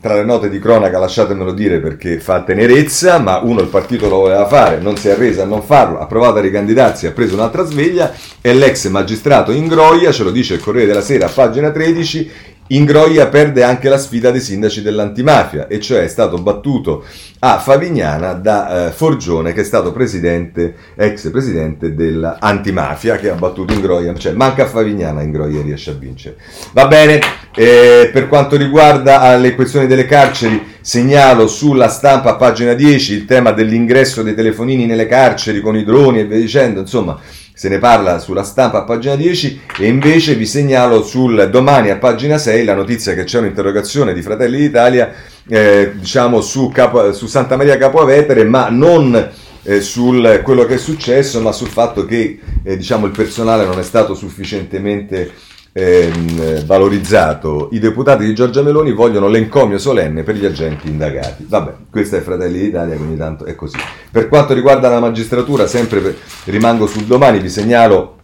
tra 0.01 0.15
le 0.15 0.23
note 0.23 0.49
di 0.49 0.59
cronaca 0.59 0.99
lasciatemelo 0.99 1.51
dire 1.51 1.79
perché 1.79 2.19
fa 2.19 2.43
tenerezza, 2.43 3.17
ma 3.19 3.39
uno 3.39 3.61
il 3.61 3.67
partito 3.67 4.07
lo 4.07 4.17
voleva 4.17 4.47
fare, 4.47 4.79
non 4.79 4.95
si 4.97 5.07
è 5.07 5.11
arreso 5.11 5.41
a 5.41 5.45
non 5.45 5.61
farlo, 5.61 5.99
ha 5.99 6.05
provato 6.05 6.37
a 6.37 6.41
ricandidarsi, 6.41 7.07
ha 7.07 7.11
preso 7.11 7.35
un'altra 7.35 7.63
sveglia 7.63 8.13
e 8.41 8.53
l'ex 8.53 8.87
magistrato 8.87 9.51
Ingroia, 9.51 10.11
ce 10.11 10.23
lo 10.23 10.31
dice 10.31 10.55
il 10.55 10.61
Corriere 10.61 10.87
della 10.87 11.01
Sera 11.01 11.27
pagina 11.27 11.71
13, 11.71 12.31
Ingroia 12.71 13.27
perde 13.27 13.63
anche 13.63 13.89
la 13.89 13.97
sfida 13.97 14.29
dei 14.29 14.41
sindaci 14.41 14.81
dell'antimafia, 14.81 15.67
e 15.67 15.79
cioè 15.79 16.03
è 16.03 16.07
stato 16.07 16.37
battuto 16.37 17.03
a 17.39 17.57
Favignana 17.57 18.33
da 18.33 18.87
eh, 18.87 18.91
Forgione, 18.91 19.53
che 19.53 19.61
è 19.61 19.63
stato 19.63 19.91
presidente, 19.91 20.75
ex 20.95 21.31
presidente 21.31 21.95
dell'antimafia, 21.95 23.15
che 23.15 23.29
ha 23.29 23.35
battuto 23.35 23.73
Ingroia, 23.73 24.13
cioè 24.15 24.33
manca 24.33 24.63
a 24.63 24.67
Favignana, 24.67 25.23
Ingroia 25.23 25.61
riesce 25.61 25.91
a 25.91 25.93
vincere. 25.93 26.35
Va 26.73 26.85
bene, 26.85 27.19
eh, 27.55 28.09
per 28.13 28.27
quanto 28.27 28.55
riguarda 28.55 29.35
le 29.37 29.55
questioni 29.55 29.87
delle 29.87 30.05
carceri, 30.05 30.77
segnalo 30.81 31.47
sulla 31.47 31.87
stampa 31.87 32.31
a 32.31 32.35
pagina 32.35 32.73
10 32.73 33.13
il 33.13 33.25
tema 33.25 33.51
dell'ingresso 33.51 34.21
dei 34.21 34.35
telefonini 34.35 34.85
nelle 34.85 35.07
carceri 35.07 35.59
con 35.59 35.75
i 35.75 35.83
droni 35.83 36.19
e 36.19 36.25
via 36.25 36.37
dicendo, 36.37 36.81
insomma 36.81 37.19
se 37.59 37.67
ne 37.67 37.77
parla 37.77 38.19
sulla 38.19 38.43
stampa 38.43 38.77
a 38.77 38.83
pagina 38.83 39.17
10 39.17 39.63
e 39.79 39.87
invece 39.87 40.35
vi 40.35 40.45
segnalo 40.45 41.03
sul 41.03 41.49
domani 41.51 41.89
a 41.89 41.97
pagina 41.97 42.37
6 42.37 42.63
la 42.63 42.73
notizia 42.73 43.13
che 43.13 43.25
c'è 43.25 43.39
un'interrogazione 43.39 44.13
di 44.13 44.21
Fratelli 44.21 44.59
d'Italia 44.59 45.13
eh, 45.45 45.91
diciamo 45.93 46.39
su, 46.39 46.69
Capo, 46.69 47.11
su, 47.11 47.25
Santa 47.27 47.57
Maria 47.57 47.77
Capovetere 47.77 48.45
ma 48.45 48.69
non 48.69 49.29
eh, 49.63 49.81
su 49.81 50.23
quello 50.41 50.63
che 50.63 50.75
è 50.75 50.77
successo 50.77 51.41
ma 51.41 51.51
sul 51.51 51.67
fatto 51.67 52.05
che 52.05 52.39
eh, 52.63 52.77
diciamo, 52.77 53.05
il 53.07 53.11
personale 53.11 53.65
non 53.65 53.77
è 53.77 53.83
stato 53.83 54.15
sufficientemente 54.15 55.29
ehm, 55.71 56.65
valorizzato. 56.65 57.69
I 57.71 57.79
deputati 57.79 58.25
di 58.25 58.33
Giorgia 58.33 58.61
Meloni 58.61 58.91
vogliono 58.91 59.27
l'encomio 59.27 59.77
solenne 59.77 60.23
per 60.23 60.35
gli 60.35 60.45
agenti 60.45 60.87
indagati. 60.87 61.45
Vabbè, 61.47 61.73
questo 61.89 62.17
è 62.17 62.21
Fratelli 62.21 62.59
d'Italia, 62.59 62.95
quindi 62.95 63.17
tanto 63.17 63.45
è 63.45 63.55
così. 63.55 63.77
Per 64.11 64.27
quanto 64.27 64.53
riguarda 64.53 64.89
la 64.89 64.99
magistratura, 64.99 65.67
sempre 65.67 65.99
per, 65.99 66.15
rimango 66.45 66.87
sul 66.87 67.03
domani, 67.03 67.39
vi 67.39 67.49
segnalo 67.49 68.15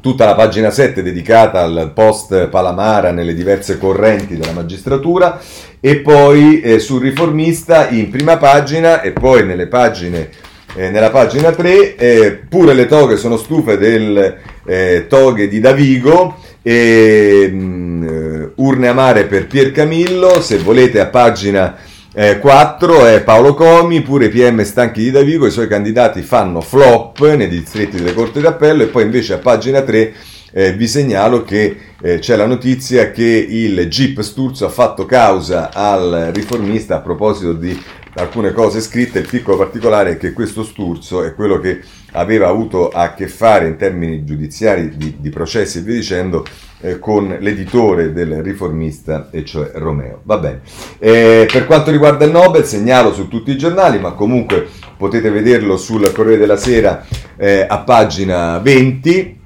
tutta 0.00 0.24
la 0.24 0.34
pagina 0.34 0.70
7 0.70 1.02
dedicata 1.02 1.62
al 1.62 1.92
post 1.94 2.48
Palamara 2.48 3.12
nelle 3.12 3.34
diverse 3.34 3.78
correnti 3.78 4.36
della 4.36 4.52
magistratura 4.52 5.38
e 5.78 5.98
poi 5.98 6.60
eh, 6.60 6.78
sul 6.80 7.00
riformista 7.00 7.88
in 7.88 8.10
prima 8.10 8.36
pagina 8.36 9.00
e 9.00 9.12
poi 9.12 9.46
nelle 9.46 9.68
pagine 9.68 10.30
eh, 10.74 10.90
nella 10.90 11.10
pagina 11.10 11.52
3 11.52 11.96
eh, 11.96 12.32
pure 12.48 12.72
le 12.72 12.86
toghe 12.86 13.16
sono 13.16 13.36
stufe 13.36 13.76
del 13.76 14.38
eh, 14.64 15.06
toghe 15.08 15.46
di 15.46 15.60
Davigo 15.60 16.36
e 16.62 17.50
mh, 17.52 17.56
mm, 17.56 18.44
Urne 18.56 18.88
Amare 18.88 19.24
per 19.24 19.46
Pier 19.46 19.72
Camillo, 19.72 20.40
se 20.40 20.58
volete 20.58 21.00
a 21.00 21.06
pagina 21.06 21.76
eh, 22.14 22.38
4 22.38 23.06
è 23.06 23.22
Paolo 23.22 23.54
Comi, 23.54 24.02
pure 24.02 24.28
PM 24.28 24.62
stanchi 24.62 25.02
di 25.02 25.10
Davigo, 25.10 25.46
i 25.46 25.50
suoi 25.50 25.66
candidati 25.66 26.20
fanno 26.20 26.60
flop 26.60 27.26
nei 27.34 27.48
distretti 27.48 27.96
delle 27.96 28.12
Corti 28.12 28.40
d'Appello 28.40 28.82
e 28.82 28.88
poi 28.88 29.04
invece 29.04 29.34
a 29.34 29.38
pagina 29.38 29.80
3 29.80 30.12
eh, 30.52 30.72
vi 30.74 30.86
segnalo 30.86 31.42
che 31.42 31.76
eh, 32.02 32.18
c'è 32.18 32.36
la 32.36 32.44
notizia 32.44 33.10
che 33.10 33.24
il 33.24 33.88
GIP 33.88 34.20
Sturzo 34.20 34.66
ha 34.66 34.68
fatto 34.68 35.06
causa 35.06 35.70
al 35.72 36.30
riformista 36.34 36.96
a 36.96 37.00
proposito 37.00 37.54
di 37.54 37.80
alcune 38.14 38.52
cose 38.52 38.80
scritte, 38.80 39.20
il 39.20 39.28
piccolo 39.28 39.56
particolare 39.56 40.12
è 40.12 40.16
che 40.18 40.32
questo 40.32 40.62
Sturzo 40.62 41.22
è 41.22 41.34
quello 41.34 41.58
che 41.58 41.80
aveva 42.12 42.48
avuto 42.48 42.90
a 42.90 43.14
che 43.14 43.26
fare 43.28 43.66
in 43.66 43.76
termini 43.76 44.24
giudiziari 44.24 44.96
di, 44.96 45.16
di 45.18 45.30
processi 45.30 45.78
e 45.78 45.80
via 45.82 45.94
dicendo 45.94 46.44
eh, 46.80 46.98
con 46.98 47.36
l'editore 47.40 48.12
del 48.12 48.42
riformista, 48.42 49.28
e 49.30 49.44
cioè 49.44 49.70
Romeo. 49.74 50.20
Va 50.24 50.38
bene. 50.38 50.60
Eh, 50.98 51.48
per 51.50 51.66
quanto 51.66 51.90
riguarda 51.90 52.24
il 52.24 52.32
Nobel, 52.32 52.64
segnalo 52.64 53.14
su 53.14 53.28
tutti 53.28 53.50
i 53.50 53.58
giornali, 53.58 53.98
ma 53.98 54.12
comunque 54.12 54.66
potete 54.96 55.30
vederlo 55.30 55.76
sul 55.76 56.12
Corriere 56.12 56.38
della 56.38 56.56
Sera 56.56 57.04
eh, 57.36 57.64
a 57.66 57.78
pagina 57.80 58.58
20 58.58 59.40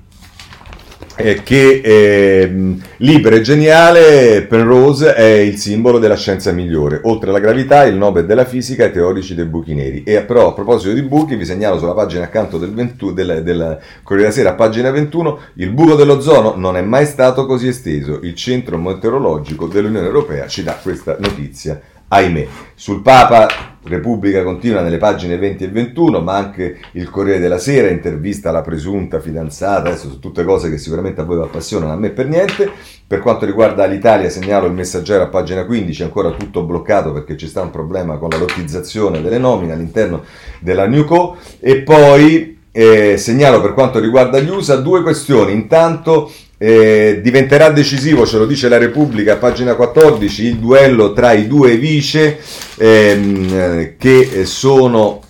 eh, 1.17 1.43
che 1.43 1.81
eh, 1.83 2.77
libero 2.99 3.37
e 3.37 3.41
geniale 3.41 4.43
Penrose 4.43 5.15
è 5.15 5.25
il 5.25 5.57
simbolo 5.57 5.99
della 5.99 6.17
scienza 6.17 6.53
migliore, 6.53 7.01
oltre 7.05 7.31
alla 7.31 7.39
gravità 7.39 7.85
il 7.85 7.97
Nobel 7.97 8.27
della 8.27 8.45
fisica 8.45 8.85
e 8.85 8.91
teorici 8.91 9.35
dei 9.35 9.47
buchi 9.47 9.75
neri. 9.75 10.03
E 10.05 10.23
però 10.23 10.49
a 10.49 10.53
proposito 10.53 10.93
di 10.93 11.03
buchi 11.03 11.37
vi 11.37 11.45
segnalo 11.45 11.79
sulla 11.79 11.95
pagina 11.95 12.25
accanto 12.25 12.59
del, 12.59 12.73
20, 12.73 13.13
del, 13.15 13.43
del 13.43 13.79
Corriere 14.03 14.31
della 14.31 14.31
Sera, 14.31 14.55
pagina 14.55 14.91
21, 14.91 15.39
il 15.55 15.71
buco 15.71 15.95
dell'ozono 15.95 16.55
non 16.57 16.77
è 16.77 16.83
mai 16.83 17.07
stato 17.07 17.47
così 17.47 17.69
esteso, 17.69 18.21
il 18.23 18.35
centro 18.35 18.77
meteorologico 18.77 19.67
dell'Unione 19.67 20.07
Europea 20.07 20.47
ci 20.47 20.63
dà 20.63 20.79
questa 20.81 21.17
notizia 21.19 21.81
ahimè. 22.09 22.47
Sul 22.75 23.03
Papa 23.03 23.76
Repubblica 23.89 24.43
continua 24.43 24.83
nelle 24.83 24.99
pagine 24.99 25.37
20 25.37 25.65
e 25.65 25.69
21, 25.69 26.21
ma 26.21 26.37
anche 26.37 26.79
il 26.93 27.09
Corriere 27.11 27.39
della 27.39 27.59
Sera, 27.59 27.89
intervista 27.89 28.49
alla 28.49 28.63
presunta 28.63 29.21
fidanzata, 29.21 29.89
adesso 29.89 30.09
sono 30.09 30.19
tutte 30.19 30.45
cose 30.45 30.71
che 30.71 30.79
sicuramente 30.79 31.21
a 31.21 31.25
voi 31.25 31.37
vi 31.37 31.45
appassionano, 31.45 31.93
a 31.93 31.97
me 31.97 32.11
per 32.11 32.29
niente. 32.29 32.71
Per 33.07 33.21
quanto 33.21 33.47
riguarda 33.47 33.87
l'Italia 33.87 34.29
segnalo 34.29 34.67
il 34.67 34.73
messaggero 34.73 35.23
a 35.23 35.29
pagina 35.29 35.65
15, 35.65 36.03
ancora 36.03 36.33
tutto 36.33 36.65
bloccato 36.65 37.13
perché 37.13 37.37
ci 37.37 37.47
sta 37.47 37.63
un 37.63 37.71
problema 37.71 38.19
con 38.19 38.31
la 38.31 38.39
lottizzazione 38.39 39.23
delle 39.23 39.39
nomine 39.39 39.73
all'interno 39.73 40.25
della 40.61 40.87
Newco 40.87 41.37
e 41.61 41.83
poi 41.83 42.59
eh, 42.73 43.17
segnalo 43.17 43.63
per 43.63 43.73
quanto 43.73 43.99
riguarda 43.99 44.39
gli 44.41 44.51
USA 44.51 44.77
due 44.77 45.03
questioni. 45.03 45.53
Intanto 45.53 46.31
eh, 46.59 47.21
diventerà 47.23 47.71
decisivo, 47.71 48.27
ce 48.27 48.39
lo 48.39 48.47
dice 48.47 48.69
la 48.69 48.79
Repubblica, 48.79 49.37
pagina 49.37 49.75
14, 49.75 50.45
il 50.45 50.57
duello 50.57 51.13
tra 51.13 51.33
i 51.33 51.47
due 51.47 51.77
vice 51.77 52.39
ehm, 52.77 53.97
che 53.99 54.45
sono 54.47 55.23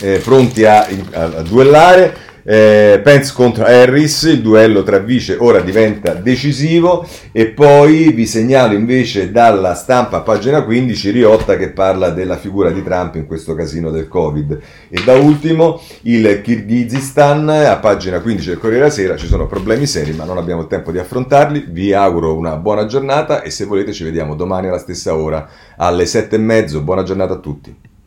eh, 0.00 0.20
pronti 0.22 0.64
a, 0.64 0.86
a, 1.12 1.22
a 1.22 1.42
duellare. 1.42 2.16
Eh, 2.46 3.00
Pence 3.02 3.32
contro 3.32 3.64
Harris, 3.64 4.24
il 4.24 4.42
duello 4.42 4.82
tra 4.82 4.98
vice 4.98 5.36
ora 5.40 5.60
diventa 5.60 6.12
decisivo 6.12 7.08
e 7.32 7.46
poi 7.46 8.12
vi 8.12 8.26
segnalo 8.26 8.74
invece 8.74 9.32
dalla 9.32 9.74
stampa, 9.74 10.20
pagina 10.20 10.62
15, 10.62 11.10
Riotta 11.10 11.56
che 11.56 11.70
parla 11.70 12.10
della 12.10 12.36
figura 12.36 12.70
di 12.70 12.82
Trump 12.82 13.14
in 13.14 13.26
questo 13.26 13.54
casino 13.54 13.90
del 13.90 14.08
Covid. 14.08 14.60
E 14.90 15.02
da 15.04 15.14
ultimo 15.14 15.80
il 16.02 16.42
Kirghizistan, 16.42 17.48
a 17.48 17.76
pagina 17.78 18.20
15 18.20 18.48
del 18.48 18.58
Corriere 18.58 18.82
della 18.82 18.94
Sera, 18.94 19.16
ci 19.16 19.26
sono 19.26 19.46
problemi 19.46 19.86
seri 19.86 20.12
ma 20.12 20.24
non 20.24 20.36
abbiamo 20.36 20.66
tempo 20.66 20.92
di 20.92 20.98
affrontarli. 20.98 21.66
Vi 21.68 21.94
auguro 21.94 22.36
una 22.36 22.56
buona 22.56 22.84
giornata 22.84 23.40
e 23.40 23.48
se 23.48 23.64
volete 23.64 23.92
ci 23.94 24.04
vediamo 24.04 24.34
domani 24.34 24.68
alla 24.68 24.78
stessa 24.78 25.16
ora 25.16 25.48
alle 25.78 26.04
7 26.04 26.36
e 26.36 26.38
mezzo. 26.38 26.82
Buona 26.82 27.04
giornata 27.04 27.32
a 27.32 27.38
tutti. 27.38 27.92